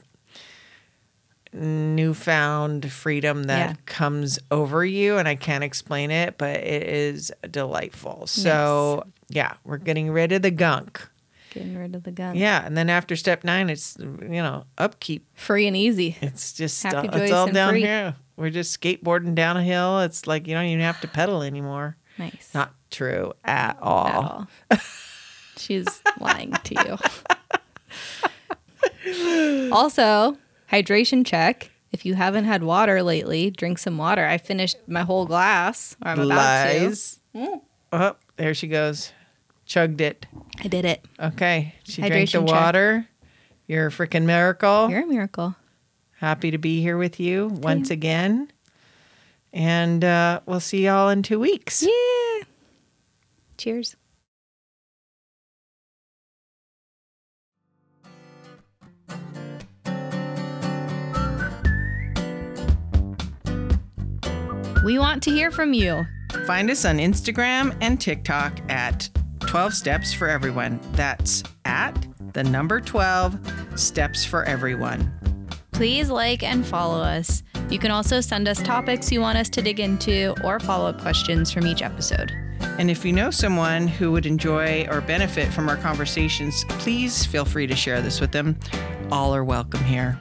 newfound 1.54 2.91
freedom 2.91 3.43
that 3.43 3.70
Yeah. 3.72 3.76
comes 3.86 4.39
over 4.52 4.86
you. 4.86 5.18
And 5.18 5.28
I 5.28 5.36
can't 5.36 5.64
explain 5.64 6.12
it, 6.12 6.38
but 6.38 6.58
it 6.58 6.84
is 6.84 7.32
delightful. 7.50 8.28
So, 8.28 9.06
yeah, 9.30 9.54
we're 9.64 9.78
getting 9.78 10.12
rid 10.12 10.32
of 10.32 10.41
the 10.41 10.52
gunk. 10.52 11.08
Getting 11.52 11.76
rid 11.78 11.95
of 11.95 12.04
the 12.04 12.12
gun. 12.12 12.36
Yeah. 12.36 12.64
And 12.64 12.78
then 12.78 12.89
after 12.89 13.16
step 13.16 13.43
nine, 13.43 13.70
it's, 13.70 13.97
you 14.00 14.28
know, 14.30 14.66
upkeep. 14.78 15.26
Free 15.34 15.66
and 15.66 15.76
easy. 15.76 16.16
It's 16.22 16.54
just 16.54 16.82
Happy, 16.84 17.10
uh, 17.10 17.18
it's 17.18 17.32
all 17.32 17.47
down 17.47 17.72
free. 17.74 17.82
here. 17.82 18.16
We're 18.38 18.52
just 18.52 18.80
skateboarding 18.80 19.34
down 19.36 19.58
a 19.58 19.64
hill. 19.64 20.00
It's 20.02 20.28
like 20.28 20.47
you 20.47 20.54
don't 20.54 20.66
even 20.66 20.84
have 20.84 21.02
to 21.02 21.08
pedal 21.20 21.41
anymore. 21.41 21.97
Nice. 22.20 22.52
Not 22.54 22.74
true 22.91 23.34
at 23.43 23.78
all. 23.82 24.08
At 24.08 24.16
all. 24.16 24.47
She's 25.58 26.02
lying 26.20 26.52
to 26.52 27.00
you. 29.04 29.70
also, 29.72 30.38
hydration 30.72 31.26
check. 31.26 31.72
If 31.92 32.06
you 32.06 32.14
haven't 32.14 32.46
had 32.46 32.62
water 32.64 33.02
lately, 33.02 33.50
drink 33.50 33.80
some 33.80 33.98
water. 33.98 34.26
I 34.26 34.38
finished 34.38 34.78
my 34.88 35.02
whole 35.02 35.26
glass. 35.26 35.96
Or 36.04 36.10
I'm 36.10 36.20
about 36.20 36.28
Lies. 36.28 37.20
Oh, 37.92 38.16
there 38.36 38.54
she 38.54 38.68
goes. 38.68 39.12
Chugged 39.66 40.02
it. 40.02 40.26
I 40.64 40.68
did 40.68 40.86
it. 40.86 41.04
Okay. 41.20 41.74
She 41.84 42.02
drank 42.02 42.30
the 42.32 42.38
Hydration 42.38 42.48
check. 42.48 42.56
water. 42.56 43.08
You're 43.68 43.88
a 43.88 43.92
freaking 43.92 44.26
miracle. 44.26 44.90
You're 44.90 45.04
a 45.04 45.08
miracle. 45.08 45.56
Happy 46.18 46.52
to 46.52 46.58
be 46.58 46.82
here 46.82 46.98
with 46.98 47.20
you 47.20 47.48
once 47.48 47.90
again. 47.90 48.52
And 49.54 50.04
uh, 50.04 50.42
we'll 50.46 50.60
see 50.60 50.86
y'all 50.86 51.10
in 51.10 51.24
two 51.24 51.40
weeks. 51.40 51.82
Yeah. 51.84 52.44
Cheers. 53.58 53.96
We 64.84 64.98
want 64.98 65.22
to 65.24 65.32
hear 65.32 65.52
from 65.52 65.74
you. 65.74 66.08
Find 66.46 66.72
us 66.72 66.86
on 66.86 67.00
Instagram 67.00 67.76
and 67.82 68.00
TikTok 68.00 68.60
at 68.70 69.10
12 69.42 69.74
Steps 69.74 70.14
for 70.14 70.30
Everyone. 70.30 70.80
That's 70.94 71.44
at 71.66 72.08
the 72.34 72.44
number 72.46 72.80
12 72.80 73.78
Steps 73.78 74.24
for 74.24 74.46
Everyone. 74.46 75.12
Please 75.74 76.10
like 76.10 76.44
and 76.44 76.66
follow 76.66 77.02
us. 77.02 77.44
You 77.70 77.78
can 77.78 77.92
also 77.92 78.22
send 78.22 78.48
us 78.48 78.62
topics 78.64 79.12
you 79.12 79.20
want 79.20 79.38
us 79.38 79.50
to 79.50 79.62
dig 79.62 79.82
into 79.82 80.34
or 80.46 80.62
follow 80.62 80.90
up 80.90 81.02
questions 81.02 81.52
from 81.52 81.68
each 81.68 81.82
episode. 81.82 82.32
And 82.62 82.90
if 82.90 83.04
you 83.04 83.12
know 83.12 83.32
someone 83.32 83.86
who 83.86 84.14
would 84.14 84.26
enjoy 84.26 84.88
or 84.90 85.02
benefit 85.02 85.52
from 85.52 85.68
our 85.68 85.78
conversations, 85.78 86.64
please 86.70 87.26
feel 87.26 87.44
free 87.44 87.68
to 87.68 87.76
share 87.76 88.02
this 88.02 88.22
with 88.22 88.32
them. 88.32 88.58
All 89.12 89.36
are 89.36 89.44
welcome 89.44 89.84
here. 89.84 90.18